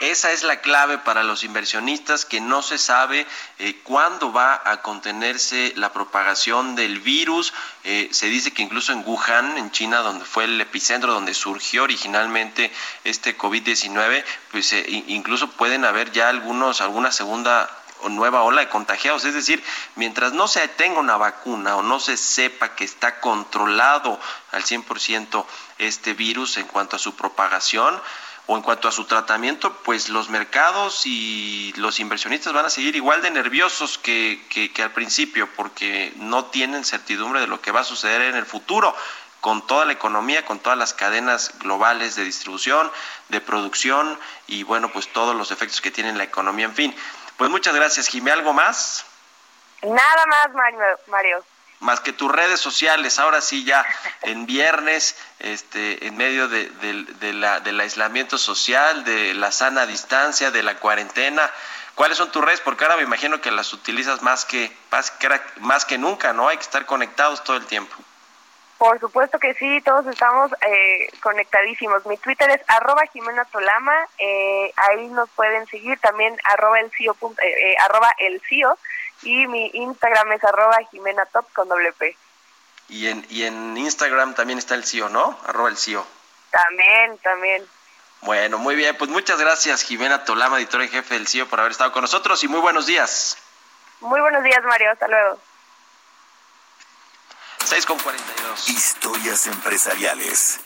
Esa 0.00 0.30
es 0.30 0.44
la 0.44 0.60
clave 0.60 0.98
para 0.98 1.24
los 1.24 1.42
inversionistas, 1.42 2.24
que 2.24 2.40
no 2.40 2.62
se 2.62 2.78
sabe 2.78 3.26
eh, 3.58 3.80
cuándo 3.82 4.32
va 4.32 4.62
a 4.64 4.80
contenerse 4.80 5.72
la 5.76 5.92
propagación 5.92 6.76
del 6.76 7.00
virus. 7.00 7.52
se 7.82 8.26
dice 8.26 8.52
que 8.52 8.62
incluso 8.62 8.92
en 8.92 9.02
Wuhan, 9.04 9.58
en 9.58 9.70
China, 9.72 9.98
donde 9.98 10.24
fue 10.24 10.44
el 10.44 10.60
epicentro, 10.60 11.12
donde 11.12 11.34
surgió 11.34 11.82
originalmente 11.82 12.70
este 13.04 13.36
COVID-19, 13.36 14.24
pues 14.52 14.72
incluso 15.08 15.50
pueden 15.50 15.84
haber 15.84 16.12
ya 16.12 16.28
algunos, 16.28 16.80
alguna 16.80 17.10
segunda 17.10 17.68
o 18.00 18.08
nueva 18.08 18.42
ola 18.42 18.60
de 18.60 18.68
contagiados. 18.68 19.24
Es 19.24 19.34
decir, 19.34 19.62
mientras 19.96 20.32
no 20.32 20.48
se 20.48 20.66
tenga 20.68 21.00
una 21.00 21.16
vacuna 21.16 21.76
o 21.76 21.82
no 21.82 22.00
se 22.00 22.16
sepa 22.16 22.74
que 22.74 22.84
está 22.84 23.20
controlado 23.20 24.20
al 24.52 24.64
100% 24.64 25.44
este 25.78 26.14
virus 26.14 26.56
en 26.56 26.66
cuanto 26.66 26.96
a 26.96 26.98
su 26.98 27.14
propagación 27.14 28.00
o 28.50 28.56
en 28.56 28.62
cuanto 28.62 28.88
a 28.88 28.92
su 28.92 29.04
tratamiento, 29.04 29.74
pues 29.84 30.08
los 30.08 30.30
mercados 30.30 31.02
y 31.04 31.74
los 31.76 32.00
inversionistas 32.00 32.54
van 32.54 32.64
a 32.64 32.70
seguir 32.70 32.96
igual 32.96 33.20
de 33.20 33.30
nerviosos 33.30 33.98
que, 33.98 34.42
que, 34.48 34.82
al 34.82 34.92
principio 34.92 35.46
porque 35.54 36.14
no 36.16 36.46
tienen 36.46 36.82
certidumbre 36.82 37.42
de 37.42 37.46
lo 37.46 37.60
que 37.60 37.72
va 37.72 37.80
a 37.80 37.84
suceder 37.84 38.22
en 38.22 38.36
el 38.36 38.46
futuro 38.46 38.96
con 39.42 39.66
toda 39.66 39.84
la 39.84 39.92
economía, 39.92 40.46
con 40.46 40.60
todas 40.60 40.78
las 40.78 40.94
cadenas 40.94 41.58
globales 41.58 42.16
de 42.16 42.24
distribución, 42.24 42.90
de 43.28 43.42
producción 43.42 44.18
y 44.46 44.62
bueno, 44.62 44.90
pues 44.90 45.12
todos 45.12 45.36
los 45.36 45.50
efectos 45.50 45.82
que 45.82 45.90
tiene 45.90 46.14
la 46.14 46.24
economía, 46.24 46.64
en 46.64 46.74
fin. 46.74 46.96
Pues 47.36 47.50
muchas 47.50 47.74
gracias, 47.74 48.08
Jimé. 48.08 48.30
¿Algo 48.30 48.54
más? 48.54 49.04
Nada 49.82 50.24
más, 50.26 50.54
Mario. 51.06 51.44
Más 51.80 52.00
que 52.00 52.12
tus 52.12 52.30
redes 52.30 52.60
sociales, 52.60 53.18
ahora 53.18 53.40
sí 53.40 53.64
ya 53.64 53.84
en 54.22 54.46
viernes, 54.46 55.16
este, 55.38 56.06
en 56.06 56.16
medio 56.16 56.48
de, 56.48 56.70
la, 57.34 57.60
del 57.60 57.80
aislamiento 57.80 58.38
social, 58.38 59.04
de 59.04 59.34
la 59.34 59.52
sana 59.52 59.86
distancia, 59.86 60.50
de 60.50 60.62
la 60.62 60.76
cuarentena, 60.76 61.50
¿cuáles 61.94 62.18
son 62.18 62.30
tus 62.30 62.44
redes? 62.44 62.60
Porque 62.60 62.84
ahora 62.84 62.96
me 62.96 63.02
imagino 63.02 63.40
que 63.40 63.50
las 63.50 63.72
utilizas 63.72 64.22
más 64.22 64.44
que, 64.44 64.76
más 64.90 65.10
que, 65.10 65.40
más 65.60 65.84
que 65.84 65.98
nunca, 65.98 66.32
¿no? 66.32 66.48
Hay 66.48 66.56
que 66.56 66.64
estar 66.64 66.86
conectados 66.86 67.44
todo 67.44 67.56
el 67.56 67.66
tiempo. 67.66 67.96
Por 68.78 69.00
supuesto 69.00 69.40
que 69.40 69.54
sí, 69.54 69.80
todos 69.80 70.06
estamos 70.06 70.52
eh, 70.52 71.08
conectadísimos. 71.20 72.06
Mi 72.06 72.16
Twitter 72.16 72.48
es 72.50 72.60
arroba 72.68 73.02
Jimena 73.12 73.44
Tolama, 73.46 74.06
eh, 74.18 74.72
ahí 74.76 75.08
nos 75.08 75.28
pueden 75.30 75.66
seguir 75.66 75.98
también 75.98 76.36
arroba 76.44 76.78
el 76.78 76.88
CIO, 76.92 77.16
eh, 77.42 77.74
arroba 77.80 78.08
el 78.18 78.40
CIO 78.48 78.78
y 79.22 79.46
mi 79.46 79.70
Instagram 79.74 80.32
es 80.32 80.44
arroba 80.44 80.76
Jimena 80.90 81.26
Top 81.26 81.46
con 81.52 81.68
doble 81.68 81.92
P. 81.92 82.16
Y 82.88 83.08
en, 83.08 83.26
y 83.28 83.44
en 83.44 83.76
Instagram 83.76 84.34
también 84.34 84.58
está 84.58 84.74
el 84.74 84.84
CIO, 84.84 85.08
¿no? 85.08 85.38
Arroba 85.46 85.68
el 85.68 85.76
CIO. 85.76 86.06
También, 86.50 87.18
también. 87.18 87.66
Bueno, 88.22 88.58
muy 88.58 88.74
bien, 88.74 88.96
pues 88.96 89.10
muchas 89.10 89.38
gracias 89.38 89.82
Jimena 89.82 90.24
Tolama, 90.24 90.58
editora 90.58 90.84
en 90.84 90.90
jefe 90.90 91.14
del 91.14 91.28
CIO, 91.28 91.46
por 91.48 91.60
haber 91.60 91.72
estado 91.72 91.92
con 91.92 92.02
nosotros 92.02 92.42
y 92.42 92.48
muy 92.48 92.60
buenos 92.60 92.86
días. 92.86 93.36
Muy 94.00 94.20
buenos 94.20 94.42
días, 94.42 94.62
Mario, 94.64 94.90
hasta 94.92 95.08
luego. 95.08 95.38
6 97.64 97.86
con 97.86 97.98
42. 97.98 98.68
Historias 98.70 99.46
empresariales. 99.46 100.60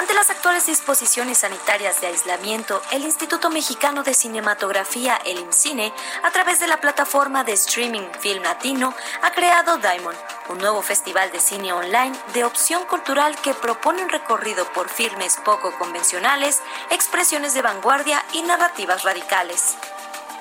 Ante 0.00 0.14
las 0.14 0.30
actuales 0.30 0.64
disposiciones 0.64 1.36
sanitarias 1.36 2.00
de 2.00 2.06
aislamiento, 2.06 2.80
el 2.90 3.02
Instituto 3.02 3.50
Mexicano 3.50 4.02
de 4.02 4.14
Cinematografía, 4.14 5.20
el 5.26 5.38
IMCINE, 5.40 5.92
a 6.22 6.30
través 6.30 6.58
de 6.58 6.68
la 6.68 6.80
plataforma 6.80 7.44
de 7.44 7.52
streaming 7.52 8.08
Film 8.18 8.42
Latino, 8.42 8.94
ha 9.20 9.30
creado 9.32 9.76
Diamond, 9.76 10.16
un 10.48 10.56
nuevo 10.56 10.80
festival 10.80 11.30
de 11.32 11.38
cine 11.38 11.74
online 11.74 12.16
de 12.32 12.44
opción 12.44 12.86
cultural 12.86 13.36
que 13.42 13.52
propone 13.52 14.02
un 14.02 14.08
recorrido 14.08 14.64
por 14.72 14.88
filmes 14.88 15.36
poco 15.44 15.70
convencionales, 15.78 16.62
expresiones 16.88 17.52
de 17.52 17.60
vanguardia 17.60 18.24
y 18.32 18.40
narrativas 18.40 19.02
radicales. 19.02 19.76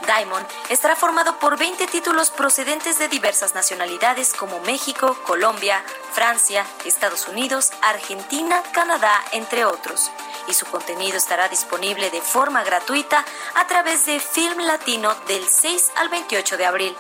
Diamond 0.06 0.45
estará 0.70 0.95
formado 0.95 1.38
por 1.39 1.58
20 1.58 1.88
títulos 1.88 2.32
procedentes 2.32 3.00
de 3.00 3.08
diversas 3.08 3.54
nacionalidades 3.54 4.34
como 4.34 4.60
México, 4.62 5.18
Colombia, 5.26 5.84
Francia, 6.14 6.66
Estados 6.86 7.28
Unidos, 7.28 7.72
Argentina, 7.82 8.62
Canadá, 8.74 9.14
entre 9.32 9.66
otros. 9.66 10.12
Y 10.47 10.54
su 10.54 10.66
contenido 10.66 11.18
estará 11.18 11.47
disponible 11.50 12.10
de 12.10 12.22
forma 12.22 12.64
gratuita 12.64 13.26
a 13.56 13.68
través 13.68 14.06
de 14.06 14.20
Film 14.20 14.60
Latino 14.60 15.14
del 15.28 15.45
6 15.45 15.91
al 15.95 16.10
28 16.10 16.58
de 16.58 16.66
abril. 16.66 16.95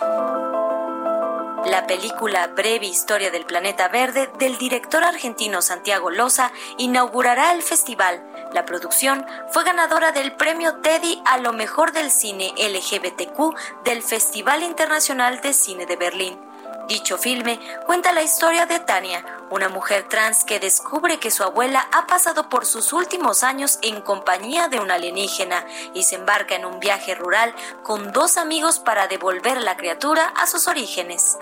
La 1.65 1.85
película 1.85 2.47
Breve 2.47 2.85
Historia 2.85 3.31
del 3.31 3.45
Planeta 3.45 3.89
Verde 3.89 4.29
del 4.39 4.57
director 4.57 5.03
argentino 5.03 5.61
Santiago 5.61 6.09
Loza 6.09 6.51
inaugurará 6.77 7.51
el 7.51 7.61
festival. 7.61 8.23
La 8.53 8.65
producción 8.65 9.25
fue 9.51 9.63
ganadora 9.63 10.11
del 10.11 10.31
premio 10.35 10.77
Teddy 10.77 11.21
a 11.25 11.37
lo 11.37 11.53
mejor 11.53 11.91
del 11.91 12.09
cine 12.09 12.53
LGBTQ 12.57 13.83
del 13.83 14.01
Festival 14.01 14.63
Internacional 14.63 15.39
de 15.41 15.53
Cine 15.53 15.85
de 15.85 15.95
Berlín. 15.95 16.49
Dicho 16.87 17.19
filme 17.19 17.59
cuenta 17.85 18.11
la 18.13 18.23
historia 18.23 18.65
de 18.65 18.79
Tania, 18.79 19.23
una 19.51 19.69
mujer 19.69 20.07
trans 20.09 20.43
que 20.43 20.59
descubre 20.59 21.19
que 21.19 21.29
su 21.29 21.43
abuela 21.43 21.87
ha 21.91 22.07
pasado 22.07 22.49
por 22.49 22.65
sus 22.65 22.93
últimos 22.93 23.43
años 23.43 23.77
en 23.83 24.01
compañía 24.01 24.69
de 24.69 24.79
un 24.79 24.89
alienígena 24.89 25.63
y 25.93 26.01
se 26.01 26.15
embarca 26.15 26.55
en 26.55 26.65
un 26.65 26.79
viaje 26.79 27.13
rural 27.13 27.53
con 27.83 28.11
dos 28.11 28.37
amigos 28.37 28.79
para 28.79 29.07
devolver 29.07 29.61
la 29.61 29.77
criatura 29.77 30.33
a 30.35 30.47
sus 30.47 30.67
orígenes. 30.67 31.37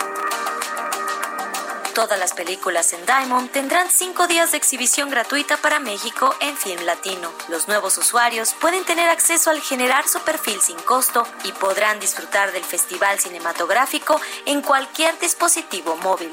Todas 1.97 2.19
las 2.19 2.33
películas 2.33 2.93
en 2.93 3.03
Diamond 3.07 3.49
tendrán 3.49 3.89
cinco 3.89 4.27
días 4.27 4.51
de 4.51 4.57
exhibición 4.57 5.09
gratuita 5.09 5.57
para 5.57 5.79
México 5.79 6.31
en 6.41 6.55
Film 6.55 6.83
Latino. 6.83 7.31
Los 7.49 7.67
nuevos 7.67 7.97
usuarios 7.97 8.53
pueden 8.53 8.85
tener 8.85 9.09
acceso 9.09 9.49
al 9.49 9.61
generar 9.61 10.07
su 10.07 10.19
perfil 10.19 10.61
sin 10.61 10.77
costo 10.81 11.25
y 11.43 11.51
podrán 11.53 11.99
disfrutar 11.99 12.51
del 12.51 12.63
festival 12.63 13.17
cinematográfico 13.17 14.21
en 14.45 14.61
cualquier 14.61 15.17
dispositivo 15.17 15.97
móvil. 16.03 16.29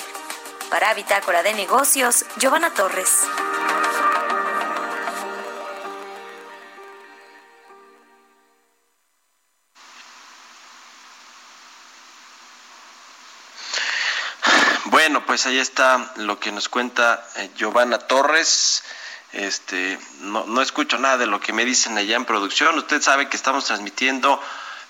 Para 0.69 0.93
Bitácora 0.93 1.43
de 1.43 1.55
Negocios, 1.55 2.27
Giovanna 2.37 2.69
Torres. 2.75 3.23
Pues 15.35 15.47
ahí 15.47 15.59
está 15.59 16.12
lo 16.18 16.39
que 16.39 16.53
nos 16.53 16.68
cuenta 16.68 17.26
eh, 17.35 17.51
Giovanna 17.57 17.99
Torres. 17.99 18.85
este, 19.32 19.99
no, 20.20 20.47
no 20.47 20.62
escucho 20.62 20.97
nada 20.97 21.16
de 21.16 21.26
lo 21.26 21.41
que 21.41 21.53
me 21.53 21.64
dicen 21.64 21.99
allá 21.99 22.14
en 22.14 22.24
producción. 22.24 22.78
Usted 22.78 23.03
sabe 23.03 23.28
que 23.28 23.37
estamos 23.37 23.64
transmitiendo 23.64 24.41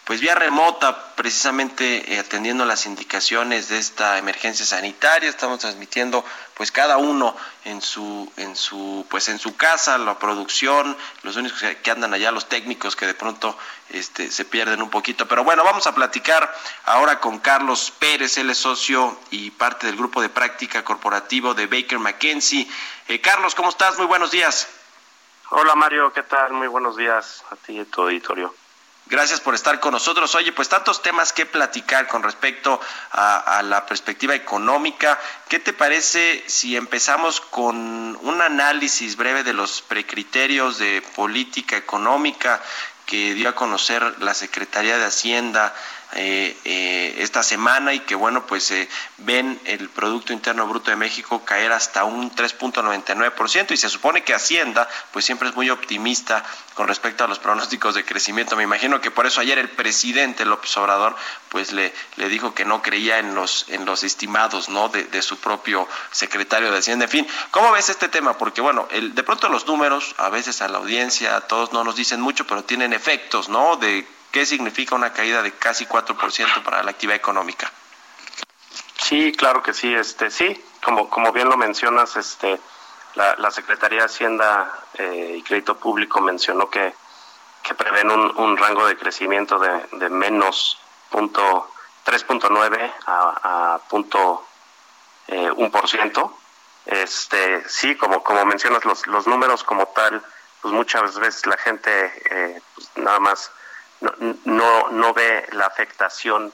pues 0.05 0.21
vía 0.21 0.35
remota, 0.35 1.15
precisamente 1.15 2.15
eh, 2.15 2.19
atendiendo 2.19 2.67
las 2.67 2.85
indicaciones 2.85 3.69
de 3.71 3.79
esta 3.79 4.19
emergencia 4.19 4.67
sanitaria, 4.67 5.31
estamos 5.31 5.61
transmitiendo 5.61 6.23
pues 6.53 6.71
cada 6.71 6.99
uno 6.99 7.35
en 7.65 7.81
su 7.81 8.31
en 8.37 8.55
su 8.55 9.07
pues 9.09 9.31
en 9.31 9.39
su 9.39 9.57
casa, 9.57 9.97
la 9.97 10.19
producción, 10.19 10.95
los 11.23 11.37
únicos 11.37 11.59
que, 11.83 11.91
andan 11.91 12.13
allá 12.13 12.31
los 12.33 12.49
técnicos 12.49 12.97
que 12.97 13.07
de 13.07 13.15
pronto 13.15 13.57
este 13.89 14.31
se 14.31 14.45
pierden 14.45 14.83
un 14.83 14.91
poquito, 14.91 15.27
pero 15.27 15.43
bueno, 15.43 15.65
vamos 15.65 15.87
a 15.87 15.95
platicar 15.95 16.55
ahora 16.85 17.19
con 17.21 17.39
Carlos 17.39 17.91
Pérez, 17.99 18.37
él 18.37 18.51
es 18.51 18.59
socio 18.59 19.19
y 19.31 19.53
parte 19.53 19.87
del 19.87 19.97
grupo 19.97 20.21
de 20.21 20.29
práctica 20.29 20.85
corporativo 20.85 21.55
de 21.55 21.67
Baker 21.67 21.99
McKenzie. 21.99 22.69
Eh, 23.09 23.21
Carlos, 23.23 23.55
¿cómo 23.55 23.71
estás? 23.71 23.97
Muy 23.97 24.07
buenos 24.07 24.31
días. 24.31 24.69
Hola 25.51 25.75
Mario, 25.75 26.13
¿qué 26.13 26.25
tal? 26.25 26.53
Muy 26.53 26.69
buenos 26.69 26.97
días 26.97 27.43
a 27.51 27.57
ti 27.57 27.75
y 27.75 27.81
a 27.81 27.85
tu 27.87 28.03
auditorio. 28.03 28.55
Gracias 29.07 29.41
por 29.41 29.55
estar 29.55 29.81
con 29.81 29.93
nosotros. 29.93 30.35
Oye, 30.35 30.53
pues 30.53 30.71
tantos 30.71 31.03
temas 31.03 31.35
que 31.35 31.45
platicar 31.45 32.09
con 32.09 32.23
respecto 32.23 32.81
a, 33.13 33.61
la 33.63 33.85
perspectiva 33.85 34.35
económica. 34.35 35.19
¿Qué 35.49 35.59
te 35.59 35.75
parece 35.75 36.43
si 36.47 36.75
empezamos 36.75 37.43
con 37.43 38.19
un 38.23 38.41
análisis 38.41 39.17
breve 39.17 39.45
de 39.45 39.53
los 39.53 39.83
precriterios 39.83 40.79
de 40.79 41.03
política 41.15 41.77
económica 41.77 42.63
que 43.05 43.35
dio 43.35 43.51
a 43.51 43.55
conocer 43.55 44.23
la 44.23 44.33
Secretaría 44.33 44.97
de 44.97 45.05
Hacienda 45.05 45.75
eh, 46.17 46.57
eh, 46.65 47.17
esta 47.19 47.43
semana 47.43 47.93
y 47.93 48.01
que 48.01 48.15
bueno 48.15 48.47
pues 48.47 48.71
eh, 48.71 48.89
ven 49.19 49.61
el 49.65 49.89
Producto 49.89 50.33
Interno 50.33 50.67
Bruto 50.67 50.91
de 50.91 50.97
México 50.97 51.45
caer 51.45 51.73
hasta 51.73 52.05
un 52.05 52.31
3.99% 52.31 53.73
y 53.73 53.77
se 53.77 53.89
supone 53.89 54.23
que 54.23 54.33
Hacienda 54.33 54.89
pues 55.13 55.25
siempre 55.25 55.49
es 55.49 55.57
muy 55.57 55.71
optimista 55.71 56.45
con 56.75 56.87
respecto 56.89 57.25
a 57.25 57.27
los 57.27 57.39
pronósticos 57.39 57.95
de 57.95 58.05
crecimiento. 58.05 58.57
Me 58.57 58.63
imagino 58.63 59.01
que 59.01 59.11
por 59.11 59.27
eso 59.27 59.41
ayer 59.41 59.59
el 59.59 59.71
presidente 59.71 60.45
López 60.45 60.77
Obrador 60.77 61.17
pues 61.49 61.73
le, 61.73 61.93
le 62.17 62.29
dijo 62.29 62.55
que 62.55 62.65
no 62.65 62.81
creía 62.83 63.19
en 63.19 63.35
los, 63.35 63.67
en 63.69 63.85
los 63.85 64.05
estimados 64.05 64.69
¿no? 64.69 64.89
de, 64.89 65.05
de 65.05 65.23
su 65.23 65.39
propio 65.39 65.89
secretario 66.13 66.71
de 66.71 66.79
Hacienda. 66.79 67.07
En 67.07 67.11
fin, 67.11 67.27
¿cómo 67.51 67.73
ves 67.73 67.89
este 67.89 68.09
tema? 68.09 68.39
Porque 68.39 68.61
bueno, 68.61 68.87
el, 68.91 69.15
de 69.15 69.23
pronto 69.23 69.49
los 69.49 69.67
números 69.67 70.15
a 70.19 70.29
veces 70.29 70.63
a 70.63 70.69
la 70.69 70.79
audiencia, 70.79 71.37
a 71.37 71.41
todos 71.43 71.73
no 71.73 71.83
nos 71.85 71.97
dicen 71.97 72.21
mucho, 72.21 72.47
pero 72.47 72.65
tienen 72.65 72.93
efectos, 72.93 73.49
¿no? 73.49 73.77
De 73.77 74.07
¿Qué 74.35 74.45
significa 74.47 74.97
una 74.97 75.13
caída 75.13 75.43
de 75.43 75.53
casi 75.53 75.87
4% 75.87 76.65
para 76.65 76.83
la 76.83 76.91
actividad 76.91 77.15
económica? 77.15 77.71
Sí, 79.01 79.31
claro 79.31 79.63
que 79.63 79.73
sí, 79.73 79.95
este 79.95 80.29
sí, 80.29 80.61
como 80.83 81.09
como 81.09 81.31
bien 81.31 81.49
lo 81.49 81.57
mencionas, 81.57 82.17
este 82.17 82.59
la, 83.15 83.51
Secretaría 83.53 84.01
de 84.01 84.07
Hacienda 84.07 84.87
eh, 84.95 85.37
y 85.39 85.43
Crédito 85.45 85.77
Público 85.77 86.21
mencionó 86.21 86.69
que, 86.69 86.93
que 87.63 87.75
prevén 87.77 88.11
un, 88.11 88.57
rango 88.57 88.89
de 88.89 88.97
crecimiento 88.97 89.57
de, 89.61 90.09
menos 90.09 90.81
punto 91.11 91.71
3.9 92.05 92.93
a, 93.07 93.75
a 93.75 93.79
punto 93.89 94.45
eh, 95.29 95.49
ciento. 95.87 96.37
Este, 96.87 97.69
sí, 97.69 97.95
como, 97.95 98.25
como 98.25 98.45
mencionas, 98.47 98.85
los, 98.85 99.07
los 99.07 99.29
números 99.29 99.63
como 99.63 99.87
tal, 99.87 100.21
pues 100.61 100.75
muchas 100.75 101.21
veces 101.21 101.47
la 101.47 101.57
gente 101.57 102.13
eh, 102.31 102.61
pues 102.75 102.91
nada 102.97 103.21
más 103.21 103.53
no, 104.45 104.89
no, 104.91 105.15
ve 105.15 105.47
la 105.53 105.67
afectación 105.67 106.53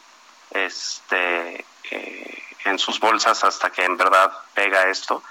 este, 0.50 1.64
eh, 1.90 2.42
en 2.64 2.78
sus 2.78 3.00
bolsas 3.00 3.42
hasta 3.44 3.70
que 3.70 3.84
en 3.84 3.96
verdad 3.96 4.32
pega 4.54 4.88
esto. 4.88 5.22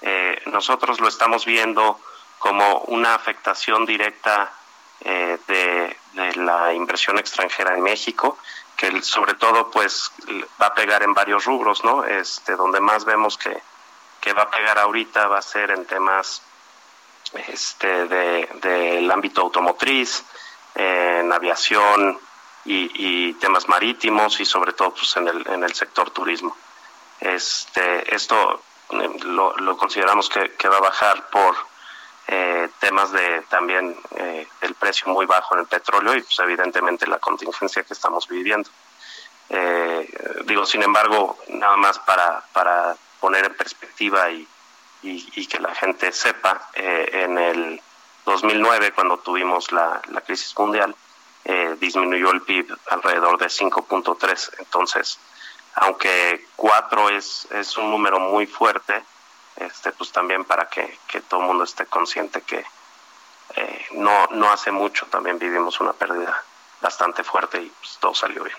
Eh, 0.00 0.42
nosotros 0.46 1.00
lo 1.00 1.08
estamos 1.08 1.44
viendo 1.44 2.00
como 2.38 2.80
una 2.82 3.14
afectación 3.14 3.84
directa 3.84 4.52
eh, 5.00 5.38
de, 5.46 5.96
la 6.34 6.72
inversión 6.72 7.18
extranjera 7.18 7.74
en 7.74 7.82
México, 7.82 8.38
que 8.76 9.02
sobre 9.02 9.34
todo 9.34 9.70
pues 9.70 10.10
va 10.60 10.66
a 10.66 10.74
pegar 10.74 11.02
en 11.02 11.14
varios 11.14 11.44
rubros, 11.44 11.84
¿no? 11.84 12.04
Este, 12.04 12.56
donde 12.56 12.80
más 12.80 13.04
vemos 13.04 13.38
que, 13.38 13.56
que 14.20 14.32
va 14.32 14.42
a 14.42 14.50
pegar 14.50 14.78
ahorita 14.78 15.28
va 15.28 15.38
a 15.38 15.42
ser 15.42 15.70
en 15.70 15.84
temas 15.86 16.42
este, 17.34 18.06
del 18.06 19.10
ámbito 19.10 19.42
automotriz, 19.42 20.24
en 20.74 21.32
aviación 21.32 22.18
y, 22.64 23.32
temas 23.34 23.68
marítimos 23.68 24.40
y 24.40 24.44
sobre 24.44 24.72
todo 24.72 24.90
pues 24.90 25.16
en 25.16 25.28
el, 25.28 25.46
en 25.48 25.64
el 25.64 25.74
sector 25.74 26.10
turismo. 26.10 26.56
Este, 27.20 28.14
esto 28.14 28.62
eh, 28.90 29.10
lo, 29.24 29.76
consideramos 29.76 30.28
que, 30.28 30.68
va 30.68 30.76
a 30.76 30.80
bajar 30.80 31.28
por 31.30 31.56
eh, 32.26 32.68
temas 32.78 33.10
de 33.12 33.42
también 33.48 33.96
eh, 34.16 34.46
el 34.60 34.74
precio 34.74 35.08
muy 35.08 35.26
bajo 35.26 35.54
en 35.54 35.60
el 35.60 35.66
petróleo 35.66 36.14
y 36.14 36.22
pues 36.22 36.38
evidentemente 36.40 37.06
la 37.06 37.18
contingencia 37.18 37.82
que 37.82 37.94
estamos 37.94 38.28
viviendo. 38.28 38.70
digo, 40.44 40.66
sin 40.66 40.82
embargo, 40.82 41.38
nada 41.48 41.76
más 41.76 41.98
para, 42.00 42.44
para 42.52 42.96
poner 43.20 43.46
en 43.46 43.54
perspectiva 43.54 44.30
y, 44.30 44.46
y 45.02 45.46
que 45.46 45.58
la 45.58 45.74
gente 45.74 46.12
sepa, 46.12 46.70
en 46.74 47.38
el 47.38 47.80
2009, 48.28 48.92
cuando 48.92 49.18
tuvimos 49.18 49.72
la, 49.72 50.00
crisis 50.26 50.56
mundial, 50.58 50.94
eh, 51.44 51.76
disminuyó 51.80 52.30
el 52.30 52.42
PIB 52.42 52.76
alrededor 52.90 53.38
de 53.38 53.46
5.3. 53.46 54.50
Entonces, 54.58 55.18
aunque 55.74 56.46
4 56.56 57.08
es, 57.10 57.48
es 57.50 57.76
un 57.76 57.90
número 57.90 58.20
muy 58.20 58.46
fuerte, 58.46 59.02
este, 59.56 59.92
pues 59.92 60.12
también 60.12 60.44
para 60.44 60.68
que, 60.68 60.98
todo 61.28 61.40
el 61.40 61.46
mundo 61.46 61.64
esté 61.64 61.86
consciente 61.86 62.42
que 62.42 62.64
eh, 63.56 63.86
no, 63.92 64.26
no 64.32 64.50
hace 64.50 64.70
mucho 64.70 65.06
también 65.06 65.38
vivimos 65.38 65.80
una 65.80 65.92
pérdida 65.92 66.44
bastante 66.80 67.24
fuerte 67.24 67.62
y 67.62 67.72
pues, 67.80 67.98
todo 67.98 68.14
salió 68.14 68.44
bien. 68.44 68.56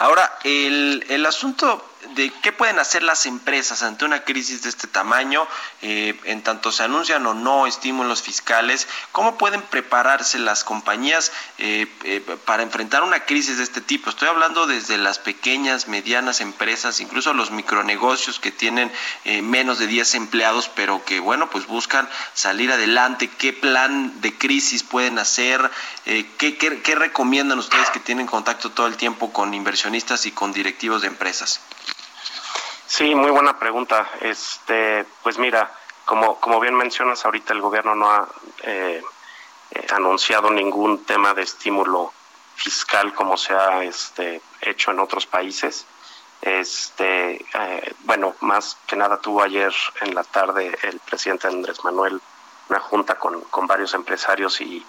Ahora, 0.00 0.38
el, 0.44 1.04
el 1.10 1.26
asunto 1.26 1.84
de 2.14 2.32
qué 2.42 2.52
pueden 2.52 2.78
hacer 2.78 3.02
las 3.02 3.26
empresas 3.26 3.82
ante 3.82 4.04
una 4.04 4.24
crisis 4.24 4.62
de 4.62 4.70
este 4.70 4.86
tamaño, 4.86 5.46
eh, 5.82 6.18
en 6.24 6.42
tanto 6.42 6.72
se 6.72 6.82
anuncian 6.82 7.26
o 7.26 7.34
no 7.34 7.66
estímulos 7.66 8.22
fiscales, 8.22 8.88
cómo 9.12 9.36
pueden 9.36 9.60
prepararse 9.62 10.38
las 10.38 10.64
compañías 10.64 11.30
eh, 11.58 11.86
eh, 12.04 12.20
para 12.44 12.62
enfrentar 12.62 13.02
una 13.02 13.26
crisis 13.26 13.58
de 13.58 13.64
este 13.64 13.80
tipo. 13.80 14.10
Estoy 14.10 14.28
hablando 14.28 14.66
desde 14.66 14.96
las 14.96 15.18
pequeñas, 15.18 15.88
medianas 15.88 16.40
empresas, 16.40 17.00
incluso 17.00 17.34
los 17.34 17.50
micronegocios 17.50 18.40
que 18.40 18.50
tienen 18.50 18.90
menos 19.42 19.78
de 19.78 19.86
10 19.86 20.14
empleados, 20.14 20.70
pero 20.74 21.04
que, 21.04 21.20
bueno, 21.20 21.50
pues 21.50 21.66
buscan 21.66 22.08
salir 22.34 22.72
adelante. 22.72 23.28
¿Qué 23.28 23.52
plan 23.52 24.20
de 24.20 24.36
crisis 24.36 24.82
pueden 24.82 25.18
hacer? 25.18 25.70
¿qué, 26.04 26.56
qué, 26.58 26.80
qué 26.82 26.94
recomiendan 26.94 27.58
ustedes 27.58 27.90
que 27.90 28.00
tienen 28.00 28.26
contacto 28.26 28.70
todo 28.70 28.86
el 28.86 28.96
tiempo 28.96 29.32
con 29.32 29.54
inversionistas 29.54 29.89
y 30.26 30.32
con 30.32 30.52
directivos 30.52 31.02
de 31.02 31.08
empresas? 31.08 31.60
Sí, 32.86 33.14
muy 33.14 33.30
buena 33.30 33.58
pregunta. 33.58 34.08
Este, 34.20 35.04
pues 35.22 35.38
mira, 35.38 35.72
como, 36.04 36.38
como 36.40 36.60
bien 36.60 36.74
mencionas, 36.74 37.24
ahorita 37.24 37.52
el 37.52 37.60
gobierno 37.60 37.94
no 37.94 38.10
ha 38.10 38.28
eh, 38.62 39.02
eh, 39.70 39.86
anunciado 39.92 40.50
ningún 40.50 41.04
tema 41.04 41.34
de 41.34 41.42
estímulo 41.42 42.12
fiscal 42.54 43.14
como 43.14 43.36
se 43.36 43.54
ha 43.54 43.82
este, 43.82 44.40
hecho 44.60 44.90
en 44.90 45.00
otros 45.00 45.26
países. 45.26 45.86
Este, 46.42 47.44
eh, 47.54 47.94
bueno, 48.00 48.34
más 48.40 48.76
que 48.86 48.96
nada 48.96 49.20
tuvo 49.20 49.42
ayer 49.42 49.74
en 50.00 50.14
la 50.14 50.24
tarde 50.24 50.78
el 50.82 51.00
presidente 51.00 51.48
Andrés 51.48 51.84
Manuel 51.84 52.20
una 52.68 52.80
junta 52.80 53.16
con, 53.16 53.40
con 53.42 53.66
varios 53.66 53.94
empresarios 53.94 54.60
y 54.60 54.84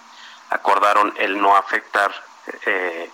acordaron 0.50 1.12
el 1.18 1.40
no 1.40 1.56
afectar 1.56 2.12
eh, 2.66 3.10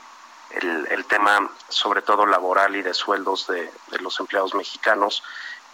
el, 0.50 1.04
tema 1.06 1.50
sobre 1.68 2.02
todo 2.02 2.26
laboral 2.26 2.76
y 2.76 2.82
de 2.82 2.94
sueldos 2.94 3.46
de, 3.46 3.70
los 4.00 4.18
empleados 4.20 4.54
mexicanos 4.54 5.22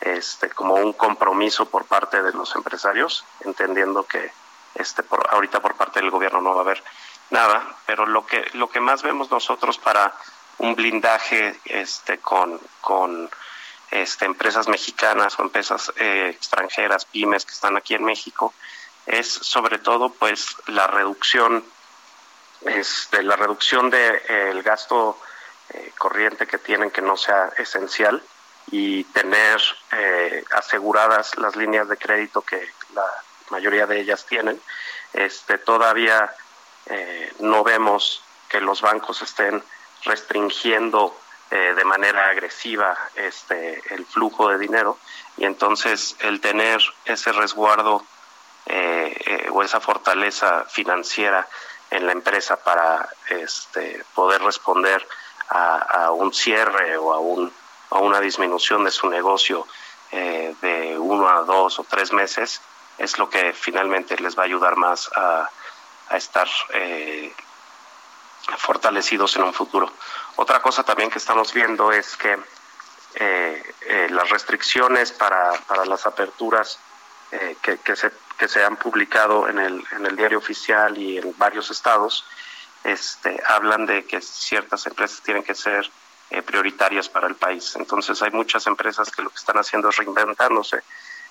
este, 0.01 0.51
como 0.51 0.75
un 0.75 0.93
compromiso 0.93 1.67
por 1.67 1.87
parte 1.87 2.23
de 2.23 2.33
los 2.33 2.55
empresarios, 2.55 3.25
entendiendo 3.41 4.05
que 4.05 4.33
este, 4.75 5.03
por, 5.03 5.27
ahorita 5.31 5.61
por 5.61 5.75
parte 5.77 6.01
del 6.01 6.11
gobierno 6.11 6.41
no 6.41 6.55
va 6.55 6.59
a 6.59 6.65
haber 6.65 6.83
nada, 7.31 7.77
pero 7.87 8.07
lo 8.07 8.27
que, 8.27 8.45
lo 8.55 8.69
que 8.69 8.81
más 8.81 9.03
vemos 9.03 9.31
nosotros 9.31 9.79
para 9.79 10.15
un 10.59 10.75
blindaje 10.75 11.59
este, 11.65 12.19
con, 12.19 12.61
con 12.81 13.31
este, 13.91 14.25
empresas 14.25 14.69
mexicanas 14.69 15.39
o 15.39 15.43
empresas 15.43 15.93
eh, 15.97 16.31
extranjeras, 16.35 17.05
pymes 17.05 17.45
que 17.45 17.53
están 17.53 17.77
aquí 17.77 17.95
en 17.95 18.05
México, 18.05 18.53
es 19.07 19.29
sobre 19.29 19.79
todo 19.79 20.11
pues 20.11 20.57
la 20.67 20.87
reducción 20.87 21.65
este, 22.67 23.23
la 23.23 23.37
reducción 23.37 23.91
del 23.91 24.23
de, 24.29 24.51
el 24.51 24.63
gasto 24.63 25.19
eh, 25.71 25.93
corriente 25.99 26.47
que 26.47 26.59
tienen 26.59 26.91
que 26.91 27.03
no 27.03 27.17
sea 27.17 27.53
esencial 27.59 28.23
y 28.71 29.05
tener 29.05 29.61
eh, 29.93 30.45
aseguradas 30.53 31.37
las 31.39 31.57
líneas 31.57 31.89
de 31.89 31.97
crédito 31.97 32.43
que 32.43 32.71
la 32.95 33.07
mayoría 33.51 33.87
de 33.87 34.01
ellas 34.01 34.25
tienen. 34.27 34.61
Este, 35.13 35.59
todavía 35.59 36.35
eh, 36.87 37.33
no 37.41 37.63
vemos 37.65 38.23
que 38.49 38.61
los 38.61 38.81
bancos 38.81 39.23
estén 39.23 39.63
restringiendo 40.05 41.17
eh, 41.51 41.75
de 41.75 41.85
manera 41.85 42.29
agresiva 42.29 42.97
este, 43.15 43.83
el 43.95 44.05
flujo 44.07 44.49
de 44.49 44.59
dinero 44.59 44.99
y 45.37 45.45
entonces 45.45 46.17
el 46.21 46.41
tener 46.41 46.81
ese 47.05 47.33
resguardo 47.33 48.05
eh, 48.67 49.49
o 49.51 49.63
esa 49.63 49.81
fortaleza 49.81 50.65
financiera 50.69 51.47
en 51.97 52.07
la 52.07 52.13
empresa 52.13 52.57
para 52.57 53.09
este, 53.29 54.05
poder 54.15 54.43
responder 54.43 55.07
a, 55.49 56.11
un 56.11 56.33
cierre 56.33 56.97
o 56.97 57.13
a, 57.13 57.19
un, 57.21 57.53
a 57.91 57.99
una 57.99 58.21
disminución 58.21 58.85
de 58.85 58.91
su 58.91 59.09
negocio 59.09 59.67
de 60.11 60.97
uno 60.99 61.29
a 61.29 61.43
dos 61.43 61.79
o 61.79 61.85
tres 61.85 62.13
meses 62.13 62.61
es 62.99 63.19
lo 63.19 63.29
que 63.29 63.53
finalmente 63.53 64.17
les 64.19 64.37
va 64.37 64.43
a 64.43 64.47
ayudar 64.47 64.77
más 64.77 65.11
a, 65.15 65.51
estar 66.11 66.47
eh, 66.75 67.35
fortalecidos 68.59 69.35
en 69.37 69.43
un 69.43 69.55
futuro. 69.55 69.91
Otra 70.37 70.61
cosa 70.61 70.85
también 70.85 71.11
que 71.11 71.19
estamos 71.19 71.53
viendo 71.53 71.91
es 71.91 72.17
que 72.17 72.39
eh, 73.15 73.75
eh, 73.87 74.09
las 74.11 74.29
restricciones 74.29 75.13
para, 75.13 75.53
para 75.67 75.85
las 75.87 76.07
aperturas 76.07 76.79
que, 77.63 77.79
que, 77.79 77.97
se, 77.97 78.13
que 78.39 78.49
se 78.49 78.65
han 78.65 78.77
publicado 78.77 79.49
en 79.49 79.59
el, 79.59 79.85
en 79.93 80.07
el 80.07 80.17
diario 80.17 80.39
oficial 80.39 80.97
y 80.99 81.19
en 81.19 81.35
varios 81.39 81.71
estados 81.71 82.25
este, 82.83 83.41
hablan 83.47 83.87
de 83.87 84.05
que 84.05 84.21
ciertas 84.21 84.87
empresas 84.87 85.21
tienen 85.23 85.43
que 85.43 85.55
ser 85.55 85.91
prioritarias 86.43 87.09
para 87.09 87.29
el 87.29 87.37
país. 87.37 87.75
Entonces 87.77 88.21
hay 88.23 88.31
muchas 88.31 88.67
empresas 88.67 89.11
que 89.11 89.23
lo 89.23 89.31
que 89.31 89.37
están 89.37 89.59
haciendo 89.59 89.89
es 89.89 89.97
reinventándose, 89.97 90.83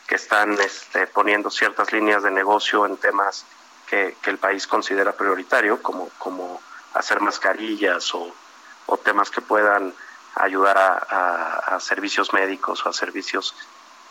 que 0.07 0.15
están 0.15 0.53
este, 0.53 1.07
poniendo 1.07 1.49
ciertas 1.49 1.91
líneas 1.91 2.23
de 2.23 2.31
negocio 2.31 2.85
en 2.85 2.97
temas 2.97 3.45
que, 3.87 4.15
el 4.25 4.37
país 4.37 4.65
considera 4.65 5.11
prioritario, 5.11 5.81
como, 5.81 6.09
como 6.17 6.61
hacer 6.93 7.21
mascarillas 7.21 8.13
o, 8.15 8.33
temas 9.03 9.29
que 9.29 9.41
puedan 9.41 9.93
ayudar 10.35 10.77
a, 10.77 11.77
servicios 11.79 12.31
médicos 12.31 12.85
o 12.85 12.89
a 12.89 12.93
servicios 12.93 13.55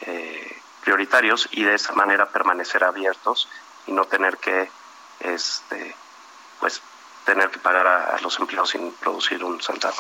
eh, 0.03 0.52
prioritarios 0.83 1.49
y 1.53 1.65
de 1.65 1.75
esa 1.75 1.93
manera 1.93 2.29
permanecer 2.29 2.85
abiertos 2.85 3.49
y 3.87 3.93
no 3.93 4.05
tener 4.05 4.37
que 4.39 4.71
este 5.21 5.97
pues 6.61 6.83
tener 7.25 7.51
que 7.51 7.59
pagar 7.59 7.87
a, 7.87 8.19
los 8.21 8.39
empleados 8.39 8.71
sin 8.71 8.93
producir 8.93 9.43
un 9.45 9.61
centavo. 9.61 9.97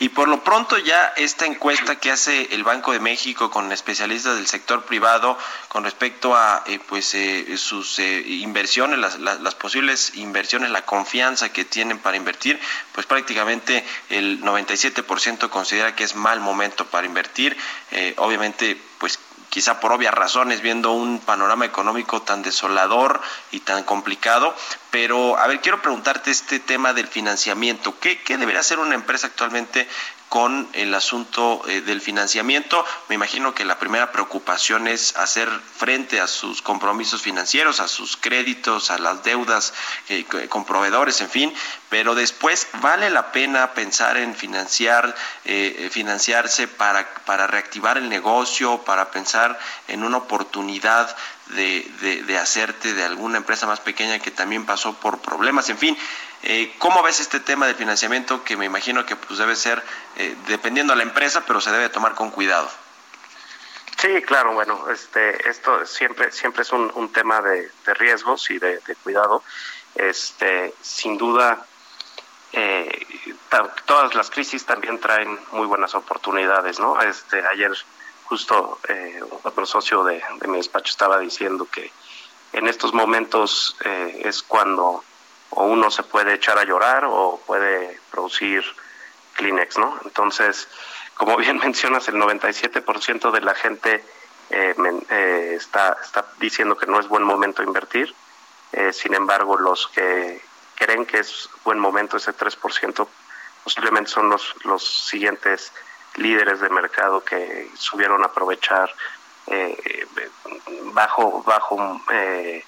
Y 0.00 0.08
por 0.08 0.28
lo 0.28 0.42
pronto 0.42 0.78
ya 0.78 1.12
esta 1.18 1.44
encuesta 1.44 1.96
que 1.96 2.10
hace 2.10 2.54
el 2.54 2.64
Banco 2.64 2.92
de 2.92 3.00
México 3.00 3.50
con 3.50 3.70
especialistas 3.70 4.36
del 4.36 4.46
sector 4.46 4.84
privado 4.84 5.36
con 5.68 5.84
respecto 5.84 6.34
a 6.34 6.64
eh, 6.66 6.80
pues 6.88 7.14
eh, 7.14 7.54
sus 7.58 7.98
eh, 7.98 8.24
inversiones, 8.26 8.98
las, 8.98 9.18
las, 9.18 9.54
posibles 9.54 10.12
inversiones, 10.14 10.70
la 10.70 10.86
confianza 10.86 11.52
que 11.52 11.66
tienen 11.66 11.98
para 11.98 12.16
invertir, 12.16 12.58
pues 12.92 13.06
prácticamente 13.06 13.84
el 14.08 14.40
97% 14.40 15.50
considera 15.50 15.94
que 15.94 16.04
es 16.04 16.14
mal 16.14 16.40
momento 16.40 16.86
para 16.86 17.06
invertir. 17.06 17.54
obviamente 18.16 18.80
pues 18.96 19.18
quizá 19.50 19.80
por 19.80 19.92
obvias 19.92 20.14
razones, 20.14 20.62
viendo 20.62 20.92
un 20.92 21.18
panorama 21.18 21.66
económico 21.66 22.22
tan 22.22 22.42
desolador 22.42 23.20
y 23.50 23.60
tan 23.60 23.84
complicado. 23.84 24.54
Pero, 24.90 25.36
a 25.36 25.46
ver, 25.46 25.60
quiero 25.60 25.82
preguntarte 25.82 26.30
este 26.30 26.60
tema 26.60 26.92
del 26.94 27.08
financiamiento. 27.08 27.98
¿Qué, 28.00 28.22
qué 28.22 28.38
debería 28.38 28.60
hacer 28.60 28.78
una 28.78 28.94
empresa 28.94 29.26
actualmente 29.26 29.88
con 30.30 30.68
el 30.74 30.94
asunto 30.94 31.60
eh, 31.66 31.80
del 31.80 32.00
financiamiento. 32.00 32.86
Me 33.08 33.16
imagino 33.16 33.52
que 33.52 33.64
la 33.64 33.80
primera 33.80 34.12
preocupación 34.12 34.86
es 34.86 35.16
hacer 35.16 35.50
frente 35.76 36.20
a 36.20 36.28
sus 36.28 36.62
compromisos 36.62 37.20
financieros, 37.20 37.80
a 37.80 37.88
sus 37.88 38.16
créditos, 38.16 38.92
a 38.92 38.98
las 38.98 39.24
deudas 39.24 39.74
eh, 40.08 40.24
con 40.48 40.64
proveedores, 40.64 41.20
en 41.20 41.28
fin, 41.28 41.52
pero 41.88 42.14
después 42.14 42.68
vale 42.74 43.10
la 43.10 43.32
pena 43.32 43.74
pensar 43.74 44.16
en 44.18 44.36
financiar, 44.36 45.16
eh, 45.44 45.90
financiarse 45.92 46.68
para, 46.68 47.12
para 47.26 47.48
reactivar 47.48 47.98
el 47.98 48.08
negocio, 48.08 48.78
para 48.84 49.10
pensar 49.10 49.58
en 49.88 50.04
una 50.04 50.18
oportunidad 50.18 51.16
de, 51.48 52.22
de, 52.24 52.38
hacerte 52.38 52.94
de 52.94 53.04
alguna 53.04 53.38
empresa 53.38 53.66
más 53.66 53.80
pequeña 53.80 54.20
que 54.20 54.30
también 54.30 54.64
pasó 54.64 54.94
por 54.94 55.18
problemas, 55.18 55.68
en 55.68 55.78
fin. 55.78 55.98
Eh, 56.42 56.74
¿Cómo 56.78 57.02
ves 57.02 57.20
este 57.20 57.40
tema 57.40 57.66
de 57.66 57.74
financiamiento 57.74 58.44
que 58.44 58.56
me 58.56 58.64
imagino 58.64 59.04
que 59.04 59.16
pues 59.16 59.38
debe 59.38 59.56
ser 59.56 59.82
eh, 60.16 60.34
dependiendo 60.46 60.92
de 60.92 60.98
la 60.98 61.02
empresa, 61.02 61.44
pero 61.46 61.60
se 61.60 61.70
debe 61.70 61.88
tomar 61.90 62.14
con 62.14 62.30
cuidado? 62.30 62.68
Sí, 64.00 64.22
claro, 64.22 64.54
bueno, 64.54 64.88
este, 64.88 65.46
esto 65.50 65.84
siempre, 65.84 66.32
siempre 66.32 66.62
es 66.62 66.72
un, 66.72 67.12
tema 67.12 67.42
de, 67.42 67.70
riesgos 67.98 68.48
y 68.50 68.58
de, 68.58 68.80
cuidado. 69.02 69.42
Este, 69.94 70.72
sin 70.80 71.18
duda, 71.18 71.66
eh, 72.52 73.06
todas 73.84 74.14
las 74.14 74.30
crisis 74.30 74.64
también 74.64 74.98
traen 75.00 75.38
muy 75.52 75.66
buenas 75.66 75.94
oportunidades, 75.94 76.80
¿no? 76.80 76.98
Este, 77.02 77.44
ayer 77.46 77.72
justo 78.24 78.78
eh, 78.88 79.20
otro 79.42 79.66
socio 79.66 80.02
de, 80.04 80.22
mi 80.46 80.56
despacho 80.56 80.90
estaba 80.90 81.18
diciendo 81.18 81.66
que 81.70 81.92
en 82.52 82.68
estos 82.68 82.94
momentos 82.94 83.76
eh, 83.84 84.22
es 84.24 84.42
cuando 84.42 85.04
o 85.50 85.64
uno 85.64 85.90
se 85.90 86.02
puede 86.02 86.34
echar 86.34 86.58
a 86.58 86.64
llorar 86.64 87.04
o 87.04 87.40
puede 87.46 87.98
producir 88.10 88.64
Kleenex, 89.34 89.78
¿no? 89.78 89.98
Entonces, 90.04 90.68
como 91.14 91.36
bien 91.44 91.58
mencionas, 91.58 92.08
el 92.08 92.16
97% 92.16 93.30
de 93.30 93.40
la 93.40 93.54
gente 93.54 94.04
eh, 94.50 94.74
eh, 95.10 95.54
está, 95.56 95.96
diciendo 96.38 96.76
que 96.76 96.86
no 96.86 96.98
es 97.00 97.08
buen 97.08 97.22
momento 97.24 97.62
invertir. 97.62 98.14
sin 98.92 99.14
embargo, 99.14 99.56
los 99.58 99.88
que 99.88 100.40
creen 100.76 101.04
que 101.04 101.18
es 101.18 101.48
buen 101.64 101.78
momento, 101.78 102.16
ese 102.16 102.32
3%, 102.32 103.06
posiblemente 103.64 104.10
son 104.10 104.30
los, 104.30 104.54
los 104.64 104.82
siguientes 105.08 105.72
líderes 106.16 106.60
de 106.60 106.68
mercado 106.70 107.22
que 107.22 107.70
subieron 107.74 108.22
a 108.22 108.26
aprovechar 108.26 108.92
eh, 109.46 110.06
bajo 110.92 111.42
bajo 111.42 112.00
eh, 112.12 112.64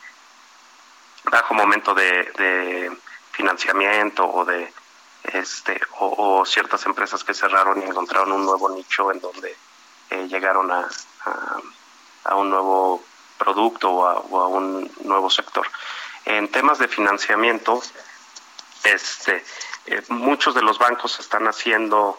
bajo 1.24 1.54
momento 1.54 1.94
de, 1.94 2.90
financiamiento 3.32 4.28
o 4.28 4.44
de 4.44 4.72
este 5.24 5.80
o, 5.98 6.44
ciertas 6.44 6.84
empresas 6.84 7.24
que 7.24 7.32
cerraron 7.32 7.80
y 7.80 7.84
encontraron 7.84 8.32
un 8.32 8.44
nuevo 8.44 8.68
nicho 8.70 9.10
en 9.10 9.20
donde 9.20 9.56
eh, 10.10 10.26
llegaron 10.28 10.70
a, 10.70 10.88
a, 12.24 12.34
un 12.36 12.50
nuevo 12.50 13.02
producto 13.38 13.90
o 13.90 14.06
a, 14.06 14.18
o 14.18 14.40
a, 14.40 14.48
un 14.48 14.90
nuevo 15.04 15.30
sector. 15.30 15.66
En 16.24 16.50
temas 16.50 16.78
de 16.78 16.88
financiamiento 16.88 17.80
este 18.84 19.44
muchos 20.08 20.54
de 20.54 20.62
los 20.62 20.78
bancos 20.78 21.18
están 21.20 21.46
haciendo 21.46 22.18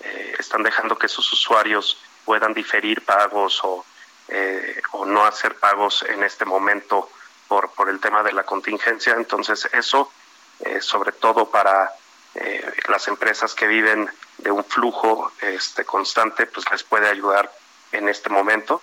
eh, 0.00 0.34
están 0.38 0.62
dejando 0.62 0.98
que 0.98 1.08
sus 1.08 1.32
usuarios 1.32 1.98
puedan 2.24 2.54
diferir 2.54 3.04
pagos 3.04 3.60
o, 3.64 3.84
eh, 4.28 4.80
o 4.92 5.04
no 5.04 5.24
hacer 5.24 5.56
pagos 5.56 6.04
en 6.08 6.22
este 6.22 6.44
momento 6.44 7.10
por, 7.50 7.72
por 7.72 7.90
el 7.90 7.98
tema 7.98 8.22
de 8.22 8.32
la 8.32 8.44
contingencia. 8.44 9.14
Entonces 9.14 9.68
eso, 9.72 10.12
eh, 10.60 10.80
sobre 10.80 11.10
todo 11.10 11.50
para 11.50 11.92
las 12.88 13.08
empresas 13.08 13.54
que 13.54 13.66
viven 13.66 14.08
de 14.38 14.52
un 14.52 14.64
flujo 14.64 15.32
este, 15.40 15.84
constante, 15.84 16.46
pues 16.46 16.70
les 16.70 16.84
puede 16.84 17.08
ayudar 17.08 17.52
en 17.90 18.08
este 18.08 18.28
momento. 18.28 18.80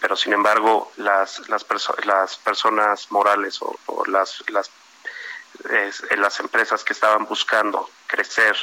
pero 0.00 0.16
sin 0.16 0.32
embargo, 0.32 0.90
las, 0.96 1.48
las, 1.48 1.64
las 2.04 2.36
personas 2.38 3.12
morales 3.12 3.60
o, 3.62 4.04
las, 4.06 4.42
las, 4.48 4.70
las 6.16 6.40
empresas 6.40 6.82
que 6.82 6.94
estaban 6.94 7.26
buscando 7.26 7.88
crecer, 8.08 8.56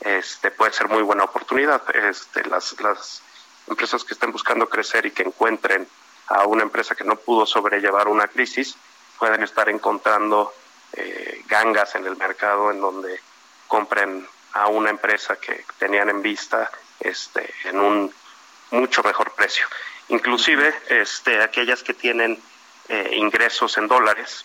este, 0.00 0.50
puede 0.50 0.72
ser 0.72 0.88
muy 0.88 1.02
buena 1.02 1.22
oportunidad. 1.22 1.80
Este, 1.94 2.44
las, 2.44 2.80
las 2.80 3.22
empresas 3.68 4.02
que 4.02 4.14
estén 4.14 4.32
buscando 4.32 4.68
crecer 4.68 5.06
y 5.06 5.12
que 5.12 5.22
encuentren 5.22 5.86
a 6.28 6.46
una 6.46 6.62
empresa 6.62 6.94
que 6.94 7.04
no 7.04 7.16
pudo 7.16 7.46
sobrellevar 7.46 8.08
una 8.08 8.28
crisis, 8.28 8.76
pueden 9.18 9.42
estar 9.42 9.68
encontrando 9.68 10.52
eh, 10.92 11.42
gangas 11.46 11.94
en 11.94 12.06
el 12.06 12.16
mercado 12.16 12.70
en 12.70 12.80
donde 12.80 13.20
compren 13.66 14.26
a 14.52 14.68
una 14.68 14.90
empresa 14.90 15.36
que 15.36 15.64
tenían 15.78 16.08
en 16.08 16.22
vista 16.22 16.70
este, 17.00 17.52
en 17.64 17.78
un 17.78 18.14
mucho 18.70 19.02
mejor 19.02 19.32
precio. 19.32 19.66
Inclusive 20.08 20.74
este, 20.88 21.42
aquellas 21.42 21.82
que 21.82 21.94
tienen 21.94 22.40
eh, 22.88 23.10
ingresos 23.12 23.76
en 23.78 23.88
dólares 23.88 24.44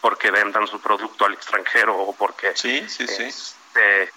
porque 0.00 0.30
vendan 0.30 0.66
su 0.66 0.80
producto 0.80 1.24
al 1.26 1.34
extranjero 1.34 1.96
o 1.96 2.14
porque 2.14 2.56
sí, 2.56 2.88
sí, 2.88 3.06
sí. 3.06 3.24
Este, 3.24 4.10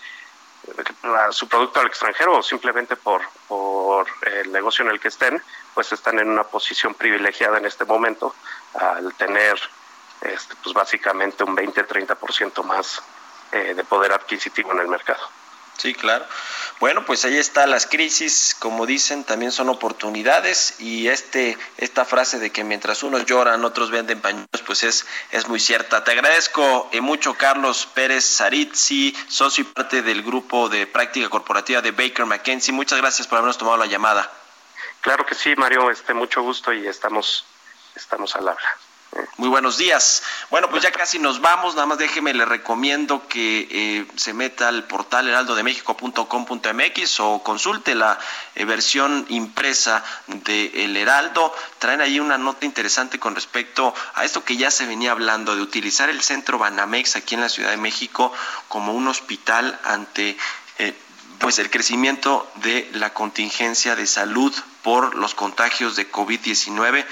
su 1.32 1.48
producto 1.48 1.80
al 1.80 1.88
extranjero 1.88 2.38
o 2.38 2.44
simplemente 2.44 2.96
por, 2.96 3.22
por 3.48 4.08
el 4.22 4.52
negocio 4.52 4.84
en 4.86 4.92
el 4.92 5.00
que 5.00 5.10
estén, 5.10 5.42
pues 5.74 5.92
están 5.92 6.20
en 6.20 6.30
una 6.30 6.44
posición 6.44 6.94
privilegiada 6.94 7.58
en 7.58 7.66
este 7.66 7.86
momento 7.86 8.36
al 8.74 9.14
tener 9.16 9.60
este, 10.22 10.56
pues 10.64 10.74
básicamente 10.74 11.44
un 11.44 11.56
20-30% 11.56 12.64
más 12.64 13.02
eh, 13.52 13.74
de 13.76 13.84
poder 13.84 14.12
adquisitivo 14.12 14.72
en 14.72 14.80
el 14.80 14.88
mercado. 14.88 15.24
Sí, 15.78 15.94
claro. 15.94 16.26
Bueno, 16.80 17.06
pues 17.06 17.26
ahí 17.26 17.38
está 17.38 17.68
las 17.68 17.86
crisis, 17.86 18.56
como 18.58 18.86
dicen, 18.86 19.24
también 19.24 19.52
son 19.52 19.70
oportunidades 19.70 20.80
y 20.80 21.08
este 21.08 21.58
esta 21.78 22.06
frase 22.06 22.40
de 22.40 22.52
que 22.52 22.64
mientras 22.64 23.04
unos 23.04 23.26
lloran, 23.26 23.64
otros 23.66 23.92
venden 23.92 24.22
pañuelos, 24.22 24.62
pues 24.66 24.84
es 24.84 25.06
es 25.32 25.48
muy 25.48 25.60
cierta. 25.60 26.04
Te 26.04 26.12
agradezco 26.12 26.90
eh, 26.92 27.02
mucho 27.02 27.34
Carlos 27.34 27.88
Pérez 27.94 28.26
Saritzi, 28.26 29.16
socio 29.28 29.64
y 29.64 29.68
parte 29.68 30.02
del 30.02 30.24
grupo 30.24 30.70
de 30.70 30.88
práctica 30.88 31.30
corporativa 31.30 31.82
de 31.82 31.92
Baker 31.92 32.26
McKenzie. 32.26 32.74
Muchas 32.74 33.00
gracias 33.00 33.28
por 33.28 33.38
habernos 33.38 33.58
tomado 33.58 33.78
la 33.78 33.86
llamada. 33.86 34.32
Claro 35.02 35.26
que 35.26 35.36
sí, 35.36 35.56
Mario, 35.56 35.92
este 35.92 36.14
mucho 36.14 36.42
gusto 36.42 36.74
y 36.74 36.88
estamos 36.88 37.46
estamos 37.96 38.36
al 38.36 38.48
habla. 38.48 38.78
Muy 39.38 39.50
buenos 39.50 39.78
días. 39.78 40.24
Bueno, 40.50 40.70
pues 40.70 40.84
ya 40.84 40.92
casi 40.92 41.20
nos 41.20 41.40
vamos. 41.40 41.76
Nada 41.76 41.88
más 41.88 41.98
déjeme, 41.98 42.34
le 42.34 42.46
recomiendo 42.46 43.28
que 43.28 43.68
eh, 43.70 44.06
se 44.16 44.34
meta 44.34 44.68
al 44.68 44.86
portal 44.86 45.28
heraldodemexico.com.mx 45.28 47.20
o 47.20 47.44
consulte 47.44 47.96
la 47.96 48.20
eh, 48.56 48.66
versión 48.66 49.26
impresa 49.30 50.04
de 50.28 50.86
El 50.86 50.98
Heraldo. 50.98 51.54
Traen 51.80 52.02
ahí 52.02 52.20
una 52.20 52.38
nota 52.38 52.66
interesante 52.66 53.20
con 53.20 53.36
respecto 53.36 53.94
a 54.16 54.26
esto 54.26 54.44
que 54.44 54.58
ya 54.58 54.70
se 54.72 54.86
venía 54.86 55.12
hablando, 55.12 55.56
de 55.56 55.62
utilizar 55.62 56.10
el 56.10 56.22
centro 56.22 56.58
Banamex 56.58 57.16
aquí 57.16 57.36
en 57.36 57.42
la 57.42 57.50
Ciudad 57.50 57.72
de 57.72 57.78
México 57.78 58.34
como 58.68 58.94
un 58.94 59.08
hospital 59.08 59.80
ante 59.84 60.38
eh, 60.78 60.94
pues 61.40 61.60
el 61.60 61.70
crecimiento 61.70 62.50
de 62.56 62.90
la 62.94 63.14
contingencia 63.14 63.96
de 63.96 64.08
salud 64.08 64.54
por 64.82 65.16
los 65.16 65.36
contagios 65.36 65.96
de 65.96 66.12
COVID-19 66.12 67.06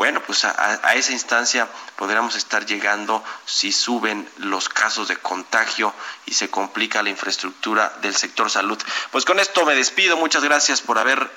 bueno, 0.00 0.22
pues 0.22 0.46
a, 0.46 0.94
esa 0.94 1.12
instancia 1.12 1.68
podríamos 1.96 2.34
estar 2.34 2.64
llegando 2.64 3.22
si 3.44 3.70
suben 3.70 4.26
los 4.38 4.70
casos 4.70 5.08
de 5.08 5.18
contagio 5.18 5.92
y 6.24 6.32
se 6.32 6.48
complica 6.48 7.02
la 7.02 7.10
infraestructura 7.10 7.92
del 8.00 8.16
sector 8.16 8.48
salud. 8.48 8.78
Pues 9.10 9.26
con 9.26 9.38
esto 9.38 9.66
me 9.66 9.74
despido. 9.74 10.16
Muchas 10.16 10.42
gracias 10.42 10.80
por, 10.80 10.98
haber 10.98 11.30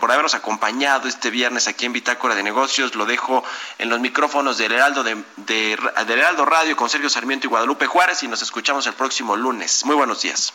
por 0.00 0.10
habernos 0.10 0.32
acompañado 0.34 1.06
este 1.06 1.28
viernes 1.28 1.68
aquí 1.68 1.84
en 1.84 1.92
Bitácora 1.92 2.34
de 2.34 2.42
Negocios. 2.42 2.94
Lo 2.94 3.04
dejo 3.04 3.44
en 3.76 3.90
los 3.90 4.00
micrófonos 4.00 4.56
del 4.56 4.72
Heraldo, 4.72 5.04
de, 5.04 5.22
del 5.36 6.18
Heraldo 6.18 6.46
Radio 6.46 6.74
con 6.74 6.88
Sergio 6.88 7.10
Sarmiento 7.10 7.46
y 7.46 7.50
Guadalupe 7.50 7.84
Juárez 7.84 8.22
y 8.22 8.28
nos 8.28 8.40
escuchamos 8.40 8.86
el 8.86 8.94
próximo 8.94 9.36
lunes. 9.36 9.84
Muy 9.84 9.96
buenos 9.96 10.22
días. 10.22 10.54